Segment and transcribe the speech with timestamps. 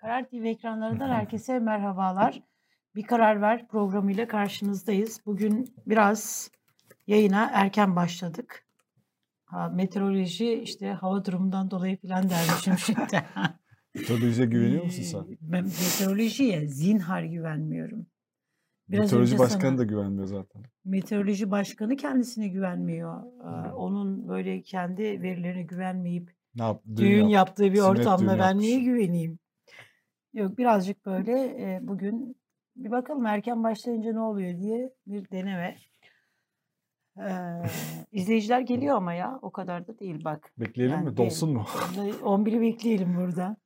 [0.00, 2.42] Karar TV ekranlarından herkese merhabalar.
[2.94, 5.20] Bir Karar Ver programıyla karşınızdayız.
[5.26, 6.50] Bugün biraz
[7.06, 8.66] yayına erken başladık.
[9.44, 13.22] Ha, meteoroloji işte hava durumundan dolayı falan dermişim şimdi.
[13.94, 15.18] Meteorolojiye güveniyor musun sen?
[15.18, 18.06] Ee, Ben meteorolojiye zinhar güvenmiyorum.
[18.88, 20.62] Biraz Meteoroloji başkanı sana- da güvenmiyor zaten.
[20.84, 23.22] Meteoroloji başkanı kendisine güvenmiyor.
[23.22, 26.82] Ee, Onun böyle kendi verilerine güvenmeyip Ne yap?
[26.96, 28.64] düğün yap- yaptığı bir ortamda ben yapmış.
[28.64, 29.38] niye güveneyim?
[30.34, 32.36] Yok birazcık böyle e, bugün
[32.76, 35.76] bir bakalım erken başlayınca ne oluyor diye bir deneme.
[37.18, 37.62] Ee,
[38.12, 40.52] izleyiciler geliyor ama ya o kadar da değil bak.
[40.58, 41.16] Bekleyelim Yani mi?
[41.16, 41.64] Dolsun mu?
[41.96, 43.56] Vallahi 11'i bekleyelim burada.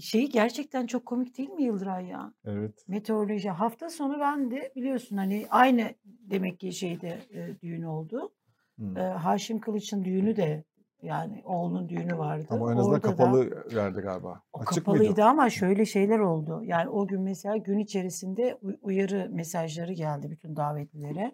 [0.00, 2.32] Şey gerçekten çok komik değil mi Yıldıray ya?
[2.44, 2.84] Evet.
[2.88, 8.32] Meteoroloji hafta sonu ben de biliyorsun hani aynı demek ki şeyde e, düğün oldu.
[8.76, 8.96] Hmm.
[8.96, 10.64] E, Haşim Kılıç'ın düğünü de
[11.02, 12.46] yani oğlunun düğünü vardı.
[12.50, 14.42] Ama en azından Orada da- kapalı verdi galiba.
[14.52, 15.24] o Açık kapalıydı mıydı?
[15.24, 16.60] ama şöyle şeyler oldu.
[16.64, 21.32] Yani o gün mesela gün içerisinde uyarı mesajları geldi bütün davetlilere.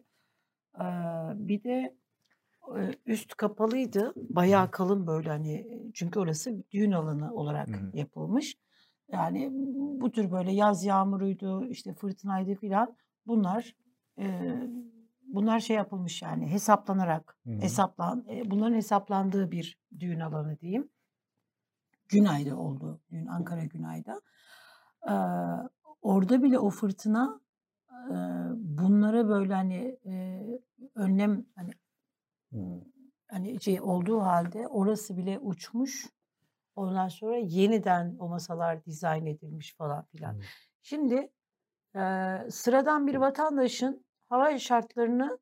[0.80, 0.84] Ee,
[1.34, 1.96] bir de
[2.76, 4.12] e, üst kapalıydı.
[4.16, 8.56] Bayağı kalın böyle hani çünkü orası düğün alanı olarak yapılmış.
[9.12, 9.50] Yani
[10.00, 12.96] bu tür böyle yaz yağmuruydu, işte fırtınaydı filan.
[13.26, 13.74] Bunlar
[14.18, 14.24] e,
[15.26, 17.54] bunlar şey yapılmış yani hesaplanarak Hı hı.
[17.60, 20.90] hesaplan e, bunların hesaplandığı bir düğün alanı diyeyim.
[22.08, 23.00] Günay'da oldu.
[23.10, 24.20] Dün Ankara Günay'da.
[25.08, 25.12] Ee,
[26.02, 27.40] orada bile o fırtına
[27.90, 28.14] e,
[28.56, 30.42] bunlara böyle hani e,
[30.94, 31.70] önlem hani
[32.50, 32.80] Hmm.
[33.28, 36.06] hani şey olduğu halde orası bile uçmuş.
[36.76, 40.32] Ondan sonra yeniden o masalar dizayn edilmiş falan filan.
[40.32, 40.40] Hmm.
[40.82, 41.32] Şimdi
[41.96, 42.00] e,
[42.50, 45.38] sıradan bir vatandaşın hava şartlarını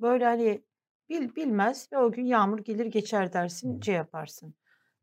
[0.00, 0.62] böyle hani
[1.08, 4.54] bil, bilmez ve o gün yağmur gelir geçer dersin, şey yaparsın.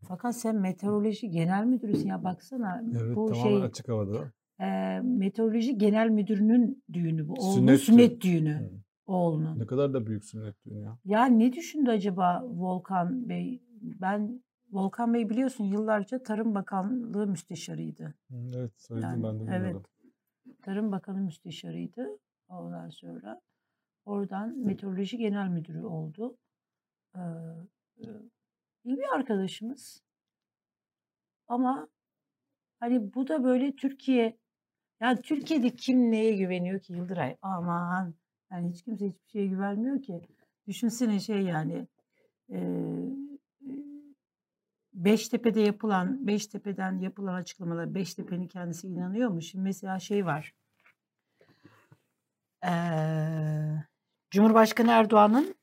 [0.08, 4.32] Fakat sen meteoroloji genel müdürüsün ya baksana Evet bu tamamen şey açık havada.
[4.60, 7.34] e, meteoroloji genel müdürünün düğünü bu.
[7.34, 8.60] Oğlunun Sünnet sünnet, düğünü.
[8.60, 8.82] düğünü.
[9.06, 9.60] Oğlunun.
[9.60, 10.98] Ne kadar da büyük sünnet düğünü ya.
[11.06, 13.62] Ya ne düşündü acaba Volkan Bey?
[13.82, 18.14] Ben Volkan Bey biliyorsun yıllarca Tarım Bakanlığı müsteşarıydı.
[18.56, 19.60] Evet söyledim Yani, ben de evet.
[19.60, 19.84] bilmiyordum.
[20.62, 22.08] Tarım Bakanı müsteşarıydı.
[22.52, 23.42] Ondan sonra
[24.06, 26.38] oradan Meteoroloji Genel Müdürü oldu.
[27.16, 27.20] Ee,
[28.00, 28.06] e,
[28.86, 30.04] bir arkadaşımız.
[31.48, 31.88] Ama
[32.80, 34.38] hani bu da böyle Türkiye
[35.02, 37.38] yani Türkiye'de kim neye güveniyor ki Yıldıray?
[37.42, 38.14] Aman
[38.52, 40.22] yani hiç kimse hiçbir şeye güvenmiyor ki.
[40.68, 41.88] Düşünsene şey yani
[42.50, 43.72] e, e,
[44.94, 49.42] Beştepe'de yapılan, Beştepe'den yapılan açıklamalar, Beştepe'nin kendisi inanıyor mu?
[49.42, 50.54] Şimdi mesela şey var.
[52.64, 53.86] Eee,
[54.32, 55.56] Cumhurbaşkanı Erdoğan'ın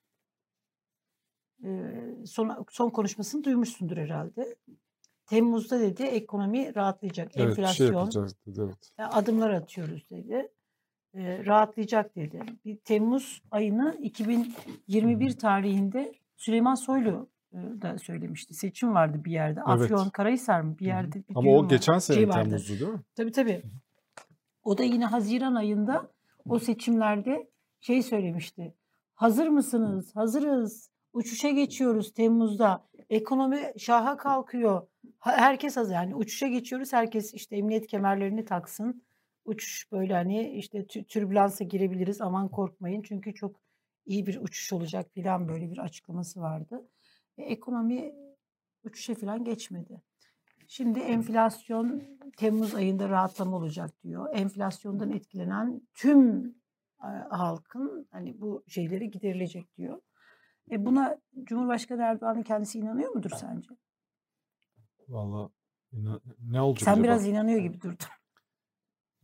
[1.62, 4.56] eee, son, son konuşmasını duymuşsundur herhalde.
[5.26, 8.10] Temmuz'da dedi ekonomi rahatlayacak, Evet şey enflasyon
[8.46, 8.60] dedi.
[8.60, 8.90] Evet.
[8.98, 10.48] e, adımlar atıyoruz dedi.
[11.14, 12.40] E, rahatlayacak dedi.
[12.64, 18.54] Bir Temmuz ayını 2021 tarihinde Süleyman Soylu e, da söylemişti.
[18.54, 19.60] Seçim vardı bir yerde.
[19.68, 19.82] Evet.
[19.82, 22.30] Afyon Karahisar mı bir yerde bir Ama o geçen sene şey.
[22.30, 23.00] Temmuz'du değil mi?
[23.14, 23.62] Tabii tabii.
[24.62, 26.10] O da yine Haziran ayında
[26.48, 27.50] o seçimlerde
[27.80, 28.74] şey söylemişti.
[29.14, 30.16] Hazır mısınız?
[30.16, 30.90] Hazırız.
[31.12, 32.88] Uçuşa geçiyoruz Temmuz'da.
[33.10, 34.86] Ekonomi şaha kalkıyor.
[35.18, 35.94] Herkes hazır.
[35.94, 36.92] Yani uçuşa geçiyoruz.
[36.92, 39.02] Herkes işte emniyet kemerlerini taksın.
[39.44, 42.20] Uçuş böyle hani işte tü- türbülansa girebiliriz.
[42.20, 43.02] Aman korkmayın.
[43.02, 43.60] Çünkü çok
[44.06, 46.88] iyi bir uçuş olacak falan böyle bir açıklaması vardı.
[47.38, 48.14] E, ekonomi
[48.84, 50.02] uçuşa falan geçmedi.
[50.70, 52.02] Şimdi enflasyon
[52.36, 54.28] Temmuz ayında rahatlama olacak diyor.
[54.34, 56.46] Enflasyondan etkilenen tüm
[57.02, 60.00] e, halkın hani bu şeyleri giderilecek diyor.
[60.70, 63.68] E buna Cumhurbaşkanı Erdoğan'ın kendisi inanıyor mudur sence?
[65.08, 65.50] Valla
[66.38, 67.04] ne olacak Sen acaba?
[67.04, 68.06] biraz inanıyor gibi durdun.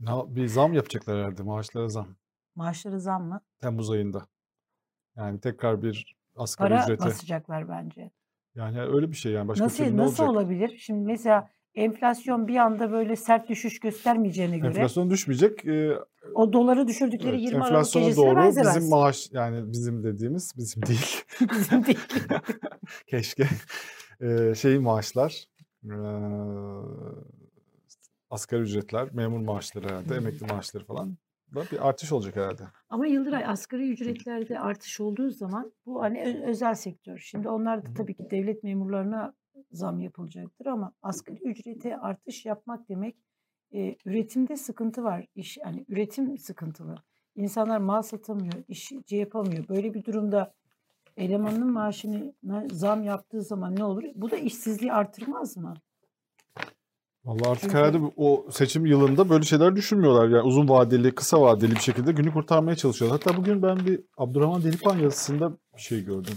[0.00, 2.16] Ne- bir zam yapacaklar herhalde maaşlara zam.
[2.54, 3.40] Maaşları zam mı?
[3.60, 4.26] Temmuz ayında.
[5.16, 7.04] Yani tekrar bir asgari Para ücrete.
[7.04, 8.10] basacaklar bence.
[8.56, 10.42] Yani öyle bir şey yani başka Nasıl türlü ne nasıl olacak?
[10.42, 10.76] olabilir?
[10.78, 15.66] Şimdi mesela enflasyon bir anda böyle sert düşüş göstermeyeceğine göre Enflasyon düşmeyecek.
[15.66, 15.98] Ee,
[16.34, 18.76] o doları düşürdükleri evet, 20 Aralık gecesine doğru benzemez.
[18.76, 21.22] bizim maaş yani bizim dediğimiz bizim değil.
[21.50, 21.98] Bizim değil.
[23.06, 23.48] Keşke.
[24.20, 25.44] Ee, şey maaşlar
[25.84, 25.94] ee,
[28.30, 31.16] asgari ücretler, memur maaşları herhalde, emekli maaşları falan
[31.54, 32.62] da bir artış olacak herhalde.
[32.88, 37.18] Ama Yıldıray asgari ücretlerde artış olduğu zaman bu hani özel sektör.
[37.18, 39.34] Şimdi onlar da tabii ki devlet memurlarına
[39.72, 43.16] zam yapılacaktır ama asgari ücrete artış yapmak demek
[43.74, 45.26] e, üretimde sıkıntı var.
[45.34, 46.96] İş hani üretim sıkıntılı.
[47.36, 49.68] İnsanlar mal satamıyor, iş şey yapamıyor.
[49.68, 50.54] Böyle bir durumda
[51.16, 52.34] elemanın maaşını
[52.72, 54.04] zam yaptığı zaman ne olur?
[54.14, 55.74] Bu da işsizliği artırmaz mı?
[57.24, 60.28] Vallahi artık Çünkü- herhalde o seçim yılında böyle şeyler düşünmüyorlar.
[60.28, 63.20] Yani uzun vadeli, kısa vadeli bir şekilde günü kurtarmaya çalışıyorlar.
[63.24, 66.34] Hatta bugün ben bir Abdurrahman Delipan yazısında bir şey gördüm.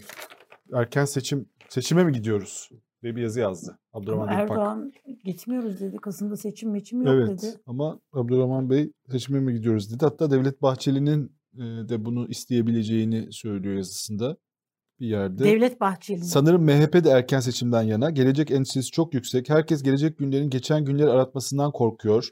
[0.73, 2.69] Erken seçim, seçime mi gidiyoruz
[3.03, 3.79] diye bir yazı yazdı.
[3.93, 4.43] Ama Abdurrahman Delipan.
[4.57, 4.91] Erdoğan
[5.25, 5.97] gitmiyoruz dedi.
[5.97, 7.61] Kasım'da seçim meçim yok Evet dedi.
[7.65, 10.05] ama Abdurrahman Bey seçime mi gidiyoruz dedi.
[10.05, 14.37] Hatta Devlet Bahçeli'nin e, de bunu isteyebileceğini söylüyor yazısında
[14.99, 15.43] bir yerde.
[15.43, 16.25] Devlet Bahçeli.
[16.25, 18.09] Sanırım MHP de erken seçimden yana.
[18.09, 19.49] Gelecek endişesi çok yüksek.
[19.49, 22.29] Herkes gelecek günlerin geçen günleri aratmasından korkuyor.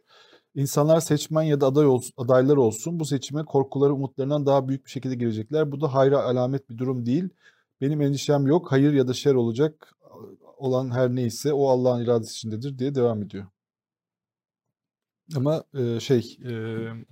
[0.56, 4.92] İnsanlar seçmen ya da aday olsun, adaylar olsun bu seçime korkuları umutlarından daha büyük bir
[4.92, 5.72] şekilde girecekler.
[5.72, 7.30] Bu da hayra alamet bir durum değil.
[7.82, 8.72] Benim endişem yok.
[8.72, 9.96] Hayır ya da şer olacak
[10.58, 13.46] olan her neyse o Allah'ın iradesi içindedir diye devam ediyor.
[15.36, 16.52] Ama e, şey e,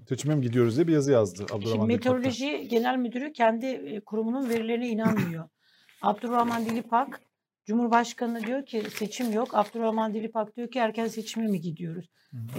[0.10, 2.12] seçime gidiyoruz diye bir yazı yazdı Şimdi Abdurrahman Dilipak da.
[2.14, 5.50] Meteoroloji Genel Müdürü kendi kurumunun verilerine inanmıyor.
[6.02, 7.22] Abdurrahman Dilipak
[7.66, 9.56] Cumhurbaşkanı diyor ki seçim yok.
[9.56, 12.10] Abdurrahman Dilipak diyor ki erken seçime mi gidiyoruz?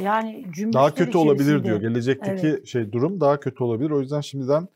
[0.03, 1.81] Yani cümleler Daha kötü olabilir diyor.
[1.81, 3.91] Gelecekteki şey durum daha kötü olabilir.
[3.91, 4.69] O yüzden şimdiden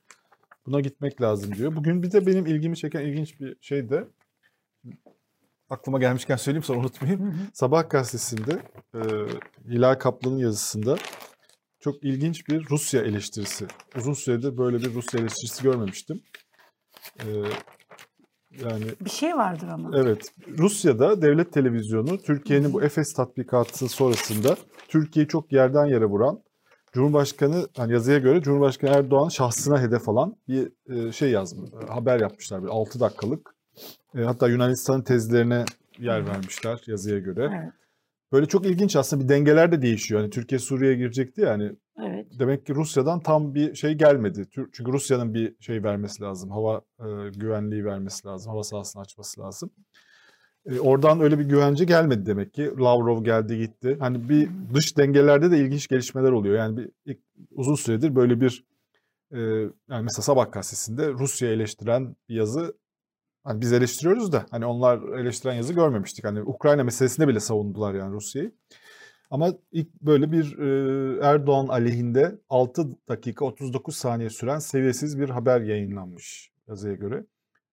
[0.67, 1.77] buna gitmek lazım diyor.
[1.77, 4.05] Bugün bir de benim ilgimi çeken ilginç bir şey de
[5.71, 7.35] aklıma gelmişken söyleyeyim sonra unutmayayım.
[7.55, 8.63] Sabah gazetesinde
[8.95, 9.01] e,
[9.69, 10.97] Hilal Kaplan'ın yazısında
[11.81, 13.67] çok ilginç bir Rusya eleştirisi.
[13.97, 16.23] Uzun süredir böyle bir Rusya eleştirisi görmemiştim.
[17.19, 17.27] E,
[18.65, 19.91] yani Bir şey vardır ama.
[19.95, 20.33] Evet.
[20.59, 24.57] Rusya'da devlet televizyonu Türkiye'nin bu Efes tatbikatı sonrasında
[24.89, 26.43] Türkiye'yi çok yerden yere vuran
[26.93, 31.71] Cumhurbaşkanı hani yazıya göre Cumhurbaşkanı Erdoğan şahsına hedef alan bir e, şey yazmış.
[31.89, 33.58] Haber yapmışlar bir 6 dakikalık.
[34.15, 35.65] E, hatta Yunanistan'ın tezlerine
[35.99, 37.51] yer vermişler yazıya göre.
[37.63, 37.73] Evet.
[38.33, 40.21] Böyle çok ilginç aslında bir dengeler de değişiyor.
[40.21, 41.73] Hani Türkiye Suriye'ye girecekti ya hani
[42.07, 42.27] Evet.
[42.39, 44.47] demek ki Rusya'dan tam bir şey gelmedi.
[44.51, 46.51] Çünkü Rusya'nın bir şey vermesi lazım.
[46.51, 48.53] Hava e, güvenliği vermesi lazım.
[48.53, 49.71] Hava sahasını açması lazım.
[50.67, 52.71] E, oradan öyle bir güvence gelmedi demek ki.
[52.79, 53.97] Lavrov geldi gitti.
[54.01, 56.57] Hani bir dış dengelerde de ilginç gelişmeler oluyor.
[56.57, 58.65] Yani bir ilk- uzun süredir böyle bir
[59.33, 59.39] e,
[59.89, 62.75] yani mesela Sabah gazetesinde Rusya eleştiren bir yazı
[63.49, 66.25] hani biz eleştiriyoruz da hani onlar eleştiren yazı görmemiştik.
[66.25, 68.53] Hani Ukrayna meselesinde bile savundular yani Rusya'yı.
[69.31, 75.61] Ama ilk böyle bir e, Erdoğan aleyhinde 6 dakika 39 saniye süren seviyesiz bir haber
[75.61, 77.27] yayınlanmış yazıya göre.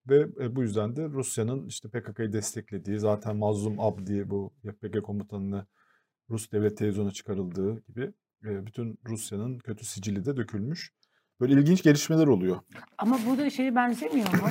[0.10, 5.66] Ve e, bu yüzden de Rusya'nın işte PKK'yı desteklediği zaten Mazlum Abdi bu YPG komutanını
[6.30, 8.14] Rus devlet televizyona çıkarıldığı gibi
[8.46, 10.94] e, bütün Rusya'nın kötü sicili de dökülmüş.
[11.42, 12.60] Böyle ilginç gelişmeler oluyor.
[12.98, 14.50] Ama bu da şeye benzemiyor mu?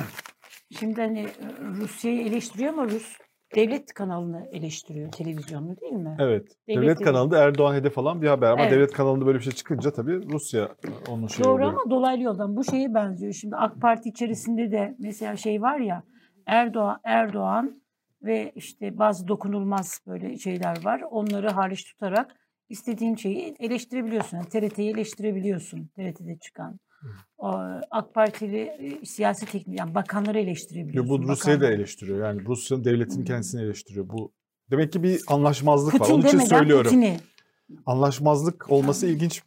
[0.79, 1.27] Şimdi hani
[1.61, 3.17] Rusya'yı eleştiriyor ama Rus
[3.55, 6.17] devlet kanalını eleştiriyor televizyonunu değil mi?
[6.19, 6.47] Evet.
[6.67, 8.71] Devlet Devlet, kanalında Erdoğan hedef alan bir haber ama Evet.
[8.71, 10.75] devlet kanalında böyle bir şey çıkınca tabii Rusya
[11.09, 11.69] onun şeyi Doğru oluyor.
[11.69, 13.33] ama dolaylı yoldan bu şeye benziyor.
[13.33, 16.03] Şimdi AK Parti içerisinde de mesela şey var ya
[16.45, 17.81] Erdoğan Erdoğan
[18.23, 21.01] ve işte bazı dokunulmaz böyle şeyler var.
[21.11, 22.35] Onları hariç tutarak
[22.69, 24.37] istediğin şeyi eleştirebiliyorsun.
[24.37, 25.87] Yani TRT'yi eleştirebiliyorsun.
[25.95, 26.79] TRT'de çıkan.
[27.37, 27.47] O,
[27.91, 31.23] AK Partili e, siyasi teknik yani bakanları Yo, eleştirebiliyorsun.
[31.23, 32.19] bu Rusya'yı da eleştiriyor.
[32.27, 33.25] Yani Rusya'nın devletinin Hmm.
[33.25, 34.09] kendisini eleştiriyor.
[34.09, 34.31] Bu
[34.71, 35.99] demek ki bir anlaşmazlık var.
[35.99, 36.83] Putin Onun için söylüyorum.
[36.91, 37.17] Putin'i.
[37.85, 39.41] Anlaşmazlık olması ilginç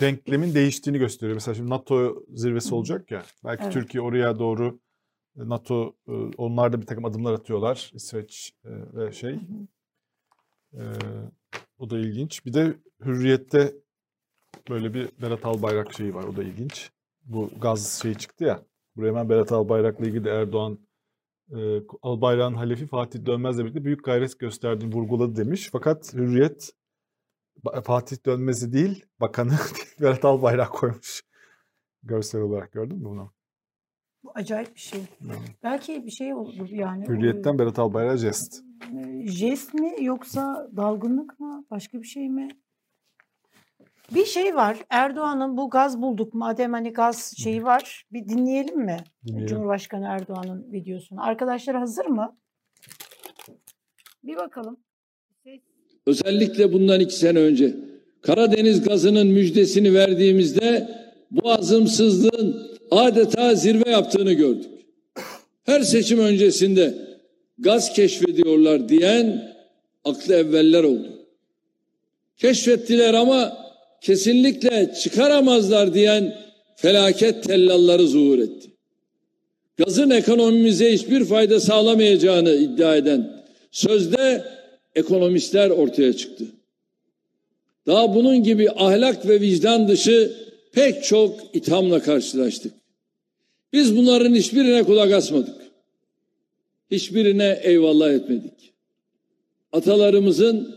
[0.00, 1.34] denklemin değiştiğini gösteriyor.
[1.34, 3.22] Mesela şimdi NATO zirvesi olacak ya.
[3.44, 3.72] Belki Evet.
[3.72, 4.78] Türkiye oraya doğru
[5.36, 7.90] e, NATO e, onlar da bir takım adımlar atıyorlar.
[7.94, 9.38] İsveç ve şey.
[10.74, 10.82] E,
[11.78, 12.46] o da ilginç.
[12.46, 12.74] Bir de
[13.04, 13.74] Hürriyet'te
[14.70, 16.24] böyle bir Berat Albayrak şeyi var.
[16.24, 16.90] O da ilginç.
[17.24, 18.62] Bu gaz şeyi çıktı ya.
[18.96, 20.78] Buraya hemen Berat Albayrak'la ilgili Erdoğan
[21.50, 21.56] e,
[22.02, 25.68] Albayrak'ın halefi Fatih Dönmez'le birlikte büyük gayret gösterdiğini vurguladı demiş.
[25.72, 26.72] Fakat Hürriyet
[27.84, 29.52] Fatih Dönmez'i değil, bakanı
[30.00, 31.22] Berat Albayrak koymuş.
[32.02, 33.32] Görsel olarak gördün mü bunu?
[34.24, 35.00] Bu acayip bir şey.
[35.62, 37.08] Belki bir şey olur yani.
[37.08, 38.62] Hürriyet'ten Berat Albayrak jest.
[39.24, 41.64] Jest mi yoksa dalgınlık mı?
[41.70, 42.48] Başka bir şey mi?
[44.14, 44.76] Bir şey var.
[44.90, 48.04] Erdoğan'ın bu gaz bulduk madem hani gaz şeyi var.
[48.12, 48.96] Bir dinleyelim mi?
[49.26, 49.46] Dinleyelim.
[49.46, 51.22] Cumhurbaşkanı Erdoğan'ın videosunu.
[51.22, 52.36] Arkadaşlar hazır mı?
[54.24, 54.76] Bir bakalım.
[56.06, 57.76] Özellikle bundan iki sene önce
[58.22, 60.88] Karadeniz gazının müjdesini verdiğimizde
[61.30, 64.70] bu azımsızlığın adeta zirve yaptığını gördük.
[65.64, 66.94] Her seçim öncesinde
[67.58, 69.54] gaz keşfediyorlar diyen
[70.04, 71.26] aklı evveller oldu.
[72.36, 73.65] Keşfettiler ama
[74.00, 76.38] kesinlikle çıkaramazlar diyen
[76.76, 78.70] felaket tellalları zuhur etti.
[79.76, 84.44] Gazın ekonomimize hiçbir fayda sağlamayacağını iddia eden sözde
[84.94, 86.44] ekonomistler ortaya çıktı.
[87.86, 90.32] Daha bunun gibi ahlak ve vicdan dışı
[90.72, 92.72] pek çok ithamla karşılaştık.
[93.72, 95.56] Biz bunların hiçbirine kulak asmadık.
[96.90, 98.72] Hiçbirine eyvallah etmedik.
[99.72, 100.76] Atalarımızın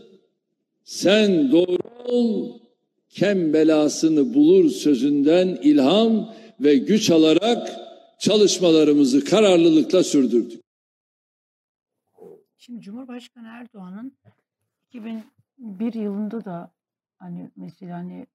[0.90, 2.59] Sen doğru ol,
[3.10, 7.68] kem belasını bulur sözünden ilham ve güç alarak
[8.18, 10.62] çalışmalarımızı kararlılıkla sürdürdük.
[12.56, 14.16] Şimdi Cumhurbaşkanı Erdoğan'ın
[14.88, 16.72] 2001 yılında da
[17.18, 18.26] hani mesela hani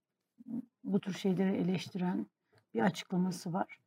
[0.83, 2.27] bu tür şeyleri eleştiren
[2.73, 3.77] bir açıklaması var.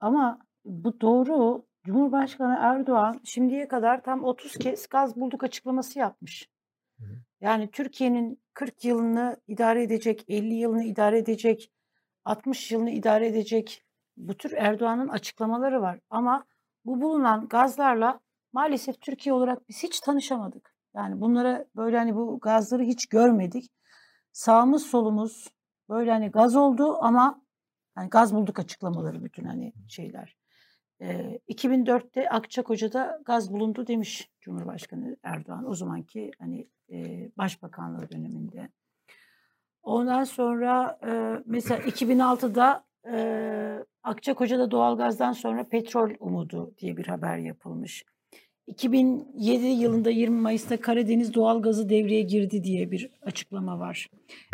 [0.00, 1.64] Ama bu doğru.
[1.84, 6.48] Cumhurbaşkanı Erdoğan şimdiye kadar tam 30 kez gaz bulduk açıklaması yapmış.
[7.40, 11.70] Yani Türkiye'nin 40 yılını idare edecek, 50 yılını idare edecek,
[12.24, 13.84] 60 yılını idare edecek
[14.16, 16.00] bu tür Erdoğan'ın açıklamaları var.
[16.10, 16.44] Ama
[16.84, 18.20] bu bulunan gazlarla
[18.52, 20.74] maalesef Türkiye olarak biz hiç tanışamadık.
[20.94, 23.70] Yani bunlara böyle hani bu gazları hiç görmedik.
[24.32, 25.48] Sağımız solumuz
[25.88, 27.42] böyle hani gaz oldu ama
[27.94, 30.36] hani gaz bulduk açıklamaları bütün hani şeyler.
[31.00, 35.70] Ee, 2004'te Akçakoca'da gaz bulundu demiş Cumhurbaşkanı Erdoğan.
[35.70, 38.68] O zamanki hani e, başbakanlığı döneminde.
[39.82, 48.04] Ondan sonra e, mesela 2006'da e, Akçakoca'da doğalgazdan sonra petrol umudu diye bir haber yapılmış.
[48.66, 54.10] 2007 yılında 20 Mayıs'ta Karadeniz doğalgazı devreye girdi diye bir açıklama var.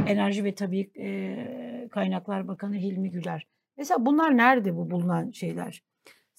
[0.06, 3.46] Enerji ve Tabii e, Kaynaklar Bakanı Hilmi Güler.
[3.76, 5.82] Mesela bunlar nerede bu bulunan şeyler?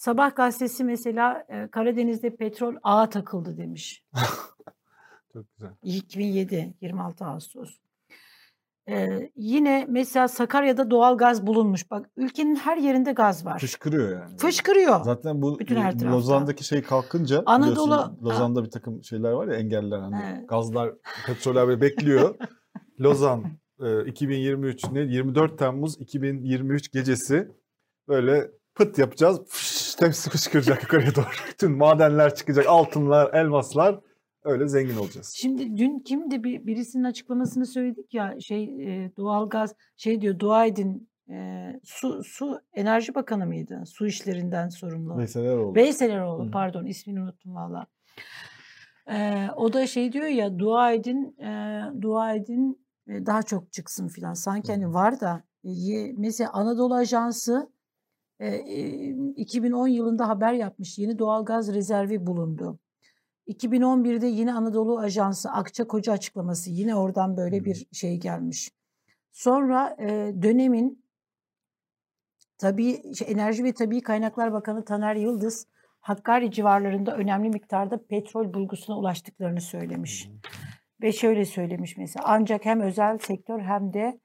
[0.01, 4.03] Sabah gazetesi mesela e, Karadeniz'de petrol ağa takıldı demiş.
[5.34, 5.72] Çok güzel.
[5.84, 7.77] 2007 26 Ağustos.
[8.89, 11.91] Ee, yine mesela Sakarya'da doğal gaz bulunmuş.
[11.91, 13.60] Bak ülkenin her yerinde gaz var.
[13.60, 14.38] Fışkırıyor yani.
[14.38, 15.03] Fışkırıyor.
[15.03, 16.17] Zaten bu Bütün her tarafta.
[16.17, 20.50] Lozan'daki şey kalkınca Anadolu- Lozan'da bir takım şeyler var ya engeller hani Evet.
[20.50, 20.91] gazlar
[21.27, 22.36] petroller böyle bekliyor.
[23.01, 23.43] Lozan
[23.84, 27.51] e, 2023 ne 24 Temmuz 2023 gecesi
[28.08, 29.41] böyle pıt yapacağız.
[29.48, 31.26] Fış, hepsi fışkıracak yukarıya doğru.
[31.52, 34.00] Bütün madenler çıkacak, altınlar, elmaslar
[34.44, 35.34] öyle zengin olacağız.
[35.38, 40.66] Şimdi dün kimdi bir birisinin açıklamasını söyledik ya şey e, doğal gaz şey diyor dua
[40.66, 43.84] edin e, su su enerji bakanı mıydı?
[43.86, 45.18] Su işlerinden sorumlu.
[45.18, 45.76] Neyse oldu.
[45.76, 46.52] Veysel Eroğlu Hı.
[46.52, 47.88] pardon ismini unuttum valla.
[49.12, 54.08] Ee, o da şey diyor ya dua edin e, dua edin e, daha çok çıksın
[54.08, 54.34] filan.
[54.34, 57.81] Sanki Hı hani var da e, mesela Anadolu Ajansı e, e,
[59.36, 60.98] 2010 yılında haber yapmış.
[60.98, 62.80] Yeni doğalgaz rezervi bulundu.
[63.48, 68.72] 2011'de yine Anadolu Ajansı Akçakoca açıklaması yine oradan böyle bir şey gelmiş.
[69.32, 71.02] Sonra e, dönemin
[72.62, 75.68] Tabii şey, Enerji ve Tabii Kaynaklar Bakanı Taner Yıldız
[76.02, 80.30] Hakkari civarlarında önemli miktarda petrol bulgusuna ulaştıklarını söylemiş.
[81.02, 84.20] Ve şöyle söylemiş mesela ancak hem özel sektör hem de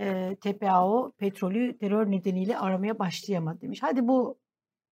[0.00, 3.82] e, TPAO petrolü terör nedeniyle aramaya başlayamadı demiş.
[3.82, 4.38] Hadi bu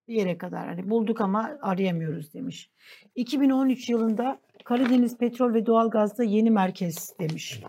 [0.09, 2.71] bir yere kadar hani bulduk ama arayamıyoruz demiş.
[3.15, 7.63] 2013 yılında Karadeniz Petrol ve Doğalgaz'da yeni merkez demiş.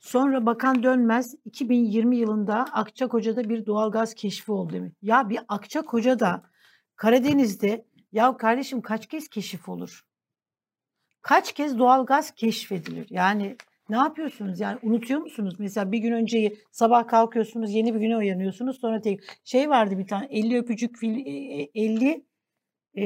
[0.00, 4.92] Sonra Bakan Dönmez 2020 yılında Akçakoca'da bir doğalgaz keşfi oldu demiş.
[5.02, 6.42] Ya bir Akçakoca'da
[6.96, 10.04] Karadeniz'de ya kardeşim kaç kez keşif olur?
[11.22, 13.06] Kaç kez doğalgaz keşfedilir?
[13.10, 13.56] Yani
[13.88, 14.60] ne yapıyorsunuz?
[14.60, 15.54] Yani unutuyor musunuz?
[15.58, 18.78] Mesela bir gün önce sabah kalkıyorsunuz, yeni bir güne uyanıyorsunuz.
[18.80, 21.30] Sonra tek şey vardı bir tane 50 öpücük fil, e,
[21.62, 22.24] e, 50
[22.94, 23.04] e,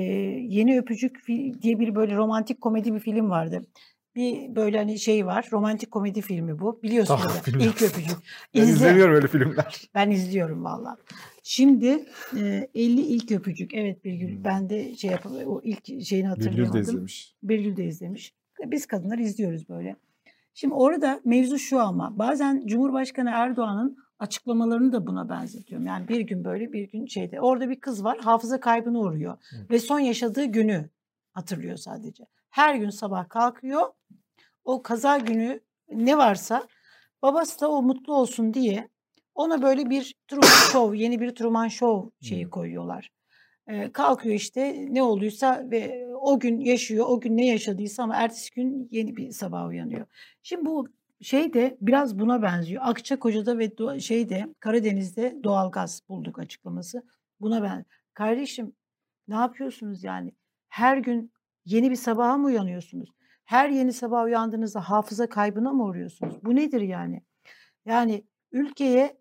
[0.48, 3.66] yeni öpücük fil diye bir böyle romantik komedi bir film vardı.
[4.14, 5.48] Bir böyle hani şey var.
[5.52, 6.82] Romantik komedi filmi bu.
[6.82, 7.20] Biliyorsunuz.
[7.22, 7.64] Tamam, da.
[7.64, 8.16] İlk öpücük.
[8.54, 8.72] Ben İzle.
[8.72, 9.82] izlemiyorum öyle filmler.
[9.94, 10.96] Ben izliyorum valla.
[11.42, 12.04] Şimdi
[12.36, 13.74] e, 50 ilk öpücük.
[13.74, 14.44] Evet Birgül Hmm.
[14.44, 16.80] ben de şey yap o ilk şeyini Birgül de hatırlayamadım.
[16.80, 17.34] izlemiş.
[17.42, 18.34] Birgül de izlemiş.
[18.66, 19.96] Biz kadınlar izliyoruz böyle.
[20.58, 25.86] Şimdi orada mevzu şu ama bazen Cumhurbaşkanı Erdoğan'ın açıklamalarını da buna benzetiyorum.
[25.86, 27.40] Yani bir gün böyle bir gün şeyde.
[27.40, 29.38] Orada bir kız var hafıza kaybına uğruyor.
[29.50, 29.56] Hı.
[29.70, 30.90] Ve son yaşadığı günü
[31.32, 32.26] hatırlıyor sadece.
[32.50, 33.82] Her gün sabah kalkıyor.
[34.64, 36.66] O kaza günü ne varsa
[37.22, 38.88] babası da o mutlu olsun diye
[39.34, 42.50] ona böyle bir Truman Show, yeni bir Truman Show şeyi Hı.
[42.50, 43.10] koyuyorlar.
[43.68, 48.50] Ee, kalkıyor işte ne olduysa ve o gün yaşıyor, o gün ne yaşadıysa ama ertesi
[48.54, 50.06] gün yeni bir sabah uyanıyor.
[50.42, 50.88] Şimdi bu
[51.20, 52.82] şey de biraz buna benziyor.
[52.86, 57.02] Akçakoca'da ve şeyde Karadeniz'de doğalgaz bulduk açıklaması.
[57.40, 58.72] Buna ben kardeşim
[59.28, 60.32] ne yapıyorsunuz yani?
[60.68, 61.32] Her gün
[61.64, 63.10] yeni bir sabaha mı uyanıyorsunuz?
[63.44, 66.34] Her yeni sabah uyandığınızda hafıza kaybına mı uğruyorsunuz?
[66.44, 67.22] Bu nedir yani?
[67.84, 69.16] Yani ülkeye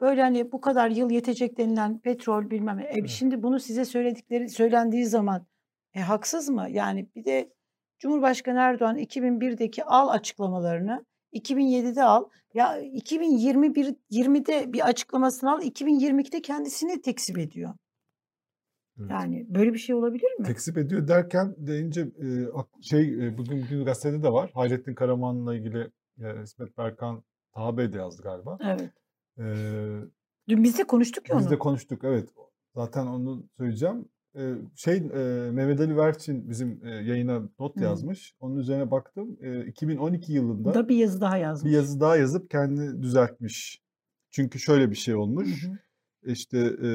[0.00, 2.88] böyle hani bu kadar yıl yetecek denilen petrol bilmem ne.
[3.04, 5.46] E, şimdi bunu size söyledikleri söylendiği zaman
[5.94, 6.66] e, haksız mı?
[6.70, 7.52] Yani bir de
[7.98, 12.24] Cumhurbaşkanı Erdoğan 2001'deki al açıklamalarını 2007'de al.
[12.54, 15.62] Ya 2021 20'de bir açıklamasını al.
[15.62, 17.74] 2022'de kendisini tekzip ediyor.
[19.00, 19.10] Evet.
[19.10, 20.46] Yani böyle bir şey olabilir mi?
[20.46, 22.28] Tekzip ediyor derken deyince e,
[22.82, 24.50] şey e, bugün bir gazetede de var.
[24.54, 27.22] Hayrettin Karaman'la ilgili Yani İsmet Berkan
[27.54, 28.58] Taha Bey de yazdı galiba.
[28.64, 28.90] Evet.
[29.40, 30.00] Ee,
[30.48, 31.52] Dün biz de konuştuk ya biz onu.
[31.52, 32.28] de konuştuk evet.
[32.74, 34.08] Zaten onu söyleyeceğim.
[34.36, 37.82] Ee, şey e, Mehmet Ali Verçin bizim e, yayına not Hı.
[37.82, 38.34] yazmış.
[38.40, 39.36] Onun üzerine baktım.
[39.40, 41.74] E, 2012 yılında da bir yazı daha bir yazmış.
[41.74, 43.82] yazı daha yazıp kendini düzeltmiş.
[44.30, 45.64] Çünkü şöyle bir şey olmuş.
[45.66, 45.78] Hı hı.
[46.32, 46.90] İşte e,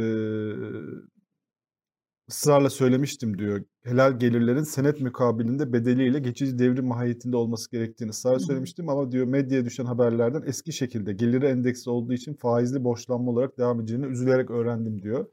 [2.29, 3.63] ısrarla söylemiştim diyor.
[3.84, 9.65] Helal gelirlerin senet mukabilinde bedeliyle geçici devrim mahiyetinde olması gerektiğini ısrarla söylemiştim ama diyor medyaya
[9.65, 15.01] düşen haberlerden eski şekilde geliri endeksi olduğu için faizli borçlanma olarak devam edeceğini üzülerek öğrendim
[15.01, 15.25] diyor.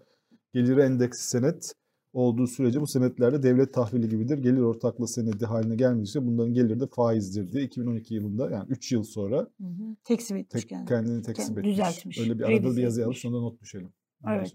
[0.54, 1.74] Geliri endeksi senet
[2.12, 4.38] olduğu sürece bu senetlerde devlet tahvili gibidir.
[4.38, 9.02] Gelir ortaklığı senedi haline gelmedikçe bunların geliri de faizdir diye 2012 yılında yani 3 yıl
[9.02, 9.96] sonra Hı hı.
[10.04, 10.88] Teksim etmiş tek, kendini.
[10.88, 11.72] kendini tekzip etmiş.
[11.72, 13.92] düzeltmiş, Öyle bir arada bir yazı yazmış sonra not düşelim.
[14.30, 14.52] Evet.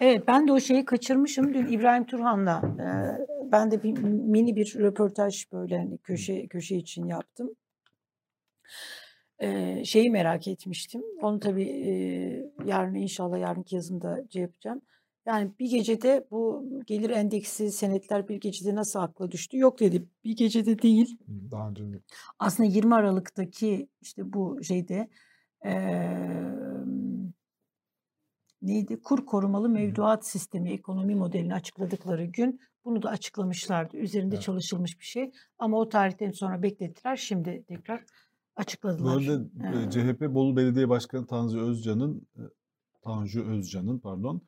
[0.00, 1.54] Evet ben de o şeyi kaçırmışım.
[1.54, 2.86] Dün İbrahim Turhan'la e,
[3.52, 7.50] ben de bir mini bir röportaj böyle hani köşe köşe için yaptım.
[9.38, 11.02] E, şeyi merak etmiştim.
[11.22, 11.92] Onu tabii e,
[12.66, 14.82] yarın inşallah yarınki yazımda şey yapacağım.
[15.26, 19.58] Yani bir gecede bu gelir endeksi senetler bir gecede nasıl akla düştü?
[19.58, 20.04] Yok dedi.
[20.24, 21.18] Bir gecede değil.
[21.50, 21.84] Daha önce
[22.38, 25.08] Aslında 20 Aralık'taki işte bu şeyde
[25.64, 26.54] eee,
[28.66, 29.02] neydi?
[29.02, 33.96] Kur korumalı mevduat sistemi ekonomi modelini açıkladıkları gün bunu da açıklamışlardı.
[33.96, 34.44] Üzerinde Evet.
[34.44, 35.30] çalışılmış bir şey.
[35.58, 37.16] Ama o tarihten sonra beklettiler.
[37.16, 38.04] Şimdi tekrar Bu
[38.56, 39.16] açıkladılar.
[39.16, 39.44] arada
[39.78, 42.42] e, Ee, CHP Bolu Belediye Başkanı Tanju Özcan'ın e,
[43.02, 44.42] Tanju Özcan'ın pardon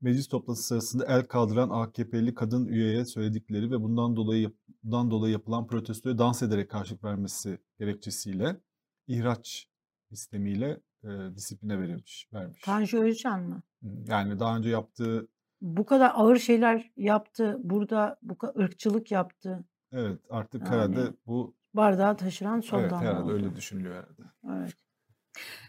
[0.00, 4.52] meclis toplantısı sırasında el kaldıran AKP'li kadın üyeye söyledikleri ve bundan dolayı
[4.82, 8.56] bundan dolayı yapılan protestoya dans ederek karşılık vermesi gerekçesiyle
[9.06, 9.68] ihraç
[10.10, 12.60] istemiyle e, disipline verilmiş, vermiş.
[12.64, 13.62] Tanju Özcan mı?
[14.08, 15.28] Yani daha önce yaptığı
[15.60, 17.56] Bu kadar ağır şeyler yaptı.
[17.62, 19.64] Burada bu kadar ırkçılık yaptı.
[19.92, 23.32] evet artık Yani herhalde bu Bardağı taşıran son evet damla herhalde oldu.
[23.32, 24.22] öyle düşünülüyor herhalde.
[24.62, 24.74] Evet.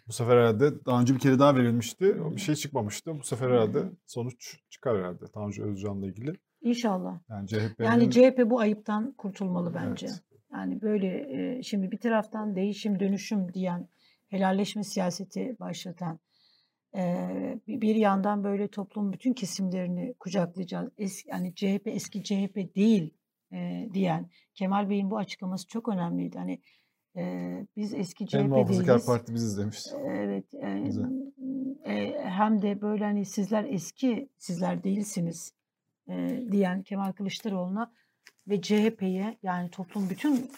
[0.07, 2.21] Bu sefer herhalde daha önce bir kere daha verilmişti.
[2.21, 3.19] O bir şey çıkmamıştı.
[3.19, 6.33] Bu sefer herhalde sonuç çıkar herhalde Tanju Özcan'la ilgili.
[6.61, 7.19] İnşallah.
[7.29, 10.05] Yani CHP'nin Yani CHP bu ayıptan kurtulmalı bence.
[10.07, 10.23] evet.
[10.53, 13.87] Yani böyle şimdi bir taraftan değişim dönüşüm diyen
[14.33, 16.19] helalleşme siyaseti başlatan
[17.67, 20.89] bir yandan böyle toplumun bütün kesimlerini kucaklayacağız.
[20.97, 23.13] Eski, yani CHP eski CHP değil
[23.53, 26.37] e, diyen Kemal Bey'in bu açıklaması çok önemliydi.
[26.37, 26.61] Hani
[27.15, 27.21] e,
[27.75, 29.05] biz eski En CHP muhafazakar değiliz.
[29.05, 29.79] parti biziz demiş.
[30.05, 31.09] Evet, e, Güzel.
[31.85, 35.53] e, hem de böyle hani sizler eski, sizler değilsiniz
[36.09, 37.93] e, diyen Kemal Kılıçdaroğlu'na
[38.47, 40.51] ve CHP'ye yani toplum bütün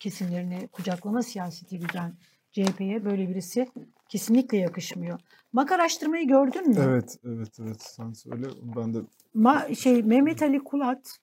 [0.00, 2.14] kesimlerini kucaklama siyaseti güden
[2.52, 3.68] CHP'ye böyle birisi
[4.08, 5.20] kesinlikle yakışmıyor.
[5.52, 6.76] MAK araştırmayı gördün mü?
[6.78, 7.82] Evet, evet, evet.
[7.82, 8.46] Sen söyle.
[8.76, 8.98] Ben de
[9.34, 11.18] Ma şey Mehmet Ali Kulat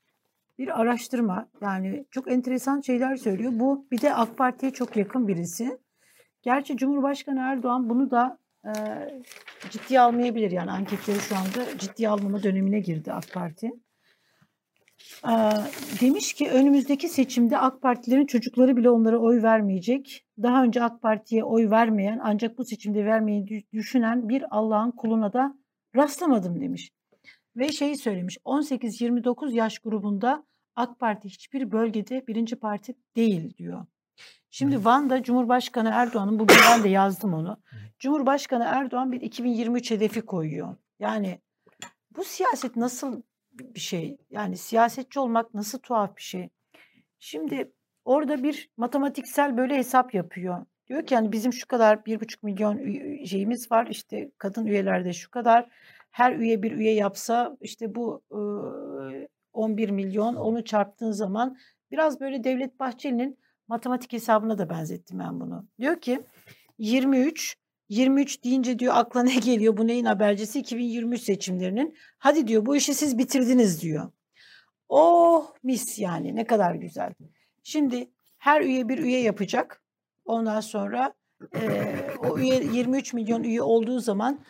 [0.58, 3.52] bir araştırma yani çok enteresan şeyler söylüyor.
[3.56, 5.78] Bu bir de AK Parti'ye çok yakın birisi.
[6.42, 8.72] Gerçi Cumhurbaşkanı Erdoğan bunu da e,
[9.70, 10.52] ciddiye almayabilir.
[10.52, 13.72] Yani anketleri şu anda ciddiye almama dönemine girdi AK Parti.
[16.02, 20.26] Demiş ki önümüzdeki seçimde AK Partilerin çocukları bile onlara oy vermeyecek.
[20.42, 25.34] Daha önce AK Parti'ye oy vermeyen ancak bu seçimde vermeyi dü- düşünen bir Allah'ın kuluna
[25.34, 25.56] da
[25.96, 26.92] rastlamadım demiş.
[27.56, 30.44] Ve şeyi söylemiş 18-29 yaş grubunda
[30.76, 33.86] AK Parti hiçbir bölgede birinci parti değil diyor.
[34.52, 37.58] Şimdi Van'da Cumhurbaşkanı Erdoğan'ın bugün ben de yazdım onu.
[38.00, 40.76] Cumhurbaşkanı Erdoğan bir 2023 hedefi koyuyor.
[41.00, 41.42] Yani
[42.16, 43.22] bu siyaset nasıl
[43.60, 44.18] bir şey?
[44.32, 46.50] Yani siyasetçi olmak nasıl tuhaf bir şey?
[47.20, 47.72] Şimdi
[48.06, 50.66] orada bir matematiksel böyle hesap yapıyor.
[50.88, 52.78] Diyor ki yani bizim şu kadar bir buçuk milyon
[53.26, 53.88] şeyimiz var.
[53.88, 55.70] İşte kadın üyelerde şu kadar.
[56.12, 58.40] Her üye bir üye yapsa işte bu e,
[59.54, 61.58] 11 milyon onu çarptığın zaman
[61.92, 65.66] biraz böyle Devlet Bahçeli'nin matematik hesabına da benzettim ben bunu.
[65.80, 66.22] Diyor ki
[66.78, 67.58] 23
[67.90, 69.78] 23 deyince diyor akla ne geliyor?
[69.78, 70.60] Bu neyin habercisi?
[70.60, 71.96] 2023 seçimlerinin.
[72.18, 74.12] Hadi diyor bu işi siz bitirdiniz diyor.
[74.90, 77.14] Oh mis yani ne kadar güzel.
[77.64, 79.82] Şimdi her üye bir üye yapacak.
[80.26, 81.14] Ondan sonra
[81.56, 84.44] eee, o üye 23 milyon üye olduğu zaman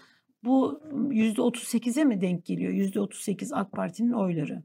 [0.44, 2.74] bu %38'e mi denk geliyor?
[2.74, 4.64] %38 AK Parti'nin oyları.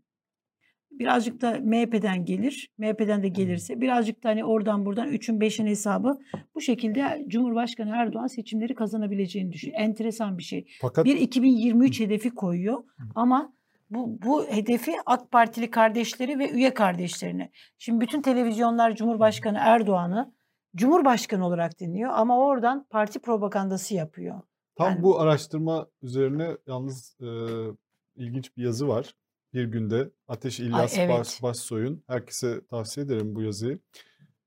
[0.99, 2.71] Birazcık da MHP'den gelir.
[2.79, 6.19] MHP'den de gelirse birazcık da hani oradan buradan 3'ün 5'in hesabı
[6.55, 9.81] bu şekilde Cumhurbaşkanı Erdoğan seçimleri kazanabileceğini düşünüyor.
[9.81, 10.67] Enteresan bir şey.
[10.81, 13.53] fakat Bir 2023 hedefi koyuyor ama
[13.91, 17.51] bu, bu hedefi AK Partili kardeşleri ve üye kardeşlerine.
[17.79, 20.33] Şimdi bütün televizyonlar Cumhurbaşkanı Erdoğan'ı
[20.77, 24.41] Cumhurbaşkanı olarak dinliyor ama oradan parti propagandası yapıyor.
[24.77, 27.27] tam yani- bu araştırma üzerine yalnız e,
[28.17, 29.15] ilginç bir yazı var.
[29.55, 31.11] Bir günde Ateş İlyas evet.
[31.11, 33.79] Baş, Başsoy'un herkese tavsiye ederim bu yazıyı.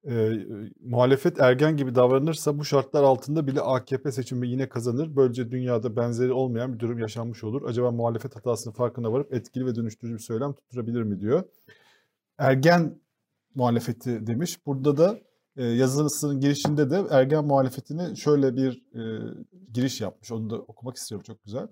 [0.10, 0.34] e,
[0.80, 5.16] muhalefet ergen gibi davranırsa bu şartlar altında bile AKP seçimi yine kazanır.
[5.16, 7.62] Böylece dünyada benzeri olmayan bir durum yaşanmış olur.
[7.70, 11.44] Acaba muhalefet hatasının farkına varıp etkili ve dönüştürücü bir söylem tutturabilir mi diyor.
[12.38, 13.02] Ergen
[13.56, 14.66] muhalefeti demiş.
[14.66, 15.20] Burada da
[15.58, 19.02] e, yazısının girişinde de ergen muhalefetini şöyle bir e,
[19.74, 20.32] giriş yapmış.
[20.32, 21.68] Onu da okumak istiyorum çok güzel.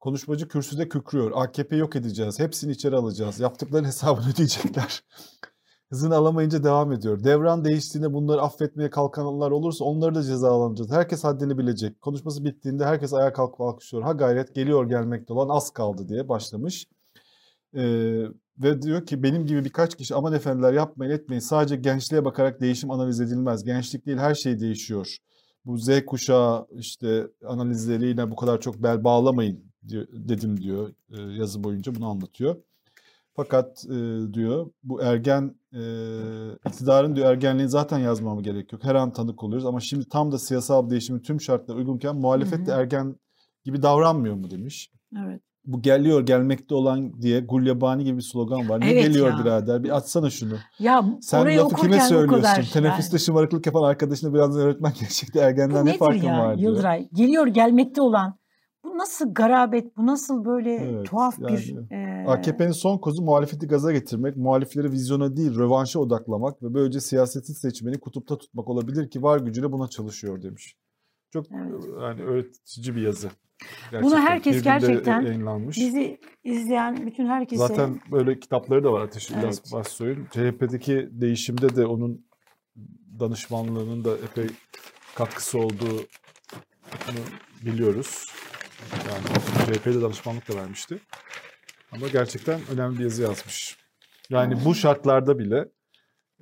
[0.00, 1.32] Konuşmacı kürsüde kükrüyor.
[1.34, 2.38] AKP yok edeceğiz.
[2.38, 3.40] Hepsini içeri alacağız.
[3.40, 5.02] Yaptıkların hesabını ödeyecekler.
[5.90, 7.24] Hızını alamayınca devam ediyor.
[7.24, 10.90] Devran değiştiğinde bunları affetmeye kalkanlar olursa onları da cezalandıracağız.
[10.92, 12.00] Herkes haddini bilecek.
[12.00, 14.04] Konuşması bittiğinde herkes ayağa kalkıp alkışlıyor.
[14.04, 16.86] Ha gayret geliyor gelmekte olan az kaldı diye başlamış.
[17.74, 17.82] Ee,
[18.58, 21.40] ve diyor ki benim gibi birkaç kişi aman efendiler yapmayın etmeyin.
[21.40, 23.64] Sadece gençliğe bakarak değişim analiz edilmez.
[23.64, 25.16] Gençlik değil her şey değişiyor.
[25.64, 31.94] Bu Z kuşağı işte analizleriyle bu kadar çok bel bağlamayın dedim diyor e, yazı boyunca
[31.94, 32.56] bunu anlatıyor.
[33.36, 35.80] Fakat e, diyor bu ergen e,
[36.68, 38.84] iktidarın diyor ergenliği zaten yazmamı gerek yok.
[38.84, 42.72] Her an tanık oluyoruz ama şimdi tam da siyasal değişimin tüm şartları uygunken muhalefet de
[42.72, 43.16] ergen
[43.64, 44.90] gibi davranmıyor mu demiş.
[45.24, 45.42] Evet.
[45.64, 48.80] Bu geliyor gelmekte olan diye Gulyabani gibi bir slogan var.
[48.80, 49.38] Ne Evet geliyor ya.
[49.38, 49.84] birader?
[49.84, 50.54] Bir atsana şunu.
[50.78, 52.62] Ya Sen orayı lafı kime bu söylüyorsun?
[52.72, 55.38] Teneffüste şımarıklık yapan arkadaşına birazdan öğretmen gelecekti.
[55.38, 56.72] Bu Ergenden ne nedir farkın ya var diyor.
[56.72, 57.08] Yıldıray?
[57.12, 58.39] Geliyor gelmekte olan.
[59.00, 61.66] Nasıl garabet, bu nasıl böyle Evet, tuhaf bir...
[61.66, 67.00] yani e, AKP'nin son kozu muhalefeti gaza getirmek, muhalifleri vizyona değil rövanşa odaklamak ve böylece
[67.00, 70.76] siyaseti seçmeni kutupta tutmak olabilir ki var gücüyle buna çalışıyor demiş.
[71.32, 71.84] Çok Evet.
[72.00, 73.30] yani öğretici bir yazı.
[74.02, 75.76] Bunu herkes Bir gerçekten yayınlanmış.
[75.76, 77.66] Bizi izleyen bütün herkese...
[77.66, 79.72] Zaten böyle kitapları da var Ateş İlyas Evet.
[79.72, 80.26] Başsoy'un.
[80.30, 82.26] CHP'deki değişimde de onun
[83.20, 84.46] danışmanlığının da epey
[85.14, 86.00] katkısı olduğunu
[87.64, 88.26] biliyoruz.
[89.08, 90.98] Yani CHP'de danışmanlık da vermişti.
[91.92, 93.76] Ama gerçekten önemli bir yazı yazmış.
[94.30, 95.68] Yani bu şartlarda bile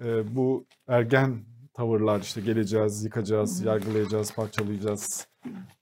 [0.01, 5.29] e, bu ergen tavırlar işte geleceğiz, yıkacağız, yargılayacağız, parçalayacağız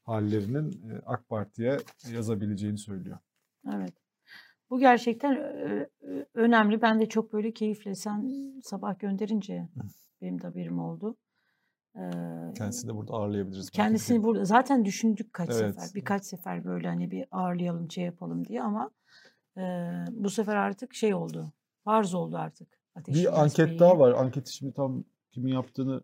[0.04, 1.76] hallerinin e, AK Parti'ye
[2.12, 3.18] yazabileceğini söylüyor.
[3.74, 3.92] Evet.
[4.70, 6.82] Bu gerçekten ö- ö- önemli.
[6.82, 8.30] Ben de çok böyle keyifle sen
[8.62, 9.68] sabah gönderince
[10.22, 11.16] benim de haberim oldu.
[12.54, 13.70] Kendisini de burada ağırlayabiliriz.
[13.70, 15.58] kendisini burada zaten düşündük kaç Evet.
[15.58, 15.90] sefer.
[15.94, 18.90] Birkaç sefer böyle hani bir ağırlayalım, şey yapalım diye ama
[19.56, 19.62] e,
[20.10, 21.52] bu sefer artık şey oldu.
[21.84, 22.68] Farz oldu artık.
[22.94, 23.78] Ateş İlyas Bir anket Bey'in.
[23.78, 24.12] daha var.
[24.12, 26.02] Anketi şimdi tam kimin yaptığını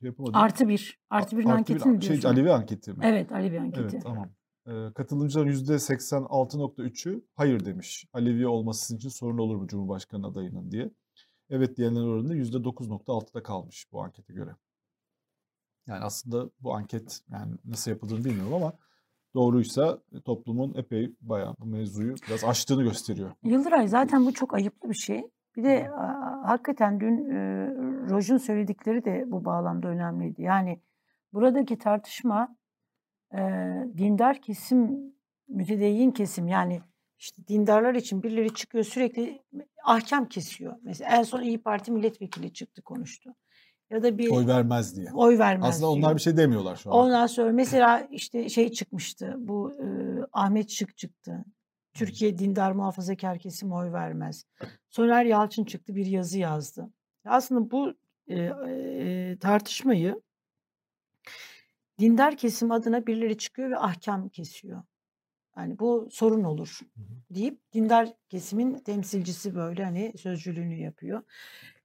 [0.00, 0.40] şey yapamadım.
[0.40, 0.98] Artı bir.
[1.10, 2.28] Artı Artı anketi mi şey, diyorsun?
[2.28, 2.98] Alevi anketi mi?
[3.02, 3.88] Evet Ali bir anketi.
[3.96, 4.28] Evet tamam.
[4.66, 8.06] Ee, katılımcıların %86.3'ü hayır demiş.
[8.12, 10.90] Alevi olması için sorun olur mu Cumhurbaşkanı adayının diye.
[11.50, 14.50] Evet diyenlerin oranı %9.6'da kalmış bu ankete göre.
[15.86, 18.72] Yani aslında bu anket yani nasıl yapıldığını bilmiyorum ama
[19.34, 23.30] doğruysa toplumun epey bayağı bu mevzuyu biraz aştığını gösteriyor.
[23.44, 25.22] Yıldıray zaten bu çok ayıplı bir şey.
[25.56, 27.36] Bir de a- hakikaten dün e,
[28.10, 30.42] Roj'un söyledikleri de bu bağlamda önemliydi.
[30.42, 30.80] Yani
[31.32, 32.56] buradaki tartışma
[33.34, 33.38] e,
[33.98, 35.12] dindar kesim,
[35.48, 36.80] mütedeyyin kesim yani
[37.18, 39.42] işte dindarlar için birileri çıkıyor sürekli
[39.84, 40.76] ahkam kesiyor.
[40.82, 43.34] Mesela en son İyi Parti milletvekili çıktı konuştu.
[43.92, 45.12] Ya da bir Oy vermez diye.
[45.14, 46.16] oy vermez Aslında onlar diyor.
[46.16, 46.96] bir şey demiyorlar şu an.
[46.96, 49.34] Ondan sonra mesela işte şey çıkmıştı.
[49.38, 49.86] Bu e,
[50.32, 51.44] Ahmet Şık çıktı.
[51.94, 54.44] Türkiye dindar muhafazakar kesim oy vermez.
[54.90, 56.90] Soner Yalçın çıktı bir yazı yazdı.
[57.24, 57.94] Aslında bu
[58.28, 58.34] e,
[58.68, 60.22] e, tartışmayı
[61.98, 64.82] dindar kesim adına birileri çıkıyor ve ahkam kesiyor.
[65.56, 66.78] Yani bu sorun olur
[67.30, 71.22] deyip dindar kesimin temsilcisi böyle hani sözcülüğünü yapıyor.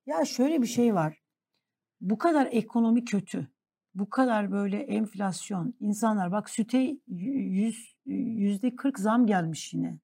[0.05, 1.21] Ya şöyle bir şey var.
[2.01, 3.47] Bu kadar ekonomi kötü.
[3.95, 5.73] Bu kadar böyle enflasyon.
[5.79, 9.99] insanlar bak süte yüz, yüzde 40 zam gelmiş yine.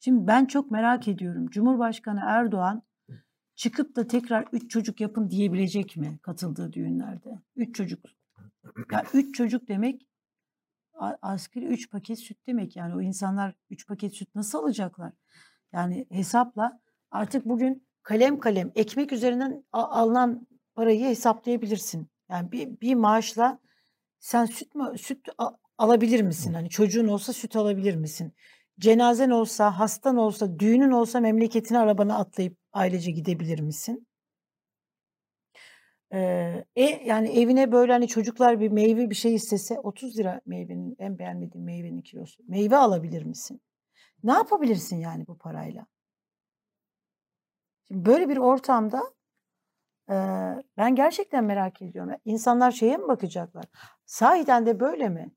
[0.00, 1.46] Şimdi ben çok merak ediyorum.
[1.50, 2.82] Cumhurbaşkanı Erdoğan
[3.54, 7.38] çıkıp da tekrar üç çocuk yapın diyebilecek mi katıldığı düğünlerde?
[7.56, 8.00] Üç çocuk.
[8.92, 10.06] Ya üç çocuk demek
[11.22, 12.76] asgari üç paket süt demek.
[12.76, 15.12] Yani o insanlar üç paket süt nasıl alacaklar?
[15.72, 22.08] Yani hesapla artık bugün kalem kalem ekmek üzerinden alınan parayı hesaplayabilirsin.
[22.30, 23.58] Yani bir, bir maaşla
[24.20, 25.28] sen süt mü süt
[25.78, 26.54] alabilir misin?
[26.54, 28.32] Hani çocuğun olsa süt alabilir misin?
[28.78, 34.06] Cenazen olsa, hastan olsa, düğünün olsa memleketine arabana atlayıp ailece gidebilir misin?
[36.12, 40.96] Ee, e, yani evine böyle hani çocuklar bir meyve bir şey istese 30 lira meyvenin
[40.98, 42.42] en beğenmediğim meyvenin kilosu.
[42.48, 43.60] Meyve alabilir misin?
[44.22, 45.86] Ne yapabilirsin yani bu parayla?
[47.88, 49.02] Şimdi böyle bir ortamda
[50.76, 52.12] ben gerçekten merak ediyorum.
[52.24, 53.64] İnsanlar şeye mi bakacaklar?
[54.06, 55.32] Sahiden de böyle mi?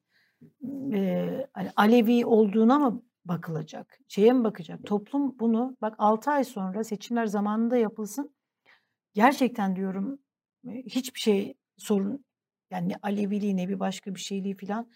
[1.53, 3.99] Hani Alevi olduğuna mı bakılacak?
[4.08, 4.86] Şeye mi bakacak?
[4.86, 8.36] Toplum bunu bak 6 ay sonra seçimler zamanında yapılsın.
[9.13, 10.19] Gerçekten diyorum
[10.67, 12.25] e, hiçbir şey sorun
[12.71, 14.91] yani ne Aleviliği ne bir başka bir şeyliği falan.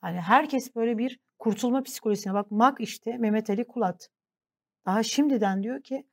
[0.00, 4.08] Hani herkes böyle bir kurtulma psikolojisine bak MAK işte Mehmet Ali Kulat.
[4.86, 6.06] Daha şimdiden diyor ki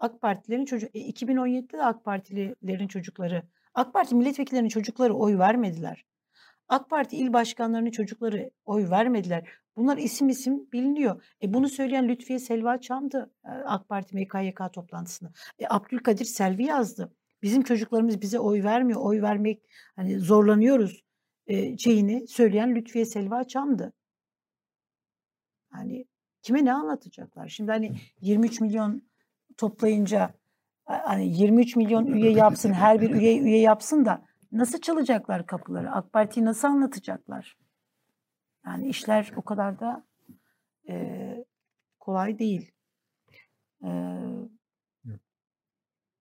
[0.00, 3.42] AK Partilerin çocuk e, 2017'de de AK Partililerin çocukları
[3.74, 6.04] AK Parti milletvekillerinin çocukları oy vermediler.
[6.68, 9.48] AK Parti il başkanlarının çocukları oy vermediler.
[9.76, 11.24] Bunlar isim isim biliniyor.
[11.42, 15.32] E bunu söyleyen Lütfiye Selva Çam'dı e, AK Parti MKYK toplantısında.
[15.58, 17.12] E Abdülkadir Selvi yazdı.
[17.42, 19.00] Bizim çocuklarımız bize oy vermiyor.
[19.00, 19.62] Oy vermek
[19.96, 21.04] hani zorlanıyoruz
[21.46, 23.92] e, şeyini söyleyen Lütfiye Selva Çam'dı.
[25.70, 26.04] Hani
[26.42, 27.48] kime ne anlatacaklar?
[27.48, 29.09] Şimdi hani 23 milyon
[29.56, 30.34] toplayınca
[30.84, 35.92] hani 23 milyon üye yapsın, her bir üye üye yapsın da nasıl çalacaklar kapıları?
[35.92, 37.56] AK Parti'yi nasıl anlatacaklar?
[38.66, 40.06] Yani işler o kadar da
[40.88, 41.44] e,
[42.00, 42.72] kolay değil.
[43.84, 43.90] E,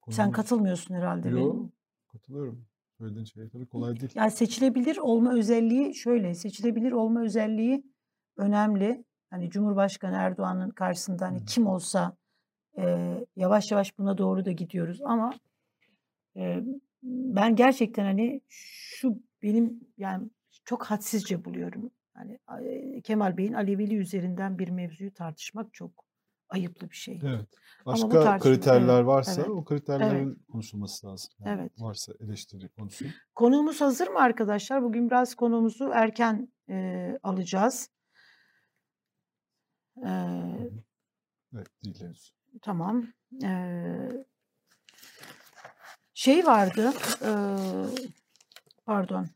[0.09, 1.71] sen katılmıyorsun herhalde Yo, benim.
[2.07, 2.65] katılıyorum.
[2.97, 4.11] Söylediğin şey tabii kolay değil.
[4.15, 7.83] Yani seçilebilir olma özelliği şöyle, seçilebilir olma özelliği
[8.37, 9.05] önemli.
[9.29, 12.17] Hani Cumhurbaşkanı Erdoğan'ın karşısında hani kim olsa
[12.79, 15.33] e, yavaş yavaş buna doğru da gidiyoruz ama
[16.35, 16.63] e,
[17.03, 20.29] ben gerçekten hani şu benim yani
[20.65, 21.91] çok hadsizce buluyorum.
[22.13, 26.05] Hani Kemal Bey'in Alevili üzerinden bir mevzuyu tartışmak çok
[26.49, 27.21] ayıplı bir şey.
[27.23, 27.47] Evet.
[27.85, 31.33] Başka tartışma- kriterler evet, varsa evet, o kriterlerin konuşulması lazım.
[31.39, 31.71] Yani Evet.
[31.81, 33.05] Varsa eleştiri konusu.
[33.35, 34.83] Konuğumuz hazır mı arkadaşlar?
[34.83, 37.89] Bugün biraz konuğumuzu erken e, alacağız.
[39.97, 40.09] E,
[41.53, 42.38] Evet değil henüz.
[42.61, 43.03] Tamam.
[43.43, 43.49] E,
[46.13, 46.93] şey vardı.
[47.21, 47.31] e,
[48.85, 49.27] pardon.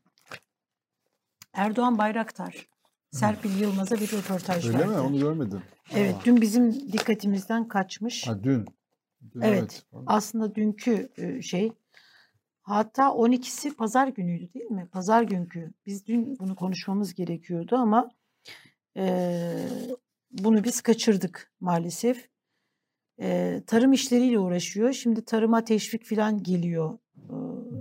[1.52, 2.66] Erdoğan Bayraktar.
[3.10, 4.90] Serpil Yılmaz'a bir röportaj Öyle verdi.
[4.90, 4.98] mi?
[4.98, 5.62] Onu görmedim.
[5.94, 6.24] Evet, Aa.
[6.24, 8.26] dün bizim dikkatimizden kaçmış.
[8.28, 8.64] Ha, dün.
[9.34, 9.86] Dün, Evet.
[10.06, 11.72] Aslında dünkü e, şey
[12.62, 14.88] hatta 12'si pazar günüydü değil mi?
[14.92, 15.72] Pazar günkü.
[15.86, 18.10] Biz dün bunu konuşmamız gerekiyordu ama
[18.96, 19.54] e,
[20.30, 22.28] bunu biz kaçırdık maalesef.
[23.20, 24.92] E, tarım işleriyle uğraşıyor.
[24.92, 26.98] Şimdi tarıma teşvik falan geliyor.
[27.16, 27.34] E,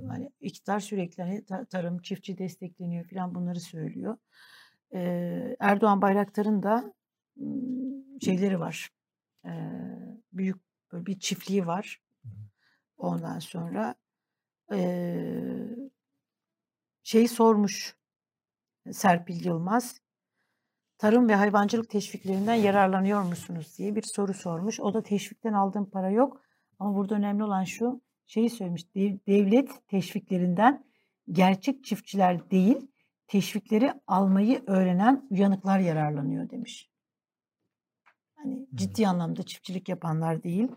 [0.08, 4.17] hani iktidar sürekli hani ta- tarım çiftçi destekleniyor falan bunları söylüyor.
[4.93, 5.00] E,
[5.60, 6.93] Erdoğan Bayraktar'ın da
[8.22, 8.89] şeyleri var.
[9.46, 9.52] E,
[10.34, 10.58] büyük
[10.91, 12.02] böyle bir çiftliği var.
[12.98, 13.96] Ondan sonra
[14.72, 15.67] eee
[17.04, 17.96] şey sormuş
[18.91, 20.02] Serpil Yılmaz.
[21.04, 24.80] Tarım ve hayvancılık teşviklerinden yararlanıyor musunuz diye bir soru sormuş.
[24.80, 26.42] O da teşvikten aldığım para yok.
[26.80, 28.96] Ama burada önemli olan şu şeyi söylemiş.
[28.96, 30.86] "Dev- Devlet teşviklerinden
[31.32, 32.78] gerçek çiftçiler değil,
[33.28, 36.89] teşvikleri almayı öğrenen uyanıklar yararlanıyor demiş.
[38.36, 40.68] Hani ciddi anlamda çiftçilik yapanlar değil.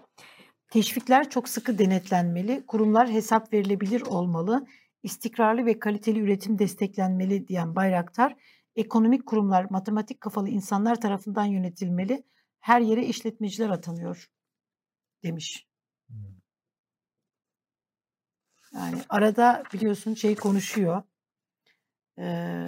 [0.71, 4.67] Teşvikler çok sıkı denetlenmeli, kurumlar hesap verilebilir olmalı,
[5.03, 8.37] istikrarlı ve kaliteli üretim desteklenmeli diyen Bayraktar,
[8.77, 12.25] ekonomik kurumlar matematik kafalı insanlar tarafından yönetilmeli,
[12.61, 14.31] her yere işletmeciler atanıyor
[15.23, 15.67] demiş.
[16.09, 16.17] Hmm.
[18.75, 21.03] Yani arada biliyorsun şey konuşuyor.
[22.19, 22.65] eee,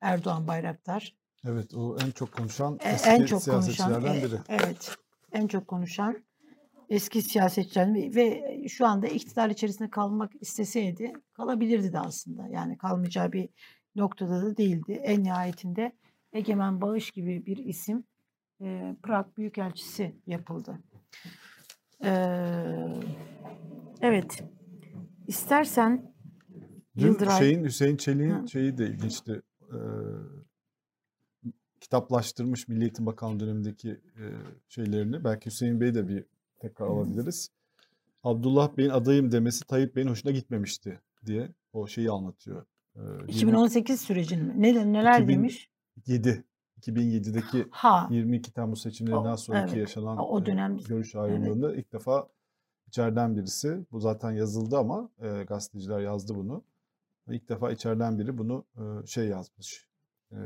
[0.00, 1.16] Erdoğan Bayraktar.
[1.44, 4.40] Evet o en çok konuşan E, eski en çok konuşan siyasetçilerden e, biri.
[4.48, 4.96] evet
[5.32, 6.24] en çok konuşan
[6.88, 13.32] eski siyasetçiler ve- ve şu anda iktidar içerisinde kalmak isteseydi kalabilirdi de aslında yani kalmayacağı
[13.32, 13.48] bir
[13.96, 15.92] noktada da değildi en nihayetinde
[16.32, 18.04] Egemen Bağış gibi bir isim
[18.60, 20.78] e, Prag Büyükelçisi yapıldı.
[22.02, 23.00] Eee,
[24.00, 24.44] evet
[25.26, 26.14] istersen
[26.98, 28.48] Dün Yıldıray şeyin Hüseyin Çelik'in Hı.
[28.48, 29.42] şeyi de ilginçti.
[29.72, 29.76] Ee,
[31.80, 34.24] kitaplaştırmış Milli Eğitim Bakanlığı dönemindeki e,
[34.68, 35.24] şeylerini.
[35.24, 36.24] Belki Hüseyin Bey de bir
[36.58, 37.50] tekrar alabiliriz.
[38.22, 42.66] Abdullah Bey'in adayım demesi Tayyip Bey'in hoşuna gitmemişti diye o şeyi anlatıyor.
[42.96, 44.54] Ee, 2018 sürecin mi?
[44.62, 45.70] Ne, neler 2000 demiş?
[45.96, 46.44] 2007
[46.80, 49.76] 2007'deki Ha 22 Temmuz seçimlerinden O- sonraki evet.
[49.80, 52.28] yaşanan O dönem- görüş ayrılığında ilk defa
[52.88, 56.62] içeriden birisi, bu zaten yazıldı ama e, gazeteciler yazdı bunu.
[57.28, 59.86] İlk defa içeriden biri bunu e, şey yazmış.
[60.32, 60.36] E,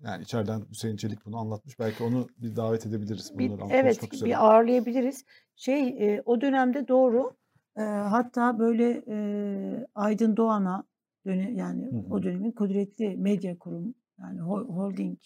[0.00, 1.78] yani içeriden Hüseyin Çelik bunu anlatmış.
[1.78, 3.38] Belki onu bir davet edebiliriz.
[3.38, 4.28] Bir, Bunları an- evet üzere.
[4.30, 5.24] bir ağırlayabiliriz.
[5.56, 7.32] Şey e, o dönemde doğru
[7.76, 10.84] e, hatta böyle e, Aydın Doğan'a
[11.28, 12.14] döne, yani Hı hı.
[12.14, 15.18] o dönemin kudretli medya kurum yani ho- holding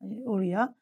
[0.00, 0.74] hani oraya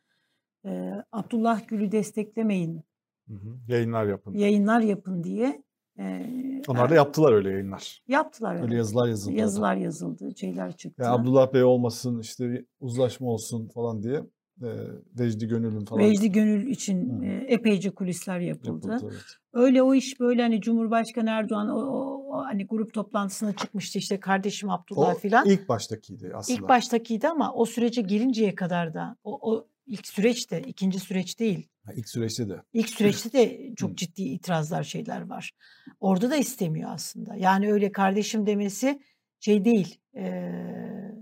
[0.66, 2.82] e, Abdullah Gül'ü desteklemeyin
[3.28, 3.58] Hı hı.
[3.68, 4.34] Yayınlar yapın.
[4.34, 5.62] yayınlar yapın diye
[5.98, 6.22] e,
[6.68, 8.02] Onlar da yaptılar öyle yayınlar.
[8.08, 8.54] yaptılar.
[8.54, 8.74] Öyle evet.
[8.76, 9.30] yazılar yazıldı.
[9.32, 9.40] orada.
[9.40, 11.02] Yazılar yazıldı, şeyler çıktı.
[11.02, 14.22] Yani Abdullah Bey olmasın, işte uzlaşma olsun falan diye
[14.62, 14.68] e,
[15.18, 18.86] Vecdi Gönül'ün falan Vecdi Gönül için e, epeyce kulisler yapıldı.
[18.88, 19.10] yapıldı.
[19.12, 19.24] Evet.
[19.52, 24.70] Öyle o iş böyle hani Cumhurbaşkanı Erdoğan o, o- hani grup toplantısına çıkmıştı işte kardeşim
[24.70, 25.46] Abdullah O filan.
[25.46, 26.58] ilk baştakiydi aslında.
[26.60, 31.68] İlk baştakiydi ama o sürece gelinceye kadar da o, o ilk süreçte ikinci süreç değil.
[31.86, 32.62] Ha, ilk süreçte de.
[32.72, 35.52] İlk süreçte de çok ciddi itirazlar şeyler var.
[36.00, 37.34] Orada da istemiyor aslında.
[37.36, 39.00] Yani öyle kardeşim demesi
[39.40, 40.00] şey değil.
[40.14, 41.14] eee,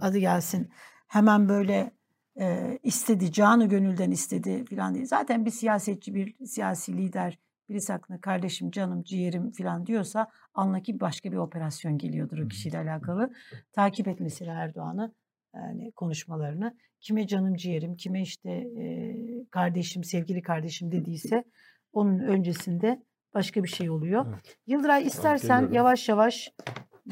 [0.00, 0.68] adı gelsin.
[1.08, 1.90] Hemen böyle
[2.36, 5.06] eee, istedi, canı gönülden istedi falan değil.
[5.06, 11.32] Zaten bir siyasetçi, bir siyasi lider birisi hakkında kardeşim, canım, ciğerim falan diyorsa anlaki başka
[11.32, 13.32] bir operasyon geliyordur o kişiyle alakalı.
[13.72, 15.14] Takip et mesela Erdoğan'ı
[15.54, 16.76] yani konuşmalarını.
[17.00, 21.44] Kime canım ciğerim, kime işte eee, kardeşim, sevgili kardeşim dediyse
[21.92, 23.02] onun öncesinde
[23.34, 24.26] başka bir şey oluyor.
[24.28, 24.58] Evet.
[24.66, 26.52] Yıldıray istersen yavaş yavaş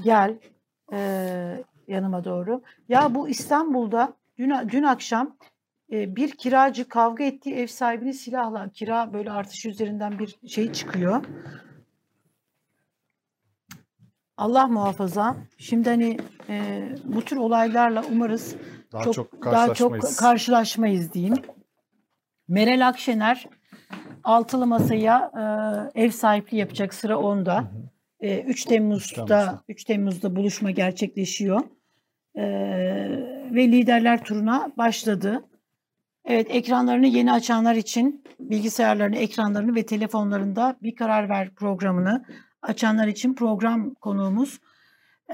[0.05, 0.39] gel
[0.93, 2.63] eee, yanıma doğru.
[2.89, 5.37] Ya bu İstanbul'da dün, dün akşam
[5.93, 11.25] e, bir kiracı kavga ettiği ev sahibini silahla kira böyle artış üzerinden bir şey çıkıyor.
[14.37, 15.37] Allah muhafaza.
[15.59, 16.17] Şimdi hani
[16.49, 18.57] e, bu tür olaylarla umarız
[18.93, 21.13] Daha çok, çok, daha çok karşılaşmayız.
[21.13, 21.35] diyeyim.
[22.49, 23.49] Meral Akşener
[24.25, 25.31] altılı masaya
[25.95, 27.71] e, ev sahipliği yapacak sıra onda.
[28.21, 29.63] E, 3 Temmuz'da Temmuz'da.
[29.69, 31.61] 3 Temmuz'da buluşma gerçekleşiyor.
[32.37, 32.43] E,
[33.51, 35.45] ve liderler turuna başladı.
[36.25, 42.25] Evet ekranlarını yeni açanlar için bilgisayarlarını, ekranlarını ve telefonlarında bir karar ver programını
[42.63, 44.61] açanlar için program konuğumuz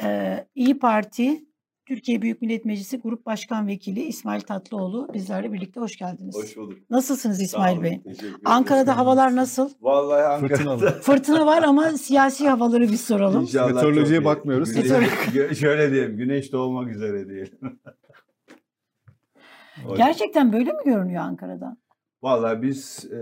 [0.03, 1.48] e, İyi Parti
[1.89, 6.37] Türkiye Büyük Millet Meclisi Grup Başkan Vekili İsmail Tatlıoğlu bizlerle birlikte hoş geldiniz.
[6.37, 6.79] Hoş bulduk.
[6.91, 8.03] Nasılsınız Sağ İsmail olun, Bey?
[8.03, 8.41] teşekkür ederim.
[8.45, 9.71] Ankara'da havalar nasıl?
[9.81, 10.49] Vallahi Ankara'da.
[10.57, 10.91] Fırtınalı.
[11.03, 13.43] Fırtına var ama siyasi havaları bir soralım.
[13.43, 14.73] İnşallah Meteorolojiye bakmıyoruz.
[14.77, 17.59] Güneş- şöyle diyelim, güneş doğmak üzere diyelim.
[19.97, 21.77] Gerçekten böyle mi görünüyor Ankara'da?
[22.23, 23.17] Vallahi biz e,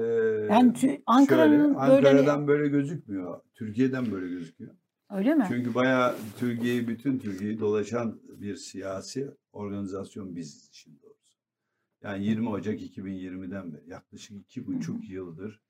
[0.50, 3.40] Yani tü- Ankara'nın şöyle, böyle Ankara'dan böyle gözükmüyor.
[3.54, 4.74] Türkiye'den böyle gözüküyor.
[5.10, 5.44] Öyle mi?
[5.48, 11.38] Çünkü bayağı Türkiye'yi, bütün Türkiye'yi dolaşan bir siyasi organizasyon biz için doğrusu.
[12.02, 15.60] Yani 20 Ocak 2020'den beri yaklaşık iki buçuk yıldır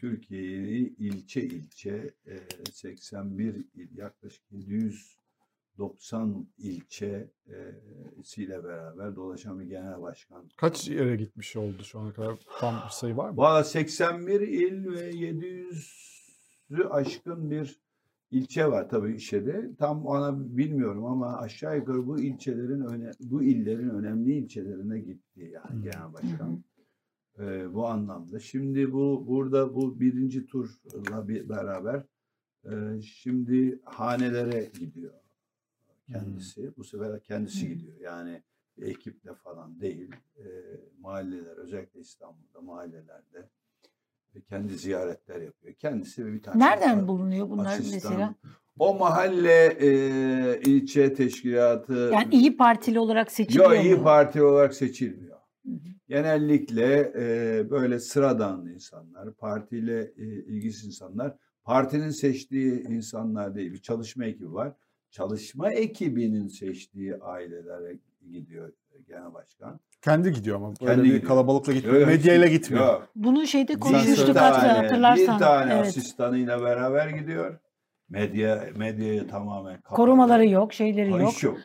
[0.00, 2.40] Türkiye'yi ilçe ilçe e,
[2.72, 7.74] 81 il, yaklaşık 790 ilçe e,
[8.36, 10.48] ile beraber dolaşan bir genel başkan.
[10.56, 12.38] Kaç yere gitmiş oldu şu ana kadar?
[12.60, 13.36] Tam bir sayı var mı?
[13.36, 17.80] Valla 81 il ve 700'ü aşkın bir
[18.30, 19.70] ilçe var tabii işede.
[19.78, 25.70] Tam ona bilmiyorum ama aşağı yukarı bu ilçelerin öne, bu illerin önemli ilçelerine gitti yani
[25.70, 25.82] Hmm.
[25.82, 26.64] genel başkan.
[27.38, 28.38] Ee, bu anlamda.
[28.38, 32.02] Şimdi bu burada bu birinci turla bir beraber
[32.64, 35.12] e, şimdi hanelere gidiyor
[36.06, 36.76] kendisi.
[36.76, 37.74] Bu sefer kendisi Hmm.
[37.74, 38.00] gidiyor.
[38.00, 38.42] Yani
[38.82, 40.10] ekiple falan değil.
[40.38, 40.44] E,
[41.00, 43.48] mahalleler özellikle İstanbul'da mahallelerde
[44.34, 45.74] e, kendi ziyaretler yapıyor.
[45.74, 48.12] Kendisi ve bir tane Nereden asistan- bulunuyor bunlar asistan.
[48.12, 48.34] mesela?
[48.78, 49.90] O mahalle e,
[50.60, 54.02] ilçe teşkilatı Yani iyi Partili olarak seçiliyor Yok iyi mu?
[54.02, 55.36] Parti olarak seçilmiyor.
[55.66, 55.78] Hı hı.
[56.08, 63.72] Genellikle e, böyle sıradan insanlar, partiyle e, ilgisiz insanlar, partinin seçtiği insanlar değil.
[63.72, 64.72] Bir çalışma ekibi var.
[65.10, 67.98] Çalışma ekibinin seçtiği ailelere
[68.32, 68.72] gidiyor
[69.08, 69.80] genel başkan.
[70.02, 70.74] Kendi gidiyor ama.
[70.74, 71.22] Kendi bir gidiyor.
[71.22, 72.00] kalabalıkla gitmiyor.
[72.00, 72.86] Yok, Medyayla gitmiyor.
[72.86, 73.08] Yok.
[73.14, 75.34] Bunu şeyde konuşmuştuk hatta hatırlarsan.
[75.38, 75.86] Bir tane evet.
[75.86, 77.58] asistanıyla beraber gidiyor.
[78.08, 79.96] Medya medyayı tamamen kapalı.
[79.96, 81.42] Korumaları yok, şeyleri yok.
[81.42, 81.58] yok.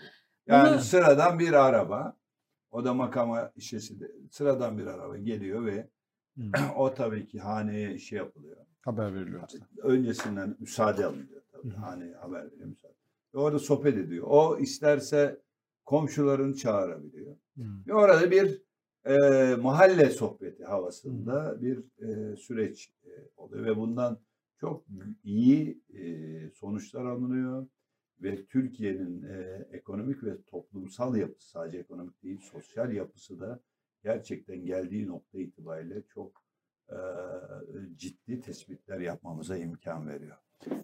[0.47, 2.17] Yani Bunu- sıradan bir araba.
[2.71, 4.11] O da makama işesi de.
[4.31, 5.89] Sıradan bir araba geliyor ve
[6.35, 6.51] Hmm.
[6.77, 8.57] o tabii ki haneye şey yapılıyor.
[8.81, 9.41] Haber veriliyor.
[9.83, 11.71] Öncesinden müsaade alınıyor tabii.
[11.71, 11.77] Hı.
[11.77, 12.93] Haneye haber veriyor müsaade.
[13.33, 14.25] Ve orada sohbet ediyor.
[14.29, 15.41] O isterse
[15.85, 17.35] komşularını çağırabiliyor.
[17.55, 17.87] Hmm.
[17.87, 18.61] Ve orada bir
[19.05, 24.19] e, mahalle sohbeti havasında bir e, süreç e, oluyor ve bundan
[24.59, 24.85] çok
[25.23, 27.67] iyi e, sonuçlar alınıyor
[28.21, 33.59] ve Türkiye'nin e, ekonomik ve toplumsal yapısı sadece ekonomik değil sosyal yapısı da
[34.03, 36.43] gerçekten geldiği nokta itibariyle çok
[36.89, 36.97] e,
[37.95, 40.37] ciddi tespitler yapmamıza imkan veriyor.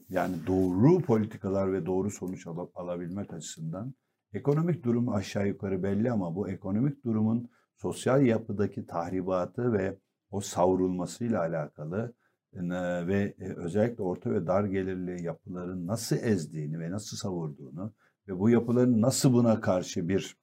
[0.09, 3.93] Yani doğru politikalar ve doğru sonuç al- alabilmek açısından
[4.33, 9.97] ekonomik durum aşağı yukarı belli ama bu ekonomik durumun sosyal yapıdaki tahribatı ve
[10.31, 12.13] o savrulmasıyla alakalı
[12.53, 12.61] e,
[13.07, 17.93] ve e, özellikle orta ve dar gelirli yapıların nasıl ezdiğini ve nasıl savurduğunu
[18.27, 20.37] ve bu yapıların nasıl buna karşı bir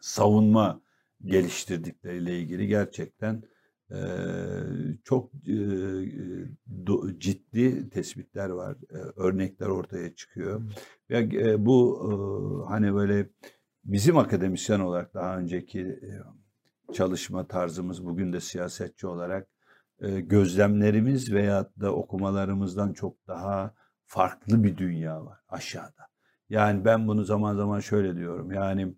[0.00, 0.80] savunma
[1.24, 3.42] geliştirdikleriyle ilgili gerçekten
[3.90, 3.98] e,
[5.04, 5.56] çok e,
[6.84, 10.62] do- ciddi tespitler var, e, örnekler ortaya çıkıyor.
[11.10, 12.14] Ve e, bu e,
[12.68, 13.28] hani böyle
[13.84, 16.10] bizim akademisyen olarak daha önceki e,
[16.92, 19.48] çalışma tarzımız bugün de siyasetçi olarak
[20.00, 23.74] e, gözlemlerimiz veyahut da okumalarımızdan çok daha
[24.06, 26.08] farklı bir dünya var aşağıda.
[26.48, 28.52] Yani ben bunu zaman zaman şöyle diyorum.
[28.52, 28.94] Yani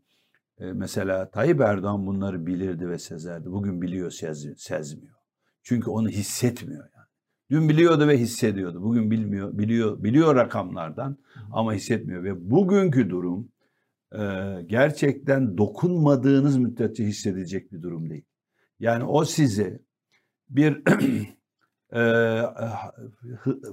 [0.58, 3.50] mesela Tayyip Erdoğan bunları bilirdi ve sezerdi.
[3.50, 5.14] Bugün biliyor, sez, sezmiyor.
[5.62, 7.06] Çünkü onu hissetmiyor yani.
[7.50, 8.82] Dün biliyordu ve hissediyordu.
[8.82, 11.16] Bugün bilmiyor, biliyor, biliyor rakamlardan
[11.52, 13.48] ama hissetmiyor ve bugünkü durum
[14.12, 14.18] e,
[14.66, 18.24] gerçekten dokunmadığınız müddetçe hissedilecek bir durum değil.
[18.80, 19.80] Yani o size
[20.48, 20.82] bir
[21.92, 22.42] e,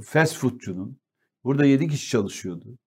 [0.03, 0.99] fast foodcunun
[1.43, 2.77] burada yedi kişi çalışıyordu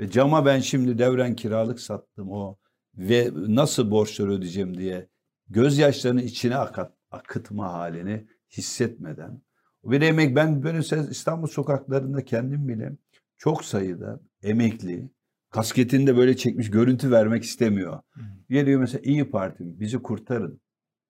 [0.00, 2.56] ve cama ben şimdi devren kiralık sattım o
[2.98, 5.08] ve nasıl borçları ödeyeceğim diye
[5.48, 9.42] gözyaşlarını içine akat, akıtma halini hissetmeden
[9.84, 10.78] bir emek ben böyle
[11.10, 12.92] İstanbul sokaklarında kendim bile
[13.36, 15.10] çok sayıda emekli
[15.50, 18.00] kasketini de böyle çekmiş görüntü vermek istemiyor.
[18.50, 20.60] Geliyor mesela İyi Parti bizi kurtarın.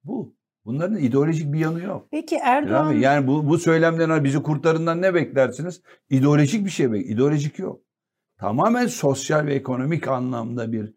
[0.05, 0.39] Bu.
[0.65, 2.09] Bunların ideolojik bir yanı yok.
[2.11, 2.93] Peki Erdoğan...
[2.93, 5.83] Yani, yani bu, bu söylemden bizi kurtarından ne beklersiniz?
[6.11, 7.11] İdeolojik bir şey bek.
[7.11, 7.81] İdeolojik yok.
[8.39, 10.95] Tamamen sosyal ve ekonomik anlamda bir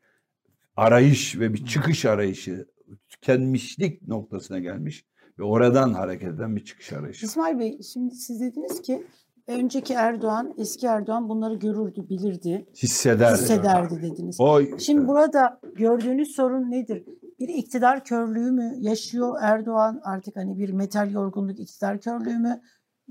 [0.81, 2.65] arayış ve bir çıkış arayışı
[3.09, 5.05] tükenmişlik noktasına gelmiş
[5.39, 7.25] ve oradan hareket eden bir çıkış arayışı.
[7.25, 9.03] İsmail Bey şimdi siz dediniz ki
[9.47, 13.41] önceki Erdoğan, eski Erdoğan bunları görürdü, bilirdi, hissederdi.
[13.41, 14.35] hissederdi dediniz.
[14.39, 17.03] O, Şimdi burada gördüğünüz sorun nedir?
[17.39, 22.61] Bir iktidar körlüğü mü yaşıyor Erdoğan artık hani bir metal yorgunluk iktidar körlüğü mü?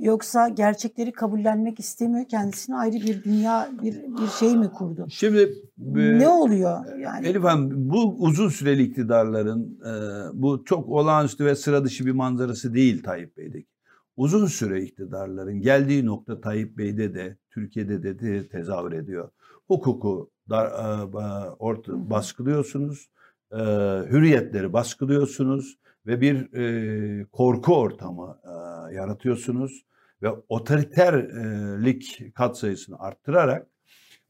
[0.01, 2.29] Yoksa gerçekleri kabullenmek istemiyor.
[2.29, 5.07] Kendisine ayrı bir dünya, bir, bir şey mi kurdu?
[5.11, 5.39] Şimdi
[5.97, 7.29] e, ne oluyor yani?
[7.29, 9.93] Elif Hanım bu uzun süreli iktidarların e,
[10.43, 13.71] bu çok olağanüstü ve sıra dışı bir manzarası değil Tayyip Bey'deki.
[14.17, 19.31] Uzun süre iktidarların geldiği nokta Tayyip Bey'de de Türkiye'de de, de tezahür ediyor.
[19.69, 23.11] Hukuku dar, e, orta, baskılıyorsunuz,
[23.53, 23.57] e,
[24.11, 29.85] hürriyetleri baskılıyorsunuz ve bir e, korku ortamı e, yaratıyorsunuz
[30.23, 33.67] ve otoriterlik katsayısını arttırarak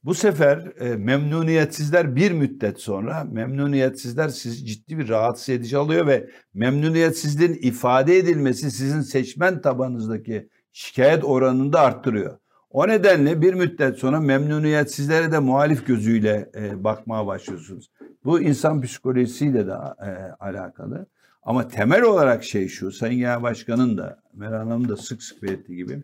[0.04, 6.30] bu sefer e, memnuniyetsizler bir müddet sonra memnuniyetsizler sizi ciddi bir rahatsız edici alıyor ve
[6.54, 12.38] memnuniyetsizliğin ifade edilmesi sizin seçmen tabanınızdaki şikayet oranını da arttırıyor.
[12.70, 17.90] O nedenle bir müddet sonra memnuniyetsizlere de muhalif gözüyle e, bakmaya başlıyorsunuz.
[18.24, 19.72] Bu insan psikolojisiyle de
[20.06, 20.10] e,
[20.40, 21.06] alakalı.
[21.42, 25.76] Ama temel olarak şey şu, Sayın Genel Başkan'ın da, Meral Hanım da sık sık belirttiği
[25.76, 26.02] gibi,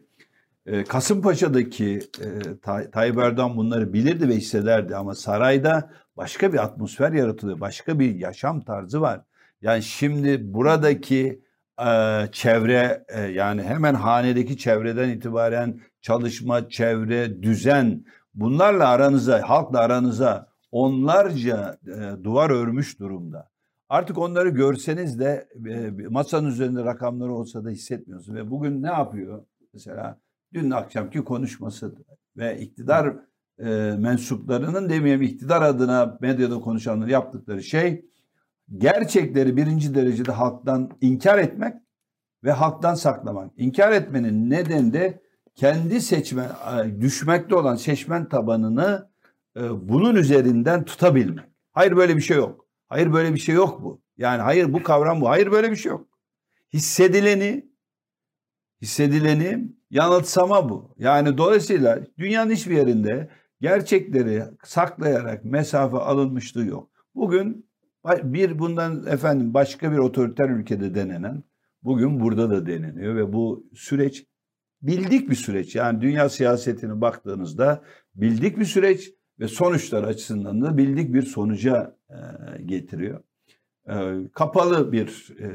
[0.67, 7.13] e, Kasımpaşa'daki e, Tay Tayyip Erdoğan bunları bilirdi ve hissederdi ama sarayda başka bir atmosfer
[7.13, 9.21] yaratılıyor, başka bir yaşam tarzı var.
[9.63, 11.43] Yani şimdi buradaki
[11.81, 11.89] e,
[12.33, 21.79] çevre, e, yani hemen hanedeki çevreden itibaren çalışma, çevre, düzen, bunlarla aranıza, halkla aranıza onlarca
[21.87, 23.49] e, duvar örmüş durumda.
[23.89, 28.39] Artık onları görseniz de e, masanın üzerinde rakamları olsa da hissetmiyorsunuz.
[28.39, 29.45] Ve bugün ne yapıyor?
[29.73, 30.21] Mesela
[30.53, 31.95] dün akşamki konuşması
[32.37, 33.17] ve iktidar
[33.59, 33.65] e,
[33.99, 38.05] mensuplarının demeyeyim iktidar adına medyada konuşanlar yaptıkları şey
[38.79, 41.75] gerçekleri birinci derecede halktan inkar etmek
[42.45, 43.53] ve halktan saklamak.
[43.57, 45.23] İnkar etmenin nedeni de
[45.55, 46.51] kendi seçmen
[47.01, 49.11] düşmekte olan seçmen tabanını
[49.57, 51.45] e, bunun üzerinden tutabilmek.
[51.73, 52.66] Hayır böyle bir şey yok.
[52.89, 54.03] Hayır böyle bir şey yok bu.
[54.17, 55.29] Yani hayır bu kavram bu.
[55.29, 56.09] Hayır böyle bir şey yok.
[56.73, 57.71] Hissedileni
[58.83, 60.95] hissedileni yanılsama bu.
[60.99, 63.31] Yani dolayısıyla dünyanın hiçbir yerinde
[63.61, 66.91] gerçekleri saklayarak mesafe alınmışlığı yok.
[67.15, 67.67] Bugün
[68.23, 71.43] bir bundan efendim başka bir otoriter ülkede denenen
[71.83, 74.27] bugün burada da deneniyor ve bu süreç
[74.83, 75.75] bildik bir süreç.
[75.75, 77.83] Yani dünya siyasetine baktığınızda
[78.15, 79.11] bildik bir süreç
[79.41, 81.97] ve sonuçlar açısından da bildik bir sonuca
[82.67, 83.21] getiriyor.
[83.89, 83.95] E,
[84.33, 85.49] kapalı bir e,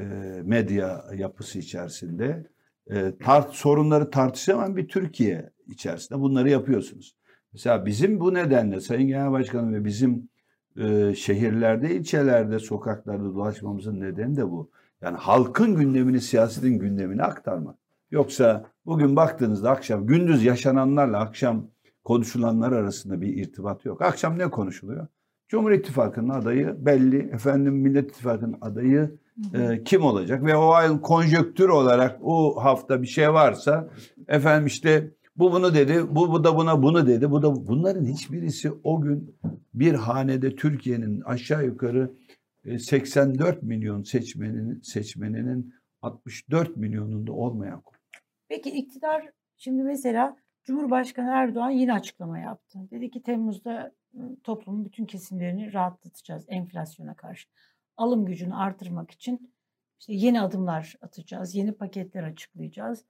[0.44, 2.48] medya yapısı içerisinde
[2.90, 7.16] e, tart sorunları tartışamayan bir Türkiye içerisinde bunları yapıyorsunuz.
[7.54, 10.30] Mesela bizim bu nedenle Sayın Genel Başkanım ve bizim
[10.78, 14.72] e, şehirlerde, ilçelerde, sokaklarda dolaşmamızın nedeni de bu.
[15.02, 17.76] Yani halkın gündemini siyasetin gündemine aktarmak.
[18.12, 21.68] Yoksa bugün baktığınızda akşam gündüz yaşananlarla akşam
[22.04, 24.02] konuşulanlar arasında bir irtibat yok.
[24.02, 25.08] Akşam ne konuşuluyor?
[25.52, 27.18] Cumhur İttifakı'nın adayı belli.
[27.18, 29.18] Efendim Millet İttifakı'nın adayı
[29.54, 30.46] e, kim olacak?
[30.46, 33.90] Ve o ayın konjöktür olarak o hafta bir şey varsa
[34.28, 37.32] efendim işte bu bunu dedi, bu, bu da buna bunu dedi.
[37.32, 39.36] Bu da bunların hiçbirisi o gün
[39.74, 42.12] bir hanede Türkiye'nin aşağı yukarı
[42.78, 47.98] 84 e, milyon seçmeninin seçmeninin 64 milyonunda olmayan konu.
[48.50, 52.80] Peki iktidar şimdi mesela Cumhurbaşkanı Erdoğan yine açıklama yaptı.
[52.92, 53.92] Dedi ki Temmuz'da
[54.44, 57.48] toplumun bütün kesimlerini rahatlatacağız enflasyona karşı.
[57.98, 59.54] alım gücünü artırmak için
[60.00, 63.06] işte yeni adımlar atacağız, yeni paketler açıklayacağız.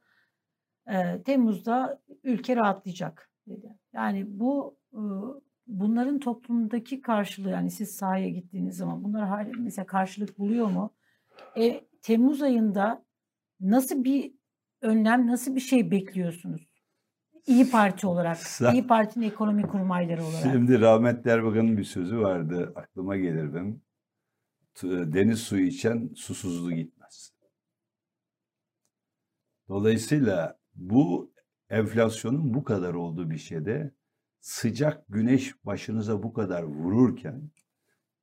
[0.91, 3.78] Ee, Temmuz'da ülke rahatlayacak dedi.
[3.93, 5.02] Yani bu e,
[5.68, 10.93] bunların toplumdaki karşılığı yani siz sahaya gittiğiniz zaman bunlar hala mesela karşılık buluyor mu?
[11.58, 13.06] E, Temmuz ayında
[13.60, 14.34] nasıl bir
[14.82, 16.71] önlem, nasıl bir şey bekliyorsunuz?
[17.48, 18.38] İyi Parti olarak,
[18.74, 20.42] İyi Parti'nin ekonomi kurmayları olarak.
[20.54, 22.74] Şimdi rahmetli Erbakan'ın bir sözü vardı.
[22.76, 23.82] Aklıma gelir benim.
[24.84, 27.34] Deniz suyu içen susuzluğu gitmez.
[29.70, 31.32] Dolayısıyla bu
[31.70, 33.92] enflasyonun bu kadar olduğu bir şeyde
[34.39, 37.52] sıcak güneş başınıza bu kadar vururken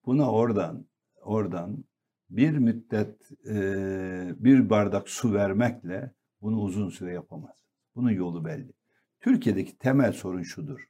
[0.06, 0.86] buna oradan
[1.22, 1.84] oradan
[2.30, 7.56] bir müddet eee, bir bardak su vermekle bunu uzun süre yapamaz.
[7.94, 8.72] Bunun yolu belli.
[9.20, 10.88] Türkiye'deki temel sorun şudur.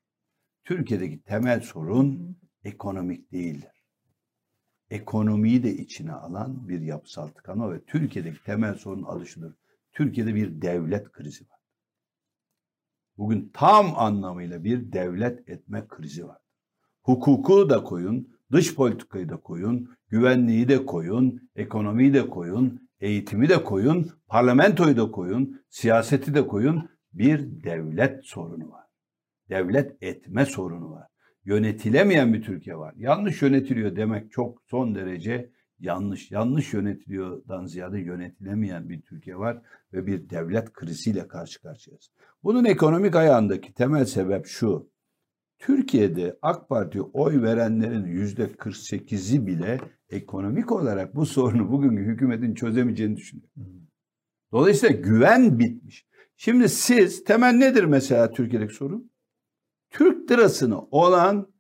[0.65, 3.85] Türkiye'deki temel sorun ekonomik değildir.
[4.91, 9.53] Ekonomiyi de içine alan bir yapısal tıkanma ve Türkiye'deki temel sorun adı şudur.
[9.93, 11.59] Türkiye'de bir devlet krizi var.
[13.19, 16.39] Bugün tam anlamıyla bir devlet etme krizi var.
[17.03, 23.65] Hukuku da koyun, dış politikayı da koyun, güvenliği de koyun, ekonomiyi de koyun, eğitimi de
[23.65, 26.89] koyun, parlamentoyu da koyun, siyaseti de koyun.
[27.13, 28.87] Bir devlet sorunu var.
[29.49, 31.07] Devlet etme sorunu var.
[31.45, 32.95] Yönetilemeyen bir Türkiye var.
[32.97, 35.51] Yanlış yönetiliyor demek çok son derece
[35.81, 36.31] yanlış.
[36.31, 42.11] Yanlış yönetiliyordan ziyade yönetilemeyen bir Türkiye var ve bir devlet kriziyle karşı karşıyayız.
[42.43, 44.91] Bunun ekonomik ayağındaki temel sebep şu.
[45.59, 49.81] Türkiye'de AK Parti'ye oy verenlerin yüzde 48'i bile
[50.11, 53.49] ekonomik olarak bu sorunu bugünkü hükümetin çözemeyeceğini düşünüyor.
[54.53, 56.08] Dolayısıyla güven bitmiş.
[56.41, 59.11] Şimdi siz temel nedir mesela Türkiye'deki sorun?
[59.91, 61.53] Türk lirasını olan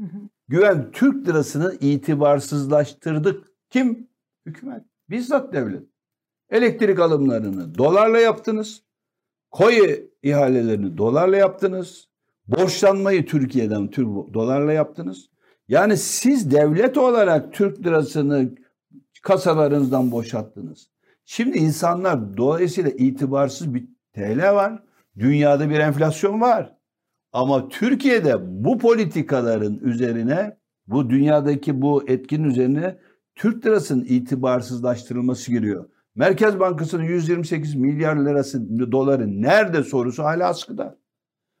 [0.00, 0.18] Hı hı.
[0.48, 3.46] güven Türk lirasını itibarsızlaştırdık.
[3.70, 4.08] Kim?
[4.46, 4.82] Hükümet.
[5.10, 5.82] Bizzat devlet.
[6.50, 8.82] Elektrik alımlarını dolarla yaptınız.
[9.50, 12.08] Koyu ihalelerini dolarla yaptınız.
[12.46, 15.30] Borçlanmayı Türkiye'den Türk dolarla yaptınız.
[15.68, 18.54] Yani siz devlet olarak Türk lirasını
[19.22, 20.90] kasalarınızdan boşalttınız.
[21.24, 24.82] Şimdi insanlar dolayısıyla itibarsız bir TL var.
[25.18, 26.74] Dünyada bir enflasyon var.
[27.32, 32.98] Ama Türkiye'de bu politikaların üzerine, bu dünyadaki bu etkinin üzerine
[33.34, 35.88] Türk lirasının itibarsızlaştırılması giriyor.
[36.14, 40.98] Merkez Bankası'nın 128 milyar lirası doları nerede sorusu hala askıda.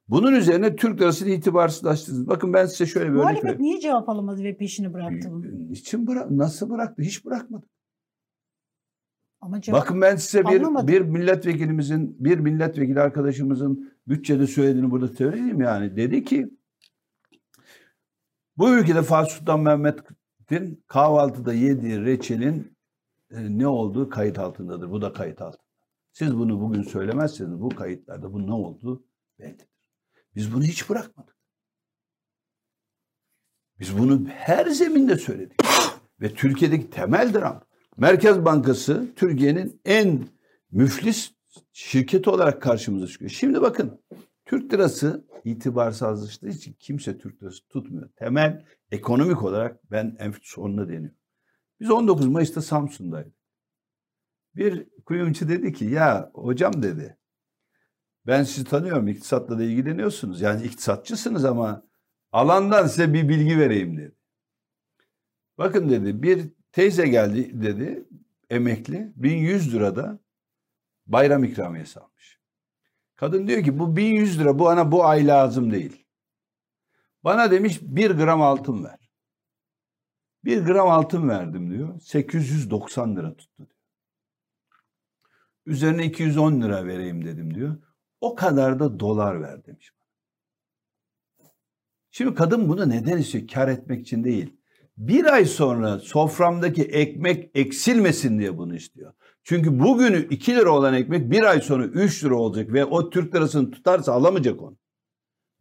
[0.08, 2.28] Bunun üzerine Türk lirasını itibarsızlaştırdınız.
[2.28, 3.62] Bakın ben size şöyle bir örnek Muhalefet vereyim.
[3.62, 5.28] niye cevap alamadı ve peşini bıraktı?
[5.70, 7.02] Niçin bırak nasıl bıraktı?
[7.02, 7.66] Hiç bırakmadı.
[9.40, 10.88] Ama cevap Bakın ben size bir, Anlamadım.
[10.88, 15.96] bir milletvekilimizin, bir milletvekili arkadaşımızın bütçede söylediğini burada söyleyeyim yani.
[15.96, 16.50] Dedi ki
[18.56, 22.76] bu ülkede Fatih Sultan Mehmet'in kahvaltıda yediği reçelin
[23.30, 24.90] e, ne olduğu kayıt altındadır.
[24.90, 25.62] Bu da kayıt altında.
[26.12, 29.04] Siz bunu bugün söylemezseniz bu kayıtlarda bu ne olduğu
[29.38, 29.66] bellidir.
[30.36, 31.36] Biz bunu hiç bırakmadık.
[33.80, 35.60] Biz bunu her zeminde söyledik.
[36.20, 37.67] Ve Türkiye'deki temel dram
[37.98, 40.28] Merkez Bankası Türkiye'nin en
[40.70, 41.32] müflis
[41.72, 43.30] şirketi olarak karşımıza çıkıyor.
[43.30, 44.02] Şimdi bakın
[44.44, 48.08] Türk lirası itibarsızlaştığı için kimse Türk lirası tutmuyor.
[48.08, 51.18] Temel ekonomik olarak ben en sonuna deniyorum.
[51.80, 53.34] Biz 19 Mayıs'ta Samsun'daydık.
[54.54, 57.18] Bir kuyumcu dedi ki ya hocam dedi
[58.26, 60.40] ben sizi tanıyorum iktisatla da ilgileniyorsunuz.
[60.40, 61.86] Yani iktisatçısınız ama
[62.32, 64.14] alandan size bir bilgi vereyim dedi.
[65.58, 68.04] Bakın dedi bir teyze geldi dedi
[68.50, 70.18] emekli 1100 lirada
[71.06, 72.38] bayram ikramiyesi almış.
[73.16, 76.06] Kadın diyor ki bu 1100 lira bu ana bu ay lazım değil.
[77.24, 79.10] Bana demiş bir gram altın ver.
[80.44, 82.00] Bir gram altın verdim diyor.
[82.00, 83.78] 890 lira tuttu diyor.
[85.66, 87.76] Üzerine 210 lira vereyim dedim diyor.
[88.20, 89.92] O kadar da dolar ver demiş.
[92.10, 93.48] Şimdi kadın bunu neden istiyor?
[93.48, 94.57] Kar etmek için değil.
[94.98, 99.12] Bir ay sonra soframdaki ekmek eksilmesin diye bunu istiyor.
[99.42, 103.34] Çünkü bugünü 2 lira olan ekmek bir ay sonra 3 lira olacak ve o Türk
[103.34, 104.78] lirasını tutarsa alamayacak onu.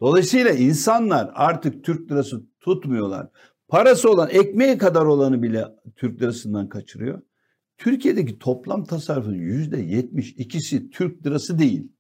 [0.02, 3.28] Dolayısıyla insanlar artık Türk lirası tutmuyorlar.
[3.68, 5.66] Parası olan ekmeğe kadar olanı bile
[5.96, 7.22] Türk lirasından kaçırıyor.
[7.78, 11.92] Türkiye'deki toplam tasarrufun yüzde yetmiş ikisi Türk lirası değil.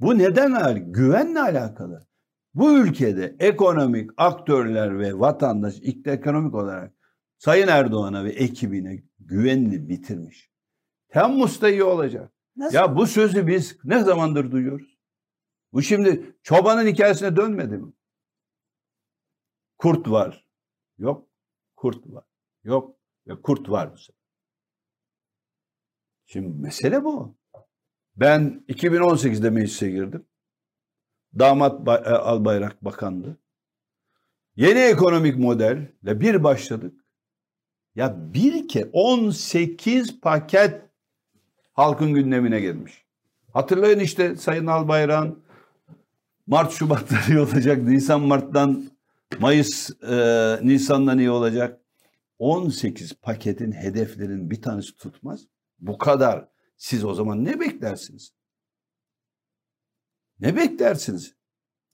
[0.00, 0.92] Bu neden?
[0.92, 2.06] Güvenle alakalı.
[2.54, 5.74] Bu ülkede ekonomik aktörler ve vatandaş
[6.04, 6.92] ekonomik olarak
[7.38, 10.50] Sayın Erdoğan'a ve ekibine güvenini bitirmiş.
[11.08, 12.32] Temmuz'da iyi olacak.
[12.56, 12.76] Nasıl?
[12.76, 14.98] Ya bu sözü biz ne zamandır duyuyoruz?
[15.72, 17.92] Bu şimdi çobanın hikayesine dönmedi mi?
[19.78, 20.48] Kurt var.
[20.98, 21.28] Yok.
[21.76, 22.24] Kurt var.
[22.64, 22.98] Yok.
[23.26, 24.18] Ve kurt var bu sefer.
[26.26, 27.38] Şimdi mesele bu.
[28.16, 30.26] Ben 2018'de meclise girdim.
[31.38, 33.36] Damat Bay- e, Albayrak bakandı.
[34.56, 36.94] Yeni ekonomik modelle bir başladık.
[37.94, 40.82] Ya bir ke 18 paket
[41.72, 43.04] halkın gündemine gelmiş.
[43.52, 45.42] Hatırlayın işte Sayın Albayrak'ın
[46.46, 47.82] Mart Şubat'ta iyi olacak.
[47.82, 48.90] Nisan Mart'tan
[49.40, 51.80] Mayıs e, Nisan'dan iyi olacak.
[52.38, 55.40] 18 paketin hedeflerin bir tanesi tutmaz.
[55.78, 56.48] Bu kadar.
[56.76, 58.32] Siz o zaman ne beklersiniz?
[60.40, 61.34] Ne beklersiniz?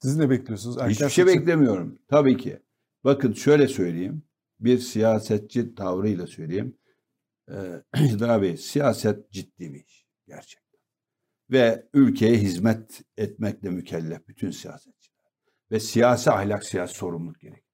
[0.03, 0.77] Siz ne bekliyorsunuz?
[0.79, 1.99] Erken Hiçbir şey seçim- beklemiyorum.
[2.09, 2.63] Tabii ki.
[3.05, 4.23] Bakın şöyle söyleyeyim.
[4.61, 6.79] Bir siyasetçi tavrıyla söyleyeyim.
[7.51, 7.83] Ee,
[8.43, 10.07] Bey siyaset ciddi bir iş.
[10.27, 10.81] Gerçekten.
[11.51, 15.33] Ve ülkeye hizmet etmekle mükellef bütün siyasetçiler.
[15.71, 17.65] Ve siyasi ahlak, siyasi sorumluluk gerekir.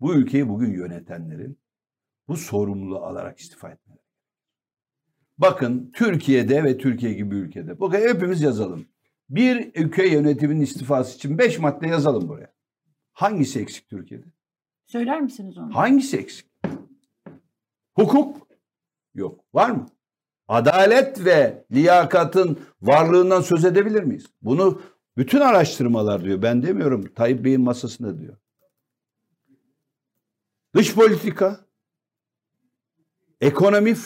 [0.00, 1.58] Bu ülkeyi bugün yönetenlerin
[2.28, 4.04] bu sorumluluğu alarak istifa etmeleri.
[5.38, 7.80] Bakın Türkiye'de ve Türkiye gibi ülkede.
[7.80, 8.88] Bakın hepimiz yazalım.
[9.34, 12.52] Bir ülke yönetiminin istifası için beş madde yazalım buraya.
[13.12, 14.26] Hangisi eksik Türkiye'de?
[14.86, 15.74] Söyler misiniz onu?
[15.74, 16.46] Hangisi eksik?
[17.94, 18.48] Hukuk
[19.14, 19.44] yok.
[19.54, 19.86] Var mı?
[20.48, 24.26] Adalet ve liyakatın varlığından söz edebilir miyiz?
[24.42, 24.82] Bunu
[25.16, 26.42] bütün araştırmalar diyor.
[26.42, 27.14] Ben demiyorum.
[27.14, 28.36] Tayyip Bey'in masasında diyor.
[30.74, 31.60] Dış politika,
[33.40, 33.96] ekonomi,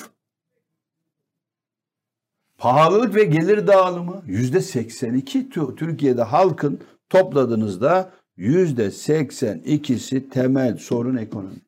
[2.59, 11.61] pahalılık ve gelir dağılımı yüzde 82 tü- Türkiye'de halkın topladığınızda yüzde 82'si temel sorun ekonomi.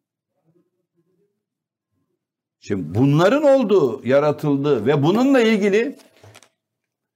[2.61, 5.99] Şimdi bunların olduğu, yaratıldığı ve bununla ilgili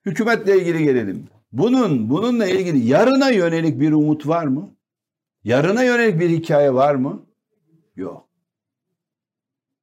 [0.06, 1.28] hükümetle ilgili gelelim.
[1.52, 4.76] Bunun bununla ilgili yarına yönelik bir umut var mı?
[5.44, 7.26] Yarına yönelik bir hikaye var mı?
[7.96, 8.28] Yok.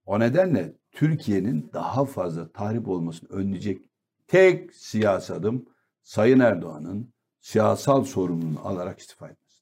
[0.06, 3.82] O nedenle Türkiye'nin daha fazla tahrip olmasını önleyecek
[4.28, 5.66] tek siyasi adım
[6.04, 9.62] Sayın Erdoğan'ın siyasal sorumluluğunu alarak istifa etmesi.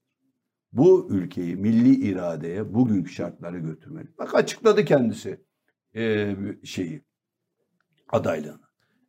[0.74, 4.08] Bu ülkeyi milli iradeye bugünkü şartlara götürmeli.
[4.18, 5.42] Bak açıkladı kendisi
[5.96, 7.02] e, şeyi
[8.10, 8.60] adaylığını.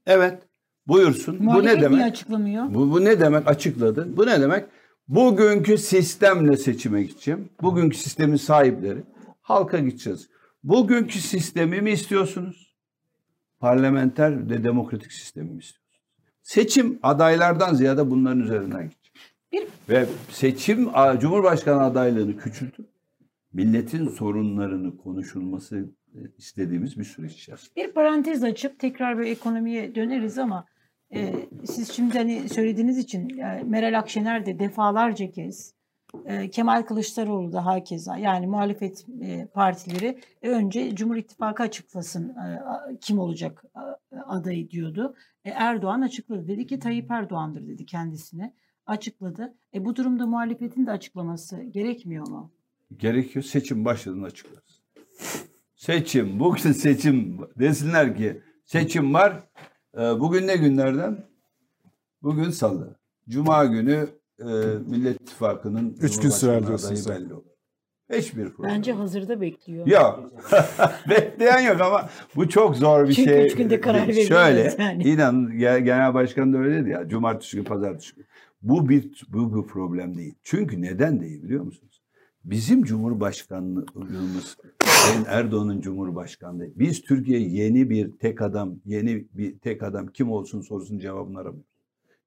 [0.06, 0.42] Evet
[0.86, 1.38] buyursun.
[1.38, 1.96] Bu Muhalefet ne demek?
[1.96, 2.74] niye açıklamıyor?
[2.74, 4.16] Bu, bu ne demek açıkladı?
[4.16, 4.66] Bu ne demek?
[5.08, 7.48] Bugünkü sistemle seçime gideceğim.
[7.62, 9.02] Bugünkü sistemin sahipleri
[9.40, 10.28] halka gideceğiz.
[10.62, 12.76] Bugünkü sistemi mi istiyorsunuz?
[13.60, 16.00] Parlamenter ve demokratik sistemi mi istiyorsunuz?
[16.42, 19.12] Seçim adaylardan ziyade bunların üzerinden gidecek.
[19.52, 20.88] Bir- Ve seçim
[21.20, 22.86] Cumhurbaşkanı adaylığını küçültüp
[23.52, 27.70] milletin sorunlarını konuşulması e, istediğimiz bir süreç içerisinde.
[27.76, 30.66] Bir parantez açıp tekrar böyle ekonomiye döneriz ama
[31.14, 31.34] e,
[31.64, 35.74] siz şimdi hani söylediğiniz için e, Meral Akşener de defalarca kez
[36.52, 42.62] Kemal Kılıçdaroğlu da hakeza yani muhalefet e, partileri e, önce Cumhur İttifakı açıklasın e,
[43.00, 43.64] kim olacak
[44.26, 45.14] adayı diyordu.
[45.44, 46.48] Erdoğan açıkladı.
[46.48, 48.54] Dedi ki Tayyip Erdoğan'dır dedi kendisine.
[48.86, 49.54] Açıkladı.
[49.74, 52.52] E, bu durumda muhalefetin de açıklaması gerekmiyor mu?
[52.96, 53.42] gerekiyor.
[53.42, 54.80] Seçim başladığında açıklarız.
[55.76, 59.48] Seçim, bugün seçim desinler ki seçim var.
[59.94, 61.26] Ee, Bugün ne günlerden?
[62.22, 62.96] Bugün salı.
[63.28, 64.08] Cuma günü
[64.40, 67.44] e, Millet İttifakı'nın Üç gün sürer diyorsunuz belli olur.
[68.12, 68.70] Hiçbir problem.
[68.70, 69.86] Bence hazırda bekliyor.
[69.86, 70.32] Yok.
[71.10, 73.46] Bekleyen yok ama bu çok zor bir Çünkü şey.
[73.46, 75.02] üç günde karar veriyoruz Şöyle, yani.
[75.02, 77.08] inan ge- genel başkan da öyle dedi ya.
[77.08, 78.24] Cumartesi günü, pazartesi günü.
[78.62, 80.34] Bu bir, bu bir problem değil.
[80.42, 82.02] Çünkü neden değil biliyor musunuz?
[82.44, 86.68] Bizim Cumhurbaşkanlığımız, Sayın Erdoğan'ın Cumhurbaşkanlığı.
[86.76, 91.69] Biz Türkiye yeni bir tek adam, yeni bir tek adam kim olsun sorusunun cevabını aramıyoruz.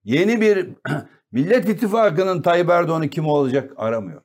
[0.04, 0.70] Yeni bir
[1.32, 4.22] Millet İttifakı'nın Tayyip Erdoğan'ı kim olacak aramıyor.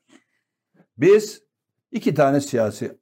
[0.98, 1.42] Biz
[1.90, 2.98] iki tane siyasi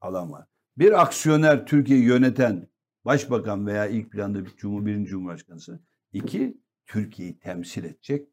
[0.00, 0.46] alan var.
[0.78, 2.68] Bir aksiyoner Türkiye'yi yöneten
[3.04, 5.80] başbakan veya ilk planda bir cumhur, birinci cumhurbaşkanısı.
[6.12, 8.28] İki, Türkiye'yi temsil edecek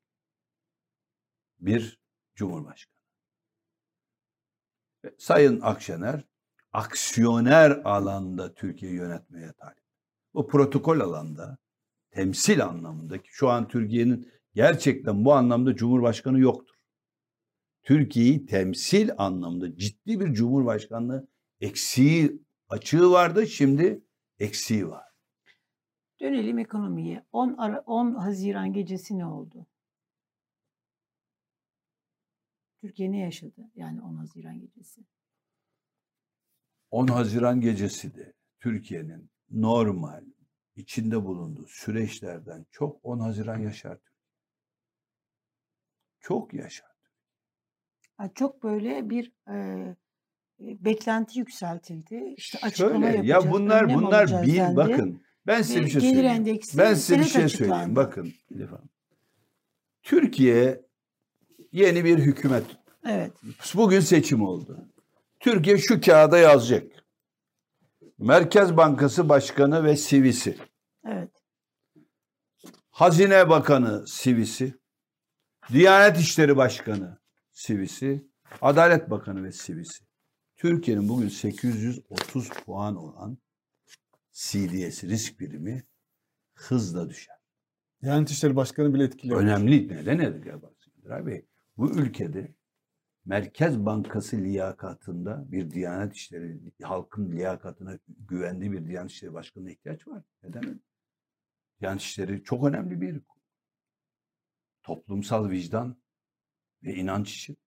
[1.60, 2.00] bir
[2.36, 2.96] cumhurbaşkanı.
[5.06, 6.26] Ve Sayın Akşener
[6.74, 9.84] aksiyoner alanda Türkiye'yi yönetmeye talip.
[10.34, 11.58] Bu protokol alanda
[12.12, 16.76] temsil anlamındaki şu an Türkiye'nin gerçekten bu anlamda cumhurbaşkanı yoktur.
[17.84, 21.28] Türkiye'yi temsil anlamda ciddi bir cumhurbaşkanlığı
[21.60, 24.04] eksiği açığı vardı şimdi
[24.40, 25.04] eksiği var.
[26.22, 27.26] Dönelim ekonomiye.
[27.32, 29.68] 10, Ara- 10 Haziran gecesi ne oldu?
[32.82, 33.72] Türkiye ne yaşadı?
[33.76, 35.02] Yani 10 Haziran gecesi.
[36.92, 40.24] 10 Haziran gecesi de Türkiye'nin normal
[40.76, 43.98] içinde bulunduğu süreçlerden çok 10 Haziran yaşar.
[46.20, 46.92] Çok yaşar.
[48.36, 49.96] Çok böyle bir e, e,
[50.86, 52.34] beklenti yükseltildi.
[52.38, 53.46] İşte açıklama Şöyle, yapacağız.
[53.46, 54.76] ya bunlar önlem bunlar bir dendi.
[54.76, 56.60] bakın ben size Ve bir şey söyleyeyim.
[56.78, 57.70] Ben size bir şey açıklandı.
[57.70, 57.96] söyleyeyim.
[57.96, 58.34] Bakın.
[60.04, 60.86] Türkiye
[61.72, 62.64] yeni bir hükümet.
[63.08, 63.32] Evet.
[63.76, 64.88] Bugün seçim oldu.
[65.40, 67.01] Türkiye şu kağıda yazacak.
[68.22, 70.58] Merkez Bankası Başkanı ve sivisi.
[71.06, 71.32] Evet.
[72.90, 74.80] Hazine Bakanı sivisi.
[75.74, 77.20] Diyanet İşleri Başkanı
[77.52, 78.28] sivisi.
[78.62, 80.04] Adalet Bakanı ve sivisi.
[80.56, 83.38] Türkiye'nin bugün 830 puan olan
[84.32, 85.84] CDS risk birimi
[86.54, 87.38] hızla düşer.
[88.02, 89.42] Diyanet İşleri Başkanı bile etkiliyor.
[89.42, 89.88] Önemli.
[89.88, 91.46] Neden Baksınlar Bey?
[91.78, 92.56] Bu ülkede
[93.26, 100.24] Merkez Bankası liyakatında bir Diyanet İşleri, halkın liyakatına güvendiği bir Diyanet İşleri Başkanı'na ihtiyaç var.
[100.44, 100.80] Neden öyle?
[101.82, 103.22] Diyanet İşleri çok önemli bir
[104.84, 105.96] toplumsal vicdan
[106.84, 107.58] ve inanç için.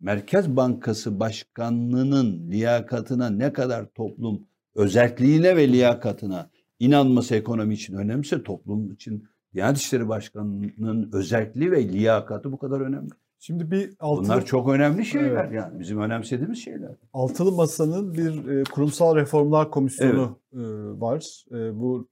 [0.00, 8.92] Merkez Bankası Başkanlığı'nın liyakatına ne kadar toplum özelliğine ve liyakatına inanması ekonomi için önemliyse toplum
[8.92, 13.10] için Diyanet İşleri Başkanı'nın özelliği ve liyakatı bu kadar önemli.
[13.46, 15.52] Şimdi bir altılı, Bunlar çok önemli şeyler Evet.
[15.52, 16.96] yani bizim önemsediğimiz şeyler.
[17.12, 20.60] altılı masanın bir e, kurumsal reformlar komisyonu e,
[21.00, 21.44] var.
[21.50, 22.08] E, bu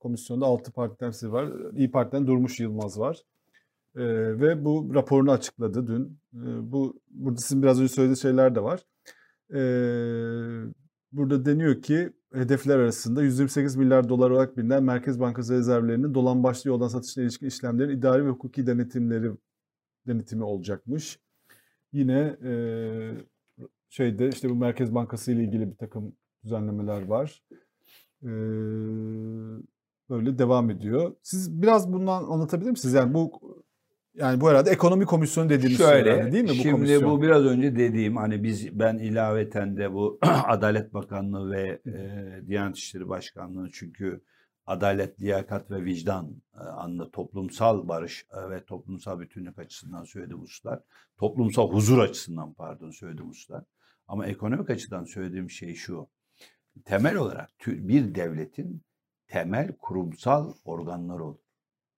[0.00, 1.48] komisyonda altı parti temsilci var.
[1.76, 3.22] İyi Parti'den Durmuş Yılmaz var.
[3.96, 4.04] E,
[4.40, 6.18] ve bu raporunu açıkladı dün.
[6.34, 8.80] E, bu burada sizin biraz önce söylediğiniz şeyler de var.
[9.54, 9.60] E,
[11.12, 16.70] burada deniyor ki hedefler arasında 128 milyar dolar olarak bilinen Merkez Bankası rezervlerinin dolan başlı
[16.70, 19.30] yoldan satışına ilişkin işlemlerin idari ve hukuki denetimleri
[20.08, 21.18] denetimi olacakmış.
[21.92, 22.52] Yine e,
[23.88, 27.42] şeyde işte bu Merkez Bankası ile ilgili bir takım düzenlemeler var.
[28.22, 28.30] E,
[30.10, 31.14] böyle devam ediyor.
[31.22, 32.94] Siz biraz bundan anlatabilir misiniz?
[32.94, 33.40] Yani bu
[34.14, 37.10] yani bu herhalde ekonomi komisyonu dediğimiz şey Şöyle, herhalde değil mi bu şimdi komisyon?
[37.10, 42.76] bu biraz önce dediğim hani biz ben ilaveten de bu Adalet Bakanlığı ve e, Diyanet
[42.76, 44.20] İşleri Başkanlığı çünkü
[44.68, 50.80] adalet, liyakat ve vicdan e, anlı toplumsal barış e, ve toplumsal bütünlük açısından söylediğim hususlar.
[51.16, 53.64] Toplumsal huzur açısından pardon söylediğim hususlar.
[54.06, 56.08] Ama ekonomik açıdan söylediğim şey şu.
[56.84, 58.82] Temel olarak bir devletin
[59.26, 61.40] temel kurumsal organları olur.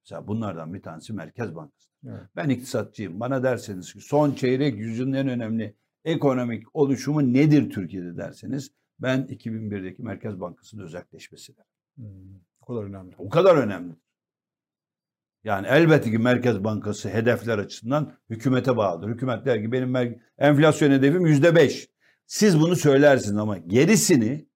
[0.04, 1.90] Mesela bunlardan bir tanesi Merkez Bankası.
[2.06, 2.22] Evet.
[2.36, 3.20] Ben iktisatçıyım.
[3.20, 10.02] Bana derseniz ki son çeyrek yüzyılın en önemli ekonomik oluşumu nedir Türkiye'de derseniz ben 2001'deki
[10.02, 11.66] Merkez Bankası'nın özelleşmesi derim.
[11.96, 12.40] Hmm,
[12.70, 13.14] kadar önemli.
[13.18, 13.94] O kadar önemli.
[15.44, 19.08] Yani elbette ki Merkez Bankası hedefler açısından hükümete bağlıdır.
[19.08, 21.88] Hükümet der ki benim enflasyon hedefim yüzde beş.
[22.26, 24.48] Siz bunu söylersiniz ama gerisini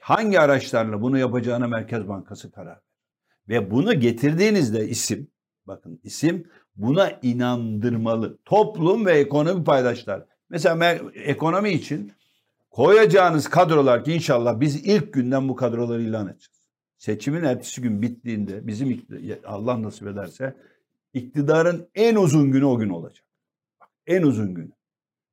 [0.00, 2.80] hangi araçlarla bunu yapacağına Merkez Bankası karar
[3.48, 3.60] verir.
[3.62, 5.30] Ve bunu getirdiğinizde isim,
[5.66, 8.38] bakın isim buna inandırmalı.
[8.44, 10.24] Toplum ve ekonomi paydaşlar.
[10.48, 12.12] Mesela ekonomi için
[12.70, 16.59] koyacağınız kadrolar ki inşallah biz ilk günden bu kadroları ilan edeceğiz.
[17.00, 19.06] Seçimin ertesi gün bittiğinde bizim
[19.44, 20.56] Allah nasip ederse
[21.12, 23.26] iktidarın en uzun günü o gün olacak.
[24.06, 24.72] En uzun günü.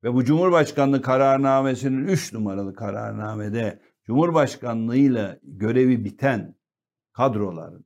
[0.04, 6.54] Ve bu Cumhurbaşkanlığı kararnamesinin 3 numaralı kararnamede Cumhurbaşkanlığıyla görevi biten
[7.12, 7.84] kadroların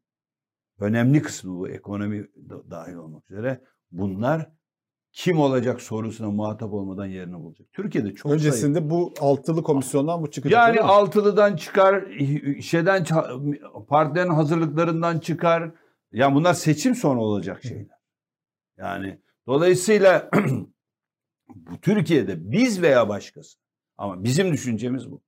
[0.78, 4.53] önemli kısmı bu ekonomi da- dahil olmak üzere bunlar
[5.13, 7.73] kim olacak sorusuna muhatap olmadan yerini bulacak.
[7.73, 8.33] Türkiye'de çok.
[8.33, 10.59] Öncesinde bu altılı komisyondan bu çıkacak.
[10.59, 12.05] Yani altılıdan çıkar,
[12.61, 13.05] şeyden
[13.89, 15.71] partilerin hazırlıklarından çıkar.
[16.13, 17.99] Yani bunlar seçim sonu olacak şeyler.
[18.79, 20.31] Yani dolayısıyla
[21.49, 23.59] bu Türkiye'de biz veya başkası
[23.99, 25.23] ama bizim düşüncemiz bu.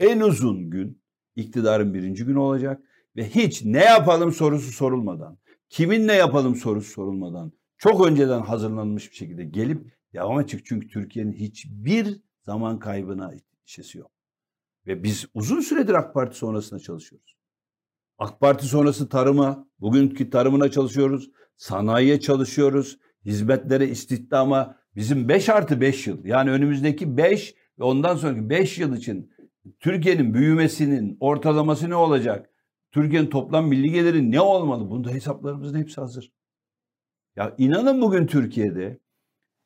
[0.00, 1.02] En uzun gün
[1.36, 2.82] iktidarın birinci günü olacak
[3.16, 7.52] ve hiç ne yapalım sorusu sorulmadan, kiminle yapalım sorusu sorulmadan
[7.82, 10.60] çok önceden hazırlanmış bir şekilde gelip devam edecek.
[10.64, 13.32] Çünkü Türkiye'nin hiçbir zaman kaybına
[13.66, 14.10] işesi yok.
[14.86, 17.36] Ve biz uzun süredir AK Parti sonrasında çalışıyoruz.
[18.18, 21.30] AK Parti sonrası tarıma, bugünkü tarımına çalışıyoruz.
[21.56, 22.98] Sanayiye çalışıyoruz.
[23.24, 26.24] Hizmetlere, istihdama bizim 5 artı 5 yıl.
[26.24, 29.32] Yani önümüzdeki 5 ve ondan sonraki 5 yıl için
[29.80, 32.50] Türkiye'nin büyümesinin ortalaması ne olacak?
[32.92, 34.90] Türkiye'nin toplam milli geliri ne olmalı?
[34.90, 36.32] Bunda hesaplarımızın hepsi hazır.
[37.36, 38.98] Ya inanın bugün Türkiye'de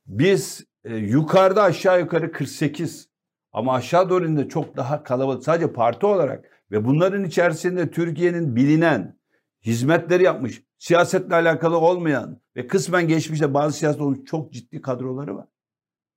[0.06, 3.08] biz e, yukarıda aşağı yukarı 48
[3.52, 9.18] ama aşağı doğru inde çok daha kalabalık sadece parti olarak ve bunların içerisinde Türkiye'nin bilinen
[9.64, 15.46] hizmetleri yapmış, siyasetle alakalı olmayan ve kısmen geçmişte bazı siyaset olmuş çok ciddi kadroları var.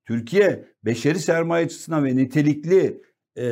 [0.06, 3.02] Türkiye beşeri sermaye açısından ve nitelikli
[3.38, 3.44] e,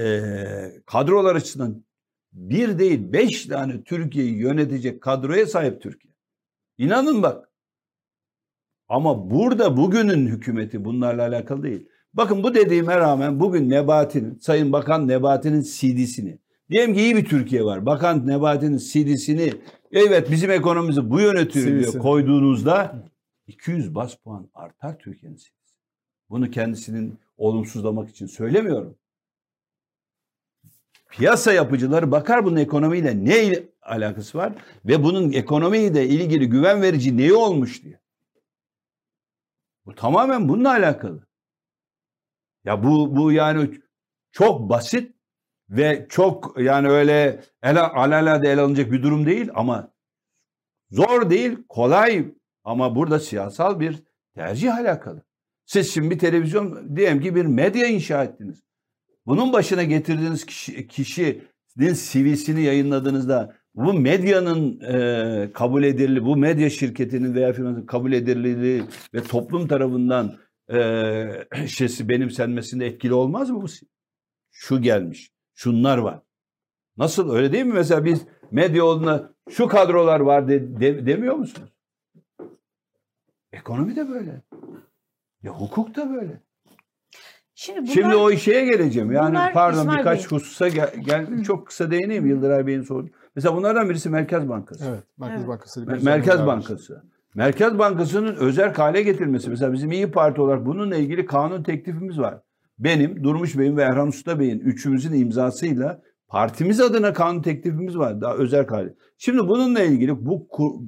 [0.85, 1.85] kadrolar açısından
[2.33, 6.13] bir değil beş tane Türkiye'yi yönetecek kadroya sahip Türkiye.
[6.77, 7.47] İnanın bak.
[8.89, 11.89] Ama burada bugünün hükümeti bunlarla alakalı değil.
[12.13, 17.63] Bakın bu dediğime rağmen bugün Nebati'nin, Sayın Bakan Nebati'nin CD'sini, diyelim ki iyi bir Türkiye
[17.65, 17.85] var.
[17.85, 19.53] Bakan Nebati'nin CD'sini,
[19.91, 21.99] evet bizim ekonomimizi bu yöne diyor CV'si.
[21.99, 23.03] koyduğunuzda
[23.47, 25.75] 200 bas puan artar Türkiye'nin CD'si.
[26.29, 28.95] Bunu kendisinin olumsuzlamak için söylemiyorum.
[31.09, 34.53] Piyasa yapıcıları bakar bunun ekonomiyle ne alakası var
[34.85, 37.99] ve bunun ekonomiyle ilgili güven verici neyi olmuş diye.
[39.87, 41.27] Bu tamamen bununla alakalı.
[42.63, 43.81] Ya bu bu yani
[44.31, 45.15] çok basit
[45.69, 49.93] ve çok yani öyle ele, alelade ele alınacak bir durum değil ama
[50.89, 52.33] zor değil, kolay
[52.63, 54.03] ama burada siyasal bir
[54.35, 55.23] tercih alakalı.
[55.65, 58.63] Siz şimdi bir televizyon diyelim ki bir medya inşa ettiniz.
[59.25, 67.35] Bunun başına getirdiğiniz kişi, kişinin CV'sini yayınladığınızda bu medyanın e, kabul edilirliği, bu medya şirketinin
[67.35, 70.37] veya firmasının kabul edilirliği ve toplum tarafından
[70.73, 70.77] e,
[71.67, 73.65] şeysi benimsenmesinde etkili olmaz mı bu?
[74.51, 76.19] Şu gelmiş, şunlar var.
[76.97, 77.73] Nasıl öyle değil mi?
[77.73, 81.69] Mesela biz medya olduğunda şu kadrolar var de, de- demiyor musunuz?
[83.51, 84.41] Ekonomi de böyle.
[85.43, 86.41] Ya hukuk da böyle.
[87.55, 89.11] Şimdi bunlar, Şimdi o şeye geleceğim.
[89.11, 90.37] Yani bunlar pardon İsmail birkaç Bey.
[90.37, 93.09] hususa gel, gel- çok kısa değineyim Yıldıray Bey'in sorduğu.
[93.37, 94.85] Mesela bunlardan birisi Merkez Bankası.
[94.89, 95.03] Evet.
[95.17, 95.47] Merkez Evet.
[95.47, 95.85] Bankası.
[96.05, 96.47] Merkez var.
[96.47, 97.03] Bankası.
[97.35, 99.49] Merkez Bankası'nın özel hale getirmesi.
[99.49, 102.41] Mesela bizim İyi Parti olarak bununla ilgili kanun teklifimiz var.
[102.79, 108.21] Benim, Durmuş Bey'in ve Erhan Usta Bey'in üçümüzün imzasıyla partimiz adına kanun teklifimiz var.
[108.21, 108.93] Daha özel hale.
[109.17, 110.47] Şimdi bununla ilgili bu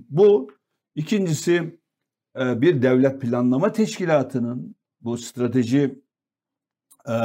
[0.09, 0.51] bu
[0.95, 1.79] ikincisi
[2.39, 6.01] e, bir devlet planlama teşkilatının bu strateji
[7.09, 7.15] e,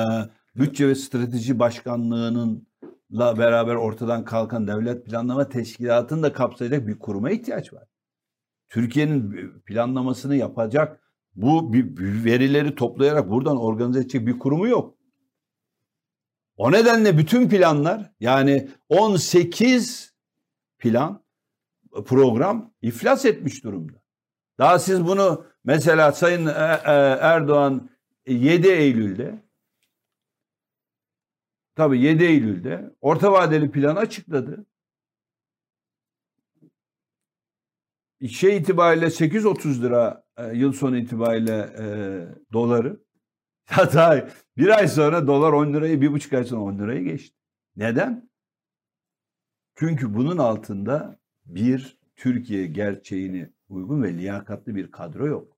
[0.57, 2.67] bütçe ve strateji başkanlığının
[3.15, 7.85] la beraber ortadan kalkan devlet planlama teşkilatını da kapsayacak bir kuruma ihtiyaç var.
[8.69, 11.01] Türkiye'nin planlamasını yapacak
[11.35, 11.73] bu
[12.25, 14.95] verileri toplayarak buradan organize edecek bir kurumu yok.
[16.57, 20.15] O nedenle bütün planlar yani 18
[20.79, 21.25] plan
[22.07, 24.03] program iflas etmiş durumda.
[24.59, 27.91] Daha siz bunu mesela Sayın e- e- Erdoğan
[28.27, 29.43] 7 Eylül'de
[31.75, 34.67] tabii 7 Eylül'de orta vadeli planı açıkladı.
[38.31, 41.85] Şey itibariyle 830 lira e, yıl sonu itibariyle e,
[42.53, 43.05] doları.
[43.67, 47.37] Hatta bir ay sonra dolar 10 lirayı, bir buçuk ay sonra 10 lirayı geçti.
[47.77, 48.31] Neden?
[49.75, 55.57] Çünkü bunun altında bir Türkiye gerçeğini uygun ve liyakatlı bir kadro yok.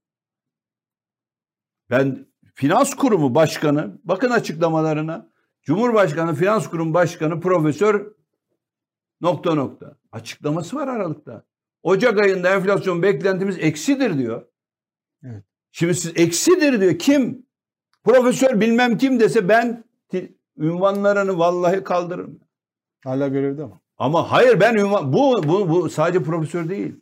[1.90, 5.30] Ben Finans Kurumu Başkanı, bakın açıklamalarına,
[5.66, 8.12] Cumhurbaşkanı Finans Kurumu Başkanı Profesör
[9.20, 9.96] nokta nokta.
[10.12, 11.44] Açıklaması var Aralık'ta.
[11.82, 14.46] Ocak ayında enflasyon beklentimiz eksidir diyor.
[15.24, 15.44] Evet.
[15.72, 16.98] Şimdi siz eksidir diyor.
[16.98, 17.46] Kim?
[18.04, 19.84] Profesör bilmem kim dese ben
[20.58, 22.40] ünvanlarını vallahi kaldırırım.
[23.04, 23.80] Hala görevde ama.
[23.98, 26.94] Ama hayır ben ünvan bu bu bu sadece profesör değil.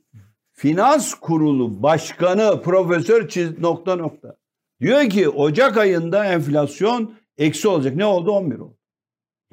[0.52, 4.36] Finans Kurulu Başkanı Profesör çiz nokta nokta.
[4.80, 7.96] Diyor ki Ocak ayında enflasyon eksi olacak.
[7.96, 8.30] Ne oldu?
[8.30, 8.78] 11 oldu.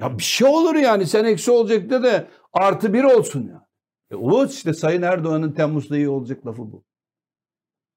[0.00, 3.68] Ya bir şey olur yani sen eksi olacak da de artı bir olsun ya.
[4.10, 6.84] E o işte Sayın Erdoğan'ın Temmuz'da iyi olacak lafı bu.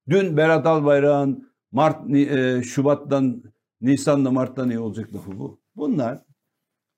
[0.10, 3.44] Dün Berat Albayrak'ın Mart, e, Şubat'tan,
[3.82, 5.62] Nisan'da Mart'tan iyi olacak lafı bu.
[5.76, 6.24] Bunlar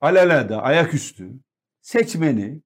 [0.02, 1.40] alelade, ayaküstü,
[1.82, 2.62] seçmeni,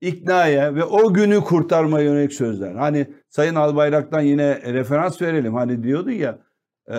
[0.00, 2.74] iknaya ve o günü kurtarmaya yönelik sözler.
[2.74, 5.54] Hani Sayın Albayrak'tan yine referans verelim.
[5.54, 6.38] Hani diyordu ya
[6.90, 6.98] e,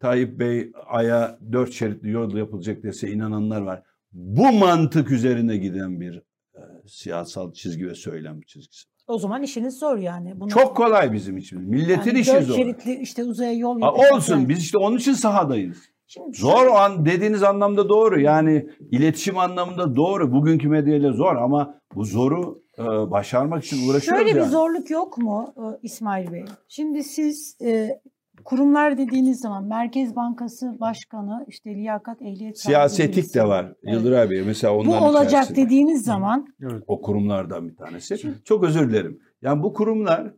[0.00, 3.82] Tayyip Bey aya dört şeritli yol yapılacak dese inananlar var.
[4.12, 6.16] Bu mantık üzerine giden bir
[6.54, 8.84] e, siyasal çizgi ve söylem çizgisi.
[9.06, 10.40] O zaman işiniz zor yani.
[10.40, 11.62] Bunu, Çok kolay bizim için.
[11.62, 12.54] Milletin yani işi dört zor.
[12.56, 14.48] şeritli işte uzaya yol yapacak olsun yani.
[14.48, 15.78] biz işte onun için sahadayız.
[16.08, 18.20] Şimdi Zor o an dediğiniz anlamda doğru.
[18.20, 20.32] Yani iletişim anlamında doğru.
[20.32, 24.50] Bugünkü medyayla zor ama bu zoru e, başarmak için uğraşıyoruz Şöyle bir yani.
[24.50, 26.44] zorluk yok mu e, İsmail Bey?
[26.68, 28.00] Şimdi siz e,
[28.44, 33.94] kurumlar dediğiniz zaman Merkez Bankası Başkanı işte liyakat ehliyet sahibi Siyasetlik de var Evet.
[33.94, 34.42] Yıldıray Bey.
[34.42, 35.56] Mesela Bu onların olacak içerisinde.
[35.66, 36.82] dediğiniz zaman Evet.
[36.86, 38.18] O kurumlardan bir tanesi.
[38.18, 39.18] Şimdi- Çok özür dilerim.
[39.42, 40.32] Yani bu kurumlar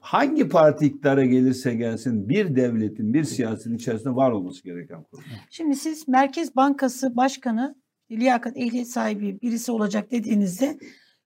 [0.00, 5.24] hangi parti iktidara gelirse gelsin bir devletin, bir siyasetin içerisinde var olması gereken kurum.
[5.50, 7.74] şimdi siz Merkez Bankası Başkanı
[8.10, 10.78] liyakat ehliyet sahibi birisi olacak dediğinizde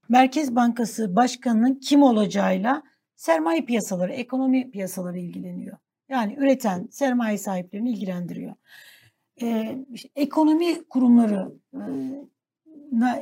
[0.09, 2.83] Merkez Bankası Başkanı'nın kim olacağıyla
[3.19, 5.77] sermaye piyasaları, ekonomi piyasaları ilgileniyor.
[6.09, 8.55] Yani üreten sermaye sahiplerini ilgilendiriyor.
[9.43, 11.81] Ee, işte ekonomi kurumları e,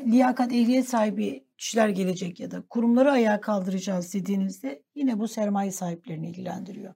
[0.06, 6.28] liyakat ehliyet sahibi kişiler gelecek ya da kurumları ayağa kaldıracağız dediğinizde yine bu sermaye sahiplerini
[6.28, 6.94] ilgilendiriyor.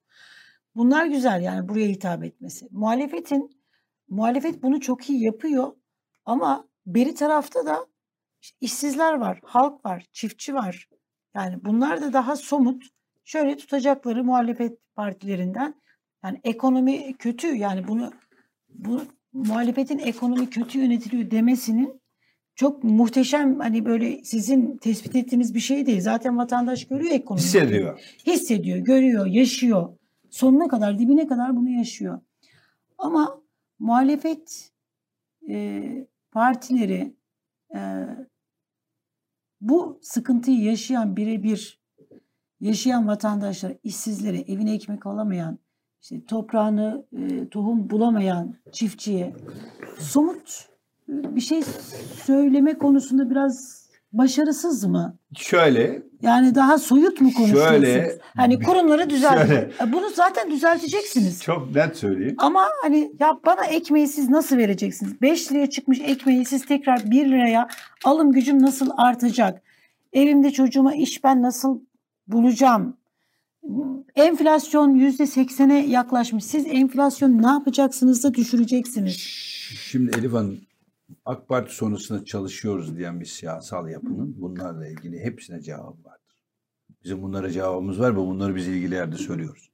[0.75, 2.69] Bunlar güzel yani buraya hitap etmesi.
[2.71, 3.51] Muhalefetin
[4.09, 5.73] muhalefet bunu çok iyi yapıyor
[6.25, 7.87] ama beri tarafta da
[8.61, 10.89] işsizler var, halk var, çiftçi var.
[11.35, 12.85] Yani bunlar da daha somut.
[13.25, 15.75] Şöyle tutacakları muhalefet partilerinden
[16.25, 18.13] yani ekonomi kötü yani bunu
[18.69, 19.03] bu
[19.33, 22.01] muhalefetin ekonomi kötü yönetiliyor demesinin
[22.55, 26.01] çok muhteşem hani böyle sizin tespit ettiğiniz bir şey değil.
[26.01, 27.45] Zaten vatandaş görüyor ekonomiyi.
[27.45, 28.01] Hissediyor.
[28.27, 29.97] Hissediyor, görüyor, yaşıyor.
[30.31, 32.21] Sonuna kadar, dibine kadar bunu yaşıyor.
[32.99, 33.43] Ama
[33.79, 34.71] muhalefet
[35.49, 35.83] e,
[36.33, 37.15] partileri
[37.75, 38.07] e,
[39.61, 41.81] bu sıkıntıyı yaşayan birebir
[42.61, 45.59] yaşayan vatandaşlar, işsizlere, evine ekmek alamayan,
[46.03, 49.35] işte toprağını, e, tohum bulamayan çiftçiye
[49.99, 50.69] somut
[51.09, 51.63] e, bir şey
[52.27, 53.80] söyleme konusunda biraz
[54.13, 55.17] başarısız mı?
[55.37, 57.83] Şöyle Yani daha soyut mu konuşuyorsunuz?
[57.85, 59.47] Şöyle- hani kurumları düzelt.
[59.47, 61.43] Şöyle- E, Bunu zaten düzelteceksiniz.
[61.43, 62.35] çok net söyleyeyim.
[62.39, 65.23] Ama hani ya bana ekmeği siz nasıl vereceksiniz?
[65.23, 67.69] 5 liraya çıkmış ekmeği siz tekrar 1 liraya
[68.05, 69.63] alım gücüm nasıl artacak?
[70.13, 71.81] Evimde çocuğuma iş ben nasıl
[72.29, 72.97] bulacağım?
[74.17, 76.45] Enflasyon %80'e yaklaşmış.
[76.45, 79.17] Siz enflasyon ne yapacaksınız da düşüreceksiniz?
[79.91, 80.61] Şimdi Elif Hanım
[81.25, 86.45] AK Parti sonrasında çalışıyoruz diyen bir siyasal yapının bunlarla ilgili hepsine cevabı vardır.
[87.05, 89.71] Bizim bunlara cevabımız var ve bunları biz ilgili yerde söylüyoruz.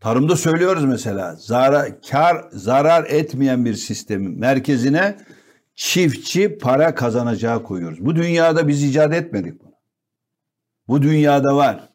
[0.00, 5.16] Tarımda söylüyoruz mesela zarar, kar, zarar etmeyen bir sistemin merkezine
[5.74, 8.04] çiftçi para kazanacağı koyuyoruz.
[8.06, 9.72] Bu dünyada biz icat etmedik bunu.
[10.88, 11.88] Bu dünyada var.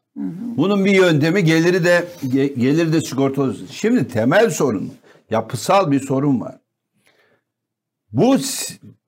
[0.57, 3.55] Bunun bir yöntemi geliri de ge- geliri de sigortalı.
[3.72, 4.93] Şimdi temel sorun,
[5.30, 6.59] yapısal bir sorun var.
[8.18, 8.38] Bu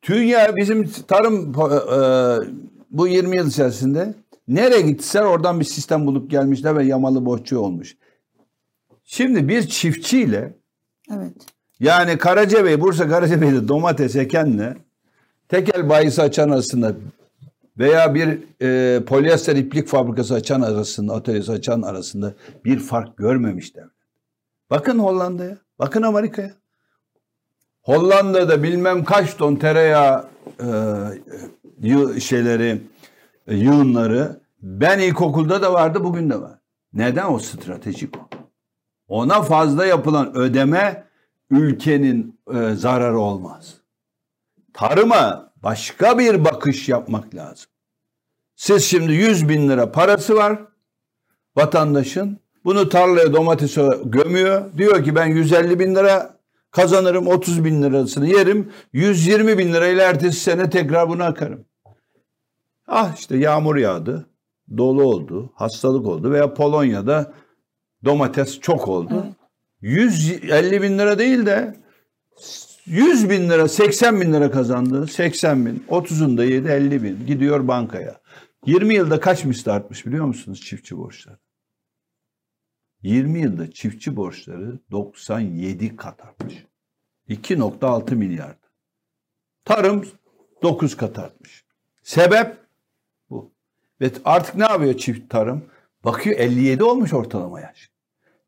[0.07, 2.49] dünya bizim tarım po- e,
[2.91, 4.13] bu 20 yıl içerisinde
[4.47, 7.97] nereye gitseler oradan bir sistem bulup gelmişler ve yamalı bohçu olmuş.
[9.05, 10.53] Şimdi bir çiftçiyle
[11.13, 11.33] Evet.
[11.79, 14.77] yani Karacabey, Bursa Karacabey'de domates ekenle
[15.47, 16.95] tekel bayisi açan arasında
[17.77, 22.33] veya bir e, polyester iplik fabrikası açan arasında, atölyesi açan arasında
[22.65, 23.89] bir fark görmemiş devlet.
[24.69, 26.59] Bakın Hollanda'ya, bakın Amerika'ya.
[27.89, 30.27] Hollanda'da bilmem kaç ton tereyağı
[30.59, 30.65] e,
[31.81, 32.81] yığ- şeyleri,
[33.47, 36.59] e, yığınları ben ilkokulda da vardı, bugün de var.
[36.93, 37.33] Neden?
[37.33, 38.19] O stratejik o.
[39.07, 41.03] Ona fazla yapılan ödeme
[41.51, 43.75] ülkenin e, zararı olmaz.
[44.73, 47.67] Tarıma başka bir bakış yapmak lazım.
[48.55, 50.59] Siz şimdi 100 bin lira parası var
[51.55, 52.39] vatandaşın.
[52.65, 54.65] Bunu tarlaya domatese gömüyor.
[54.77, 56.38] Diyor ki ben 150 bin lira
[56.71, 58.71] kazanırım 30 bin lirasını yerim.
[58.93, 61.65] 120 bin lirayla ertesi sene tekrar bunu akarım.
[62.87, 64.29] Ah işte yağmur yağdı.
[64.77, 65.51] Dolu oldu.
[65.55, 66.31] Hastalık oldu.
[66.31, 67.33] Veya Polonya'da
[68.05, 69.23] domates çok oldu.
[69.25, 69.35] Evet.
[69.81, 71.75] 150 bin lira değil de
[72.85, 75.07] 100 bin lira 80 bin lira kazandı.
[75.07, 75.83] 80 bin.
[75.89, 77.25] 30'unda yedi 50 bin.
[77.27, 78.15] Gidiyor bankaya.
[78.65, 81.37] 20 yılda kaç misli artmış biliyor musunuz çiftçi borçları?
[83.03, 86.65] 20 yılda çiftçi borçları 97 kat artmış.
[87.29, 88.67] 2.6 milyardı.
[89.65, 90.05] Tarım
[90.63, 91.65] 9 kat artmış.
[92.03, 92.57] Sebep
[93.29, 93.51] bu.
[94.01, 95.65] Ve artık ne yapıyor çift tarım?
[96.03, 97.91] Bakıyor 57 olmuş ortalama yaş.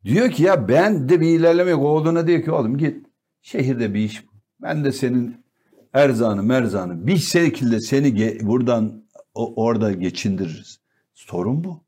[0.06, 1.84] Diyor ki ya ben de bir ilerleme yok.
[1.84, 3.06] Oğluna diyor ki oğlum git
[3.42, 4.24] şehirde bir iş.
[4.62, 5.46] Ben de senin
[5.94, 10.80] erzanı merzanı bir şekilde seni buradan o- orada geçindiririz.
[11.14, 11.84] Sorun bu.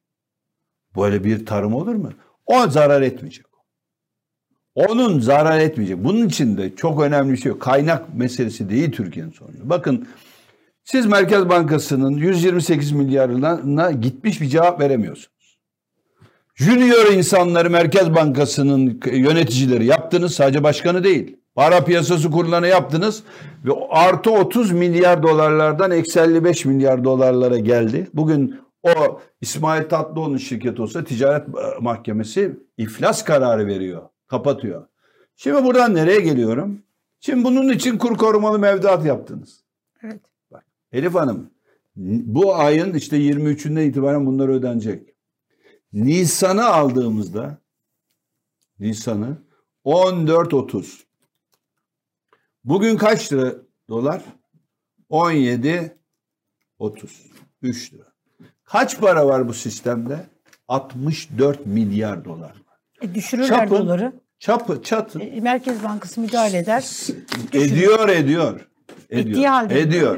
[0.95, 2.11] Böyle bir tarım olur mu?
[2.45, 3.45] O zarar etmeyecek.
[4.75, 6.03] Onun zarar etmeyecek.
[6.03, 7.61] Bunun için de çok önemli bir şey yok.
[7.61, 9.55] Kaynak meselesi değil Türkiye'nin sorunu.
[9.63, 10.07] Bakın
[10.83, 15.59] siz Merkez Bankası'nın 128 milyarına gitmiş bir cevap veremiyorsunuz.
[16.55, 20.33] Junior insanları Merkez Bankası'nın yöneticileri yaptınız.
[20.33, 21.37] Sadece başkanı değil.
[21.55, 23.23] Para piyasası kurullarına yaptınız
[23.65, 28.07] ve artı 30 milyar dolarlardan eksi 55 milyar dolarlara geldi.
[28.13, 31.47] Bugün o İsmail Tatlıoğlu'nun şirketi olsa ticaret
[31.81, 34.09] mahkemesi iflas kararı veriyor.
[34.27, 34.87] Kapatıyor.
[35.35, 36.83] Şimdi buradan nereye geliyorum?
[37.19, 39.63] Şimdi bunun için kur korumalı mevduat yaptınız.
[40.03, 40.21] Evet.
[40.91, 41.51] Elif Hanım
[41.95, 45.15] bu ayın işte 23'ünden itibaren bunlar ödenecek.
[45.93, 47.57] Nisan'ı aldığımızda
[48.79, 49.37] Nisan'ı
[49.85, 51.03] 14.30
[52.63, 53.55] Bugün kaç lira
[53.89, 54.23] dolar?
[55.09, 55.97] 17
[56.79, 57.25] 30
[57.61, 58.12] 3 lira.
[58.73, 60.25] Kaç para var bu sistemde?
[60.67, 62.79] 64 milyar dolar var.
[63.01, 64.13] E, düşürürler Çapın- doları.
[64.39, 66.81] Çapı çatı E, Merkez Bankası müdahale eder.
[66.81, 67.23] düşürür.
[67.53, 68.69] ediyor ediyor.
[69.09, 69.29] Ediyor.
[69.29, 70.17] Ettiği halde ediyor.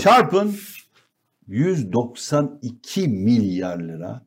[0.00, 0.56] Çarpın
[1.46, 4.26] 192 milyar lira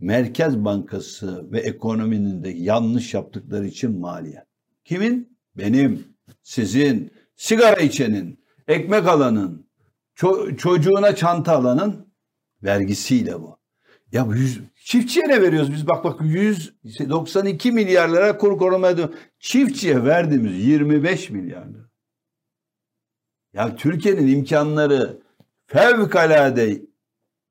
[0.00, 4.44] Merkez Bankası ve ekonominin de yanlış yaptıkları için maliyet.
[4.84, 5.38] Kimin?
[5.56, 9.66] Benim, sizin, sigara içenin, ekmek alanın,
[10.16, 12.09] ço- çocuğuna çanta alanın
[12.62, 13.60] vergisiyle bu.
[14.12, 15.88] Ya bu yüz, çiftçiye ne veriyoruz biz?
[15.88, 19.14] Bak bak 192 milyar lira kur koruma ediyor.
[19.38, 21.90] Çiftçiye verdiğimiz 25 milyar lira.
[23.52, 25.22] Ya Türkiye'nin imkanları
[25.66, 26.82] fevkalade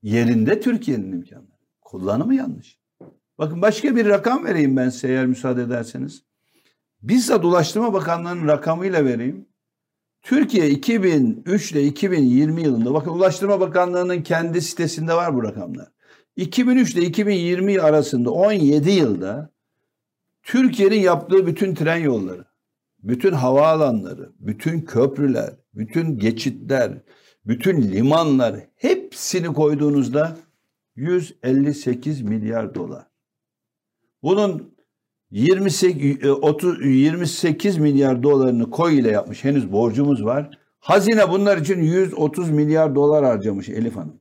[0.01, 1.49] yerinde Türkiye'nin imkanları.
[1.81, 2.79] Kullanımı yanlış.
[3.37, 6.23] Bakın başka bir rakam vereyim ben size eğer müsaade ederseniz.
[7.01, 9.48] Bizzat Ulaştırma Bakanlığı'nın rakamıyla vereyim.
[10.21, 15.87] Türkiye 2003 ile 2020 yılında bakın Ulaştırma Bakanlığı'nın kendi sitesinde var bu rakamlar.
[16.35, 19.51] 2003 ile 2020 arasında 17 yılda
[20.43, 22.45] Türkiye'nin yaptığı bütün tren yolları,
[22.99, 27.01] bütün havaalanları, bütün köprüler, bütün geçitler,
[27.45, 30.37] bütün limanlar hepsini koyduğunuzda
[30.95, 33.07] 158 milyar dolar.
[34.23, 34.75] Bunun
[35.31, 39.43] 28 30 28 milyar dolarını koy ile yapmış.
[39.43, 40.57] Henüz borcumuz var.
[40.79, 44.19] Hazine bunlar için 130 milyar dolar harcamış Elif Hanım.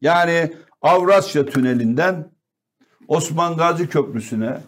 [0.00, 2.30] Yani Avrasya Tüneli'nden
[3.08, 4.60] Osman Gazi Köprüsü'ne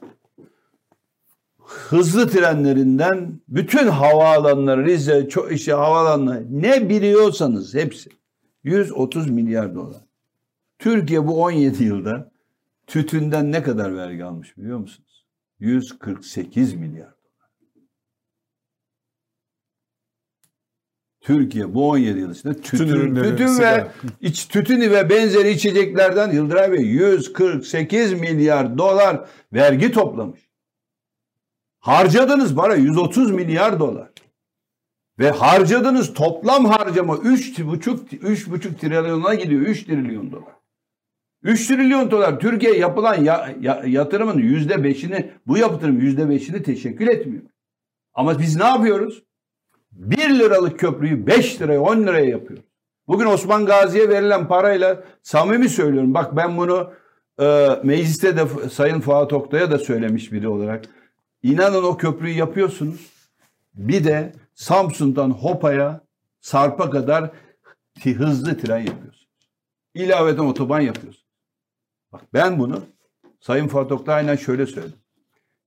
[1.67, 8.11] hızlı trenlerinden bütün havaalanları Rize, çok işte havaalanları ne biliyorsanız hepsi
[8.65, 9.97] 130 milyar dolar.
[10.79, 12.31] Türkiye bu 17 yılda
[12.87, 15.06] tütünden ne kadar vergi almış biliyor musunuz?
[15.61, 17.51] 148 milyar dolar.
[21.21, 23.87] Türkiye bu 17 yıl içinde tütün, Tütün tütün ve
[24.21, 30.41] iç, tütünü ve benzeri içeceklerden Yıldıray Bey 148 milyar dolar vergi toplamış.
[31.79, 34.11] Harcadınız para 130 milyar dolar.
[35.19, 39.61] Ve harcadığınız toplam harcama 3,5 3,5 trilyona gidiyor.
[39.61, 40.56] 3 trilyon dolar.
[41.47, 47.09] 3 trilyon dolar Türkiye yapılan ya, ya, yatırımın yüzde beşini bu yatırım yüzde beşini teşekkül
[47.09, 47.43] etmiyor.
[48.15, 49.23] Ama biz ne yapıyoruz?
[49.93, 52.65] 1 liralık köprüyü 5 liraya 10 liraya yapıyoruz.
[53.09, 56.15] Bugün Osman Gazi'ye verilen parayla samimi söylüyorum.
[56.15, 56.93] Bak ben bunu
[57.41, 60.85] e, mecliste de Sayın Fuat Oktay'a da söylemiş biri olarak.
[61.43, 63.11] İnanın o köprüyü yapıyorsunuz.
[63.75, 66.01] Bir de Samsun'dan Hopa'ya
[66.41, 67.31] Sarp'a kadar
[68.05, 69.29] hızlı tren yapıyorsunuz.
[69.95, 71.26] İlaveten otoban yapıyorsunuz.
[72.17, 72.83] Bak ben bunu
[73.41, 74.99] Sayın Fuat Oktay aynen şöyle söyledim.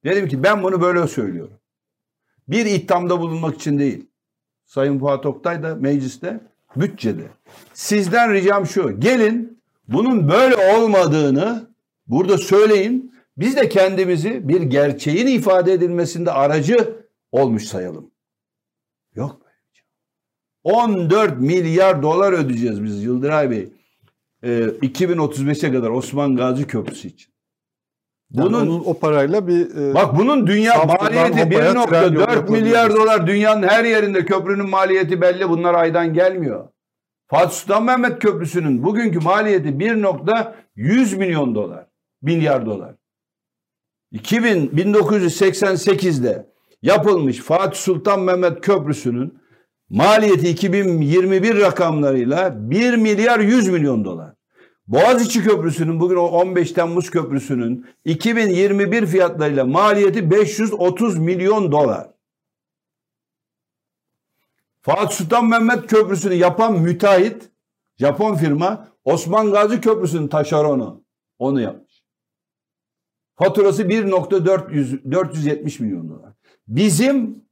[0.03, 1.53] Dedim ki ben bunu böyle söylüyorum.
[2.47, 4.09] Bir ithamda bulunmak için değil.
[4.65, 6.39] Sayın Fuat Oktay da mecliste
[6.75, 7.27] bütçede.
[7.73, 8.99] Sizden ricam şu.
[8.99, 11.67] Gelin bunun böyle olmadığını
[12.07, 13.15] burada söyleyin.
[13.37, 16.97] Biz de kendimizi bir gerçeğin ifade edilmesinde aracı
[17.31, 18.11] olmuş sayalım.
[19.15, 19.85] Yok böyle bir şey.
[20.63, 23.78] 14 milyar dolar ödeyeceğiz biz Yıldıray Bey.
[24.43, 24.47] Ee,
[24.81, 27.33] 2035'e kadar Osman Gazi Köprüsü için.
[28.31, 31.31] Yani Bunun onun o parayla bir e, Bak bunun dünya maliyeti Hopa'ya
[31.85, 33.27] tren yolu 1.4 milyar dolar.
[33.27, 35.49] Dünyanın her yerinde köprünün maliyeti belli.
[35.49, 36.67] Bunlar aydan gelmiyor.
[37.27, 41.85] Fatih Sultan Mehmet Köprüsü'nün bugünkü maliyeti 1.100 milyon dolar.
[42.21, 42.95] Milyar dolar.
[44.11, 46.49] 2000 1988'de
[46.81, 49.38] yapılmış Fatih Sultan Mehmet Köprüsü'nün
[49.89, 54.35] maliyeti 2021 rakamlarıyla 1 milyar 100 milyon dolar.
[54.87, 62.09] Boğaziçi Köprüsü'nün bugün o 15 Temmuz Köprüsü'nün 2021 fiyatlarıyla maliyeti 530 milyon dolar.
[64.81, 67.51] Fatih Sultan Mehmet Köprüsü'nü yapan müteahhit
[67.97, 71.03] Japon firma Osman Gazi Köprüsü'nün taşeronu
[71.39, 72.03] onu yapmış.
[73.35, 76.33] Faturası 1.400 470 milyon dolar.
[76.67, 77.48] Bizim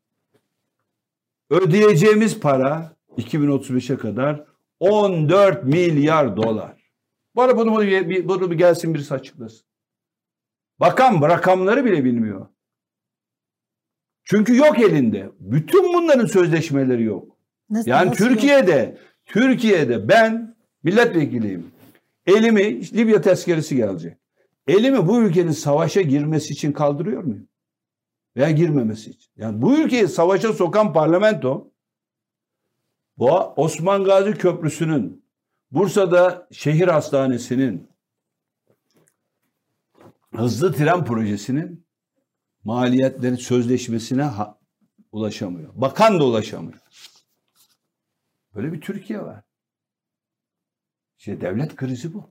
[1.49, 4.45] ödeyeceğimiz para 2035'e kadar
[4.80, 6.78] 14 milyar dolar.
[7.36, 9.65] Bana bunu, bunu, bir, bunu bir gelsin birisi açıklasın.
[10.80, 12.48] Bakan rakamları bile bilmiyor.
[14.24, 15.30] Çünkü yok elinde.
[15.40, 17.38] Bütün bunların sözleşmeleri yok.
[17.69, 18.34] Nasıl- Yani nasıl yok?
[18.34, 21.72] Türkiye'de Türkiye'de ben milletvekiliyim.
[22.26, 24.18] Elimi Libya tezkeresi gelecek.
[24.68, 27.48] Elimi bu ülkenin savaşa girmesi için kaldırıyor muyum?
[28.38, 29.31] Veya girmemesi için.
[29.38, 31.72] Yani bu ülkeyi savaşa sokan parlamento
[33.18, 35.26] bu Osman Gazi Köprüsü'nün
[35.72, 37.89] Bursa'da şehir hastanesinin
[40.35, 41.85] hızlı tren projesinin
[42.64, 44.59] maliyetlerin sözleşmesine ha-
[45.11, 45.72] ulaşamıyor.
[45.76, 46.80] Bakan da ulaşamıyor.
[48.55, 49.43] Böyle bir Türkiye var.
[51.18, 52.30] İşte devlet krizi bu.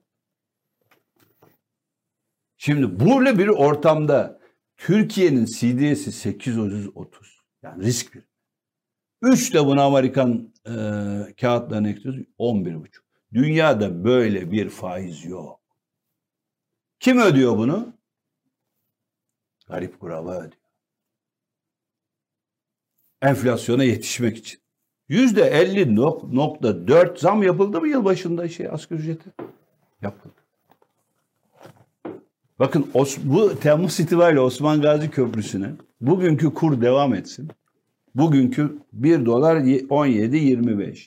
[2.56, 4.35] Şimdi böyle bir ortamda
[4.76, 7.40] Türkiye'nin CDS'i 830.
[7.62, 8.22] Yani risk bir.
[9.22, 10.72] Üç de buna Amerikan e,
[11.40, 12.20] kağıtlarına ekliyoruz.
[12.38, 12.88] 11,5.
[13.32, 15.60] Dünyada böyle bir faiz yok.
[17.00, 17.96] Kim ödüyor bunu?
[19.68, 20.62] Garip kuraba ödüyor.
[23.22, 24.60] Enflasyona yetişmek için.
[25.08, 29.30] Yüzde 50.4 zam yapıldı mı yılbaşında şey asgari ücreti?
[30.02, 30.45] Yapıldı.
[32.58, 32.86] Bakın
[33.24, 35.70] bu Temmuz itibariyle Osman Gazi Köprüsü'ne
[36.00, 37.48] bugünkü kur devam etsin.
[38.14, 41.06] Bugünkü 1 dolar 17.25.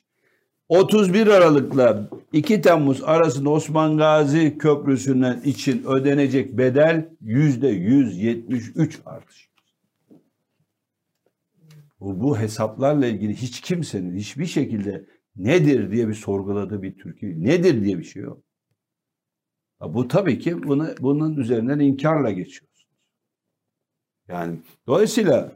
[0.69, 9.49] 31 Aralık'la 2 Temmuz arasında Osman Gazi Köprüsü'nden için ödenecek bedel %173 artış.
[11.99, 15.05] Bu, bu hesaplarla ilgili hiç kimsenin hiçbir şekilde
[15.35, 18.43] nedir diye bir sorguladığı bir Türkiye nedir diye bir şey yok.
[19.81, 22.87] Bu tabii ki bunu, bunun üzerinden inkarla geçiyoruz.
[24.27, 25.51] Yani dolayısıyla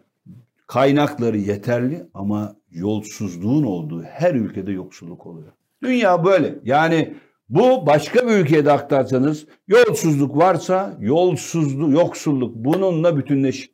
[0.67, 5.51] kaynakları yeterli ama yolsuzluğun olduğu her ülkede yoksulluk oluyor.
[5.83, 6.59] Dünya böyle.
[6.63, 7.17] Yani
[7.49, 13.73] bu başka bir ülkeye de aktarsanız yolsuzluk varsa yolsuzluk, yoksulluk bununla bütünleşik.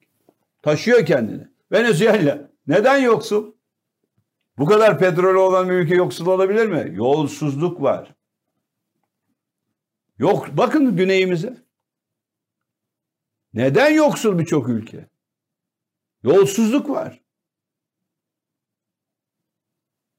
[0.62, 1.48] Taşıyor kendini.
[1.72, 3.54] Venezuela neden yoksul?
[4.58, 6.92] Bu kadar petrolü olan bir ülke yoksul olabilir mi?
[6.96, 8.16] Yolsuzluk var.
[10.20, 11.58] Yok bakın güneyimize.
[13.54, 15.10] Neden yoksul birçok ülke?
[16.24, 17.22] Yolsuzluk var.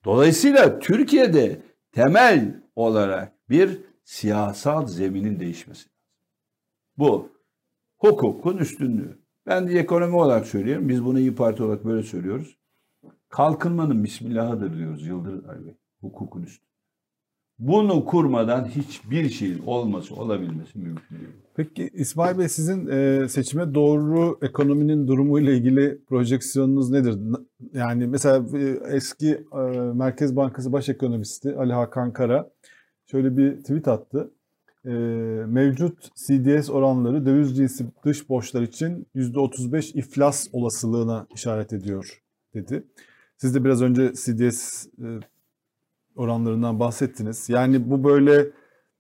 [0.05, 1.63] Dolayısıyla Türkiye'de
[1.93, 5.89] temel olarak bir siyasal zeminin değişmesi.
[6.99, 7.33] Bu
[7.99, 9.21] hukukun üstünlüğü.
[9.47, 10.89] Ben de ekonomi olarak söylüyorum.
[10.89, 12.59] Biz bunu iyi Parti olarak böyle söylüyoruz.
[13.29, 15.77] Kalkınmanın bismillahıdır diyoruz Yıldırım Bey.
[16.01, 16.70] Hukukun üstü.
[17.61, 21.29] Bunu kurmadan hiçbir şeyin olması, olabilmesi mümkün değil.
[21.57, 27.19] Peki İsmail Bey sizin e, seçime doğru ekonominin durumu ile ilgili projeksiyonunuz nedir?
[27.75, 29.61] Yani mesela e, eski e,
[29.95, 32.51] Merkez Bankası Baş Ekonomisti Ali Hakan Kara
[33.11, 34.31] şöyle bir tweet attı.
[35.47, 42.23] Mevcut CDS oranları döviz cinsi dış borçlar için %35 iflas olasılığına işaret ediyor
[42.55, 42.85] dedi.
[43.37, 44.87] Siz de biraz önce CDS
[46.21, 47.49] oranlarından bahsettiniz.
[47.49, 48.47] Yani bu böyle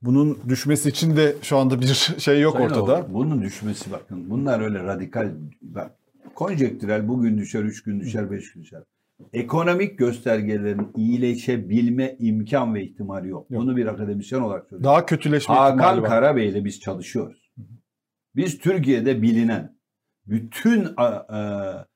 [0.02, 3.00] bunun düşmesi için de şu anda bir şey yok Sayın ortada.
[3.00, 4.30] Oğuz, Bunun düşmesi bakın.
[4.30, 5.30] Bunlar öyle radikal.
[5.62, 5.90] Bak,
[6.34, 8.82] konjektürel bugün düşer, üç gün düşer, beş gün düşer.
[9.32, 13.50] Ekonomik göstergelerin iyileşebilme imkan ve ihtimali yok.
[13.50, 13.62] Yok.
[13.62, 14.84] Bunu bir akademisyen olarak söylüyorum.
[14.84, 16.04] Daha kötüleşme ihtimali Hakan.
[16.04, 17.50] Karabey ile biz çalışıyoruz.
[18.36, 19.76] Biz Türkiye'de bilinen
[20.26, 21.86] bütün a, a,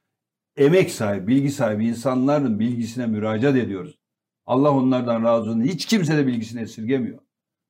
[0.57, 3.99] emek sahibi, bilgi sahibi insanların bilgisine müracaat ediyoruz.
[4.47, 5.63] Allah onlardan razı olsun.
[5.63, 7.19] Hiç kimse de bilgisini esirgemiyor.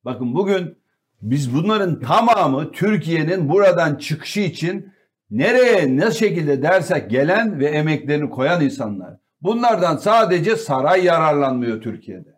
[0.05, 0.77] Bakın bugün
[1.21, 4.93] biz bunların tamamı Türkiye'nin buradan çıkışı için
[5.31, 9.17] nereye ne şekilde dersek gelen ve emeklerini koyan insanlar.
[9.41, 12.35] Bunlardan sadece saray yararlanmıyor Türkiye'de.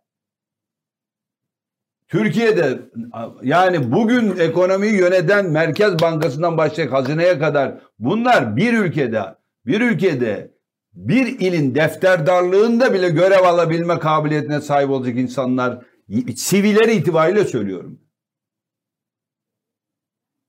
[2.08, 2.80] Türkiye'de
[3.44, 9.24] yani bugün ekonomiyi yöneten Merkez Bankası'ndan başlayıp hazineye kadar bunlar bir ülkede
[9.66, 10.52] bir ülkede
[10.98, 15.86] bir ilin defterdarlığında bile görev alabilme kabiliyetine sahip olacak insanlar
[16.36, 18.00] sivilleri itibariyle söylüyorum.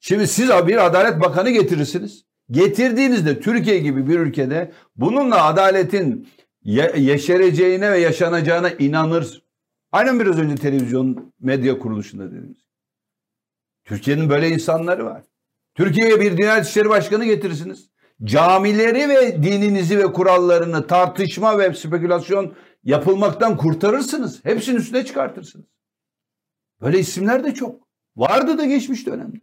[0.01, 2.25] Şimdi siz bir adalet bakanı getirirsiniz.
[2.51, 6.29] Getirdiğinizde Türkiye gibi bir ülkede bununla adaletin
[6.63, 9.43] ye- yeşereceğine ve yaşanacağına inanır.
[9.93, 12.59] Aynen biraz önce televizyon medya kuruluşunda dediğimiz.
[13.85, 15.23] Türkiye'nin böyle insanları var.
[15.75, 17.91] Türkiye'ye bir Diyanet İşleri Başkanı getirirsiniz.
[18.25, 22.55] Camileri ve dininizi ve kurallarını tartışma ve spekülasyon
[22.85, 24.45] yapılmaktan kurtarırsınız.
[24.45, 25.67] Hepsinin üstüne çıkartırsınız.
[26.81, 27.89] Böyle isimler de çok.
[28.17, 29.41] Vardı da geçmiş dönemde.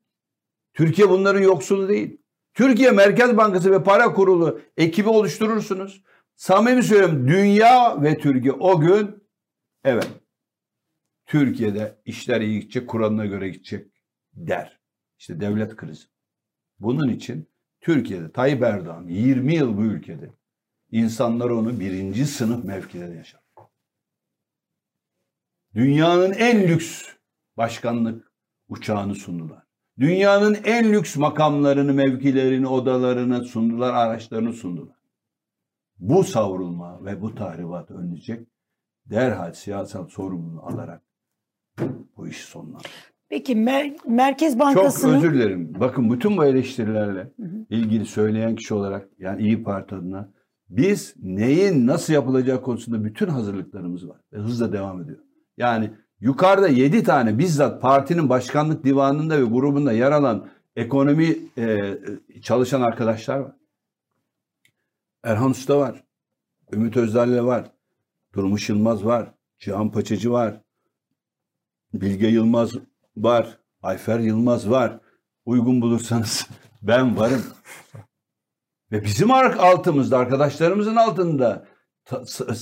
[0.74, 2.22] Türkiye bunların yoksulu değil.
[2.54, 6.04] Türkiye Merkez Bankası ve Para Kurulu ekibi oluşturursunuz.
[6.36, 9.24] Samimi söylüyorum dünya ve Türkiye o gün
[9.84, 10.08] evet
[11.26, 13.92] Türkiye'de işler iyi gidecek, kuralına göre gidecek
[14.34, 14.80] der.
[15.20, 16.06] İşte devlet krizi.
[16.80, 17.50] Bunun için
[17.86, 20.34] Türkiye'de Tayyip Erdoğan 20 yıl bu ülkede
[20.92, 23.42] insanlar onu birinci sınıf mevkide yaşar.
[25.74, 27.04] Dünyanın en lüks
[27.58, 28.32] başkanlık
[28.68, 29.64] uçağını sundular.
[30.00, 34.98] Dünyanın en lüks makamlarını, mevkilerini, odalarını sundular, araçlarını sundular.
[35.98, 38.48] Bu savrulma ve bu tahribat önlenecek
[39.06, 41.02] derhal siyasal sorumluluğu alarak
[42.18, 43.15] bu işi sonlandırır.
[43.30, 45.74] Peki Mer- Merkez Çok Bankası'nın özür dilerim.
[45.80, 47.32] Bakın bütün bu eleştirilerle
[47.70, 50.30] ilgili söyleyen kişi olarak yani İyi Parti adına
[50.70, 54.18] biz neyin nasıl yapılacağı konusunda bütün hazırlıklarımız var.
[54.34, 55.20] Ve hızla devam ediyor.
[55.58, 61.98] Yani yukarıda 7 tane bizzat partinin başkanlık divanında ve grubunda yer alan ekonomi e,
[62.42, 63.56] çalışan arkadaşlar var.
[65.24, 66.04] Erhan Usta var.
[66.74, 67.72] Ümit Özdağ'la var.
[68.34, 69.34] Durmuş Yılmaz var.
[69.60, 70.62] Cihan Paçacı var.
[71.94, 72.72] Bilge Yılmaz
[73.18, 73.58] var.
[73.82, 75.00] Ayfer Yılmaz var.
[75.46, 76.48] uygun bulursanız
[76.82, 77.44] ben varım.
[78.92, 81.68] Ve bizim ar- altımızda, arkadaşlarımızın altında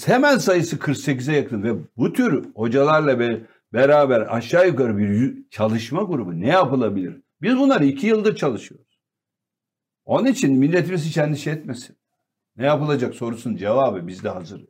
[0.05, 6.39] hemen sayısı 48'e yakın ve bu tür hocalarla be- beraber aşağı yukarı bir çalışma grubu
[6.39, 7.21] ne yapılabilir?
[7.41, 8.99] Biz bunları iki yıldır çalışıyoruz.
[10.05, 11.97] Onun için milletimiz hiç endişe etmesin.
[12.57, 14.65] Ne yapılacak sorusunun cevabı bizde hazır.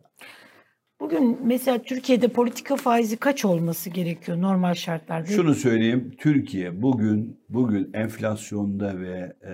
[1.03, 5.25] Bugün mesela Türkiye'de politika faizi kaç olması gerekiyor normal şartlarda?
[5.25, 9.53] Şunu söyleyeyim, Türkiye bugün bugün enflasyonda ve e,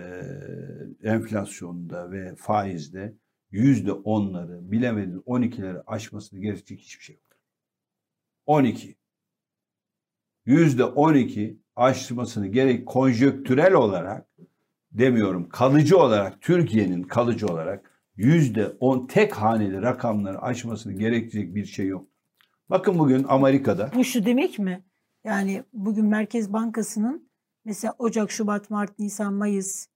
[1.10, 3.16] enflasyonda ve faizde
[3.52, 7.40] yüzde onları bilemediniz 12'leri aşmasını gerekecek hiçbir şey yok.
[8.46, 8.96] 12.
[10.46, 14.28] Yüzde 12 aşmasını gerek konjöktürel olarak
[14.92, 17.89] demiyorum kalıcı olarak Türkiye'nin kalıcı olarak
[18.80, 22.06] 10 tek haneli rakamları aşmasını gerekecek bir şey yok.
[22.70, 24.84] Bakın bugün Amerika'da Bu şu demek mi?
[25.24, 27.30] Yani bugün Merkez Bankası'nın
[27.66, 29.88] mesela Ocak, Şubat, Mart, Nisan, Mayıs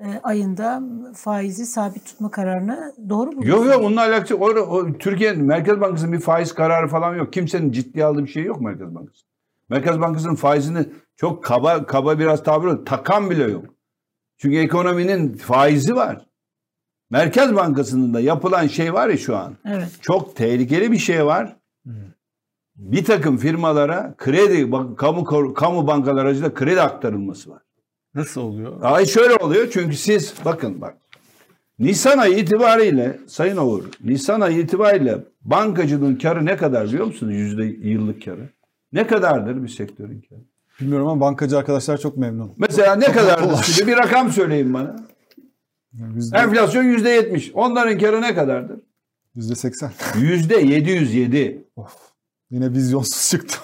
[0.00, 0.82] e, ayında
[1.14, 3.46] faizi sabit tutma kararını doğru mu?
[3.46, 7.32] Yok yok onunla alakası o, o Türkiye'nin Merkez Bankası'nın bir faiz kararı falan yok.
[7.32, 9.24] Kimsenin ciddiye aldığı bir şey yok Merkez Bankası.
[9.68, 10.86] Merkez Bankası'nın faizini
[11.16, 13.64] çok kaba kaba biraz tabir takan bile yok.
[14.38, 16.26] Çünkü ekonominin faizi var.
[17.12, 19.54] Merkez Bankası'nın da yapılan şey var ya şu an.
[19.64, 19.88] Evet.
[20.02, 21.56] Çok tehlikeli bir şey var.
[22.76, 27.62] Bir takım firmalara kredi, bak- kamu kamu bankalar aracılığıyla kredi aktarılması var.
[28.14, 28.72] Nasıl oluyor?
[28.82, 30.96] Ay şöyle oluyor çünkü siz bakın bak.
[31.78, 37.34] Nisan ayı itibariyle Sayın Oğur, Nisan ayı itibariyle bankacılığın karı ne kadar biliyor musunuz?
[37.34, 38.48] Yüzde yıllık karı.
[38.92, 40.40] Ne kadardır bir sektörün karı?
[40.80, 42.52] Bilmiyorum ama bankacı arkadaşlar çok memnun.
[42.56, 43.86] Mesela ne kadardır?
[43.86, 44.96] Bir rakam söyleyin bana.
[46.14, 47.50] Yüzde, Enflasyon yüzde yetmiş.
[47.54, 48.80] Onların karı ne kadardır?
[49.34, 49.90] yüzde seksen.
[50.20, 51.64] Yüzde yedi yüz yedi.
[52.50, 53.56] Yine vizyonsuz çıktı.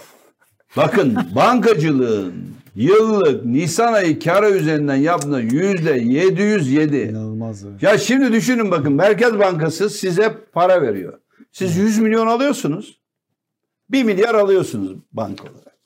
[0.76, 2.34] Bakın bankacılığın
[2.74, 6.96] yıllık Nisan ayı karı üzerinden yaptığı yüzde yedi yüz yedi.
[6.96, 7.64] İnanılmaz.
[7.64, 7.82] evet.
[7.82, 11.18] Ya şimdi düşünün bakın Merkez Bankası size para veriyor.
[11.52, 12.98] Siz 100 milyon alıyorsunuz.
[13.90, 15.78] 1 milyar alıyorsunuz banka olarak.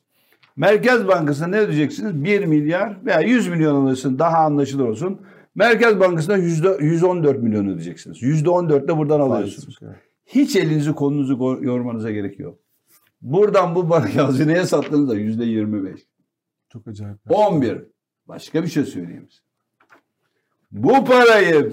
[0.56, 2.24] Merkez Bankası'na ne ödeyeceksiniz?
[2.24, 5.20] 1 milyar veya 100 milyon alıyorsun daha anlaşılır olsun.
[5.54, 8.22] Merkez Bankası'na yüzde 114 milyon ödeyeceksiniz.
[8.22, 9.78] Yüzde 14 de buradan alıyorsunuz.
[10.26, 12.58] Hiç elinizi kolunuzu yormanıza gerek yok.
[13.22, 16.00] Buradan bu hazineye sattığınızda yüzde 25.
[16.72, 17.18] Çok acayip.
[17.28, 17.82] 11.
[18.28, 19.42] Başka bir şey söyleyeyim size.
[20.72, 21.72] Bu parayı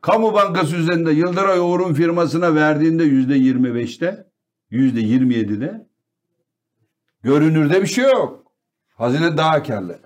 [0.00, 4.26] kamu bankası üzerinde Yıldıray Oğur'un firmasına verdiğinde yüzde 25'te,
[4.70, 5.86] yüzde 27'de
[7.22, 8.52] görünürde bir şey yok.
[8.94, 9.98] Hazine daha karlı.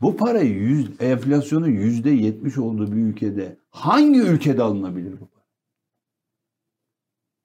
[0.00, 5.44] Bu parayı yüz, enflasyonun yüzde 70 olduğu bir ülkede hangi ülkede alınabilir bu para?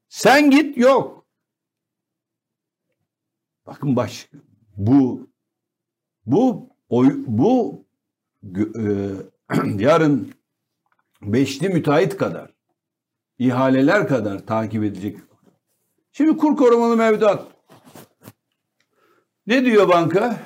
[0.10, 1.26] Sen git yok.
[3.66, 4.30] Bakın baş
[4.78, 5.30] bu
[6.26, 7.84] bu oy, bu
[8.80, 8.84] e,
[9.84, 10.34] yarın
[11.22, 12.54] beşli müteahhit kadar
[13.40, 15.18] ihaleler kadar takip edecek.
[16.12, 17.48] Şimdi kur korumalı mevduat.
[19.48, 20.40] Ne diyor banka?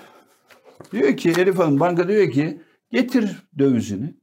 [0.92, 2.62] Diyor ki Elif Hanım banka diyor ki
[2.92, 4.18] getir dövizini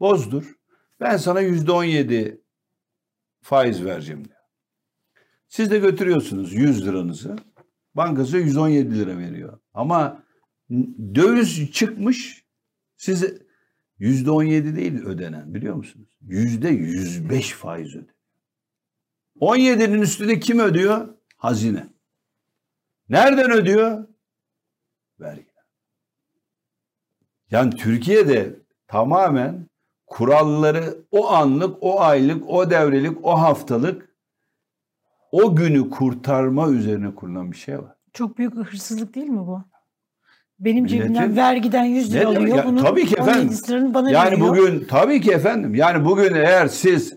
[0.00, 0.54] bozdur.
[1.00, 2.42] Ben sana yüzde on yedi
[3.42, 4.38] faiz vereceğim diyor.
[5.48, 7.36] Siz de götürüyorsunuz 100 liranızı.
[7.94, 9.58] Bankası 117 lira veriyor.
[9.74, 10.24] Ama
[11.14, 12.44] döviz çıkmış
[12.96, 13.38] size
[13.98, 16.18] yüzde on yedi değil ödenen biliyor musunuz?
[16.20, 18.14] Yüzde yüz beş faiz ödeniyor.
[19.40, 21.14] 17'nin üstünde kim ödüyor?
[21.36, 21.86] Hazine.
[23.08, 24.08] Nereden ödüyor?
[25.20, 25.47] Vergi.
[27.50, 28.54] Yani Türkiye'de
[28.88, 29.66] tamamen
[30.06, 34.08] kuralları o anlık, o aylık, o devrelik, o haftalık
[35.32, 37.94] o günü kurtarma üzerine kurulan bir şey var.
[38.12, 39.62] Çok büyük hırsızlık değil mi bu?
[40.60, 42.56] Benim Milletin- cebimden vergiden 100 Ne lira alıyor.
[42.56, 42.64] ya?
[42.66, 43.48] Bunun Tabii ki efendim.
[43.48, 44.48] 17 liranı bana Yani veriyor.
[44.48, 45.74] bugün tabii ki efendim.
[45.74, 47.12] Yani bugün eğer siz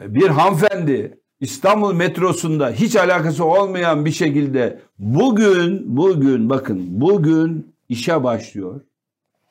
[0.00, 8.24] e, bir hanımefendi İstanbul metrosunda hiç alakası olmayan bir şekilde bugün bugün bakın bugün işe
[8.24, 8.80] başlıyor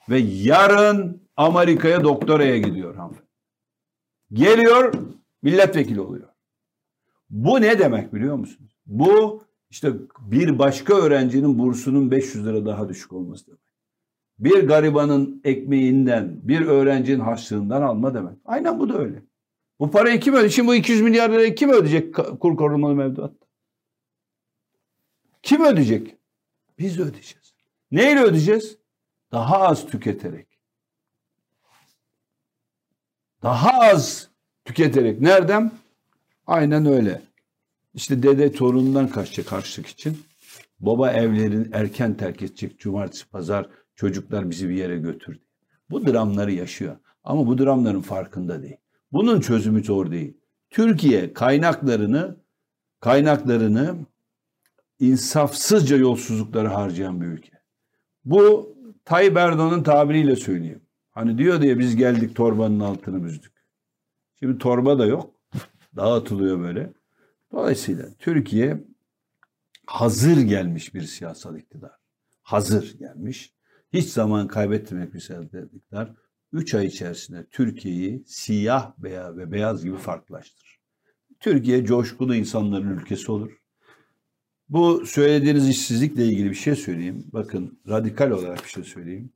[0.09, 3.29] ve yarın Amerika'ya doktoraya gidiyor hanımefendi.
[4.33, 4.93] Geliyor
[5.41, 6.29] milletvekili oluyor.
[7.29, 8.77] Bu ne demek biliyor musunuz?
[8.85, 13.63] Bu işte bir başka öğrencinin bursunun 500 lira daha düşük olması demek
[14.39, 18.37] bir garibanın ekmeğinden, bir öğrencinin harçlığından alma demek.
[18.45, 19.23] Aynen bu da öyle.
[19.79, 20.55] Bu parayı kim ödeyecek?
[20.55, 23.45] Şimdi bu 200 milyar lirayı kim ödeyecek kur korumalı mevduatta?
[25.43, 26.17] Kim ödeyecek?
[26.79, 27.53] Biz ödeyeceğiz.
[27.91, 28.77] Neyle ödeyeceğiz?
[29.33, 30.47] Daha az tüketerek.
[33.43, 34.29] Daha az
[34.65, 35.21] tüketerek.
[35.21, 35.71] Nereden?
[36.47, 37.21] Aynen öyle.
[37.93, 40.17] İşte dede torunundan kaçacak harçlık için.
[40.79, 42.79] Baba evlerin erken terk edecek.
[42.79, 45.39] Cumartesi, pazar Çocuklar bizi bir yere götürdü.
[45.89, 46.97] Bu dramları yaşıyor.
[47.23, 48.77] Ama bu dramların farkında değil.
[49.11, 50.37] Bunun çözümü zor değil.
[50.69, 52.37] Türkiye kaynaklarını
[52.99, 53.95] kaynaklarını
[54.99, 57.51] insafsızca yolsuzluklara harcayan bir ülke.
[58.25, 58.72] Bu
[59.05, 60.81] Tayyip Erdoğan'ın tabiriyle söyleyeyim.
[61.11, 63.53] Hani diyor diye biz geldik torbanın altını büzdük.
[64.39, 65.35] Şimdi torba da yok.
[65.95, 66.93] Dağıtılıyor böyle.
[67.51, 68.83] Dolayısıyla Türkiye
[69.85, 71.91] hazır gelmiş bir siyasal iktidar.
[72.41, 73.53] Hazır gelmiş.
[73.93, 76.13] Hiç zaman kaybetmemek bir siyasal iktidar.
[76.51, 80.79] 3 ay içerisinde Türkiye'yi siyah veya ve beyaz gibi farklılaştırır.
[81.39, 83.62] Türkiye coşkulu insanların ülkesi olur.
[84.73, 87.27] Bu söylediğiniz işsizlikle ilgili bir şey söyleyeyim.
[87.33, 89.29] Bakın radikal olarak bir şey söyleyeyim.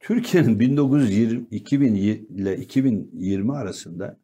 [0.00, 4.18] Türkiye'nin 1920 2000 ile 2020 arasında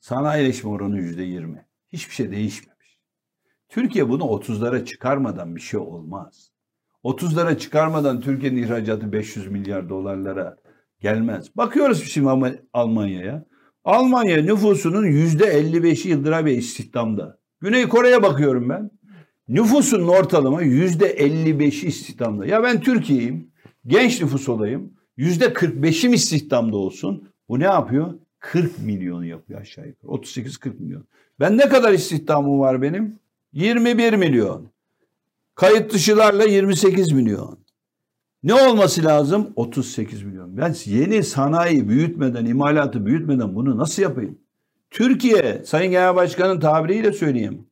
[0.00, 1.64] sanayileşme oranı %20.
[1.92, 2.98] Hiçbir şey değişmemiş.
[3.68, 6.50] Türkiye bunu 30'lara çıkarmadan bir şey olmaz.
[7.04, 10.56] 30'lara çıkarmadan Türkiye'nin ihracatı 500 milyar dolarlara
[11.00, 11.56] gelmez.
[11.56, 13.44] Bakıyoruz şimdi Almanya'ya.
[13.84, 17.38] Almanya nüfusunun %55'i Yıldıray Bey istihdamda.
[17.60, 18.90] Güney Kore'ye bakıyorum ben.
[19.48, 22.46] Nüfusunun ortalama %55'i istihdamda.
[22.46, 23.50] Ya ben Türkiye'yim.
[23.86, 24.92] Genç nüfus olayım.
[25.18, 27.28] %45'im istihdamda olsun.
[27.48, 28.14] Bu ne yapıyor?
[28.38, 30.12] 40 milyon yapıyor aşağı yukarı.
[30.12, 31.04] 38-40 milyon.
[31.40, 33.18] Ben ne kadar istihdamım var benim?
[33.52, 34.68] 21 milyon.
[35.54, 37.58] Kayıt dışılarla 28 milyon.
[38.42, 39.52] Ne olması lazım?
[39.56, 40.56] 38 milyon.
[40.56, 44.38] Ben yeni sanayi büyütmeden, imalatı büyütmeden bunu nasıl yapayım?
[44.90, 47.67] Türkiye, Sayın Genel Başkan'ın tabiriyle söyleyeyim.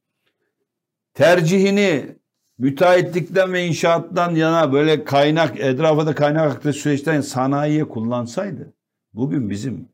[1.16, 2.16] Tercihini
[2.59, 8.74] müteahhitlikten ve inşaattan yana böyle kaynak, etrafa da kaynak aktığı süreçten sanayiye kullansaydı
[9.14, 9.88] bugün bizim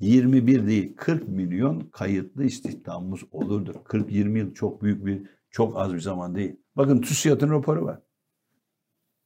[0.00, 3.82] 21 değil 40 milyon kayıtlı istihdamımız olurdu.
[3.84, 6.56] 40-20 yıl çok büyük bir, çok az bir zaman değil.
[6.76, 7.98] Bakın TÜSİAD'ın raporu var.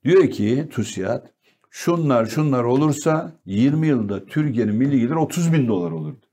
[0.05, 1.27] Diyor ki TÜSİAD
[1.71, 6.27] şunlar şunlar olursa 20 yılda Türkiye'nin milli geliri 30 bin dolar olurdu.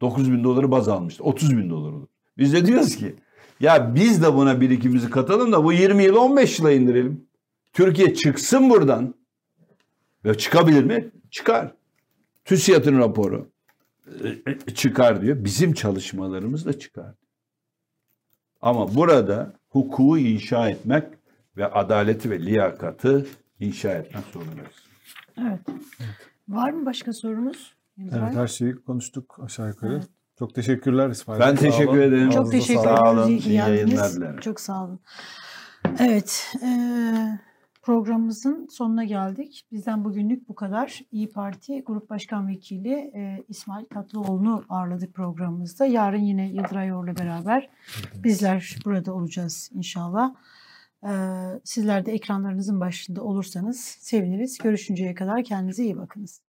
[0.00, 1.24] 9 bin doları baz almıştı.
[1.24, 2.08] 30 bin dolar olur.
[2.36, 3.16] Biz de diyoruz ki
[3.60, 7.28] ya biz de buna birikimimizi katalım da bu 20 yılı 15 yıla indirelim.
[7.72, 9.14] Türkiye çıksın buradan.
[10.24, 11.10] Ve çıkabilir mi?
[11.30, 11.74] Çıkar.
[12.44, 13.50] TÜSİAD'ın raporu
[14.46, 15.44] e, çıkar diyor.
[15.44, 17.14] Bizim çalışmalarımız da çıkar.
[18.60, 21.04] Ama burada hukuku inşa etmek
[21.56, 23.26] ve adaleti ve liyakatı
[23.60, 24.76] inşa etmek zorundayız.
[25.40, 25.60] Evet.
[26.48, 27.74] Var mı başka sorunuz?
[27.98, 29.92] Evet her şeyi konuştuk aşağı yukarı.
[29.92, 30.08] Evet.
[30.38, 31.40] Çok teşekkürler İsmail.
[31.40, 31.56] Ben Sağ olun.
[31.56, 32.30] teşekkür ederim.
[32.30, 32.98] Çok Ağzınıza teşekkür sağlık.
[32.98, 34.40] Sağ olun, İyi yayınlar dilerim.
[34.40, 35.00] Çok sağ olun.
[35.98, 36.54] Evet.
[36.62, 37.38] eee,
[37.82, 39.64] programımızın sonuna geldik.
[39.72, 41.00] Bizden bugünlük bu kadar.
[41.12, 45.86] İyi Parti Grup Başkan Vekili eee, İsmail Tatlıoğlu'nu ağırladık programımızda.
[45.86, 47.68] Yarın yine Yıldıray Or'la beraber
[48.24, 50.34] bizler burada olacağız inşallah.
[51.04, 51.10] Eee,
[51.64, 54.58] sizler de ekranlarınızın başında olursanız seviniriz.
[54.58, 56.40] Görüşünceye kadar kendinize iyi bakınız.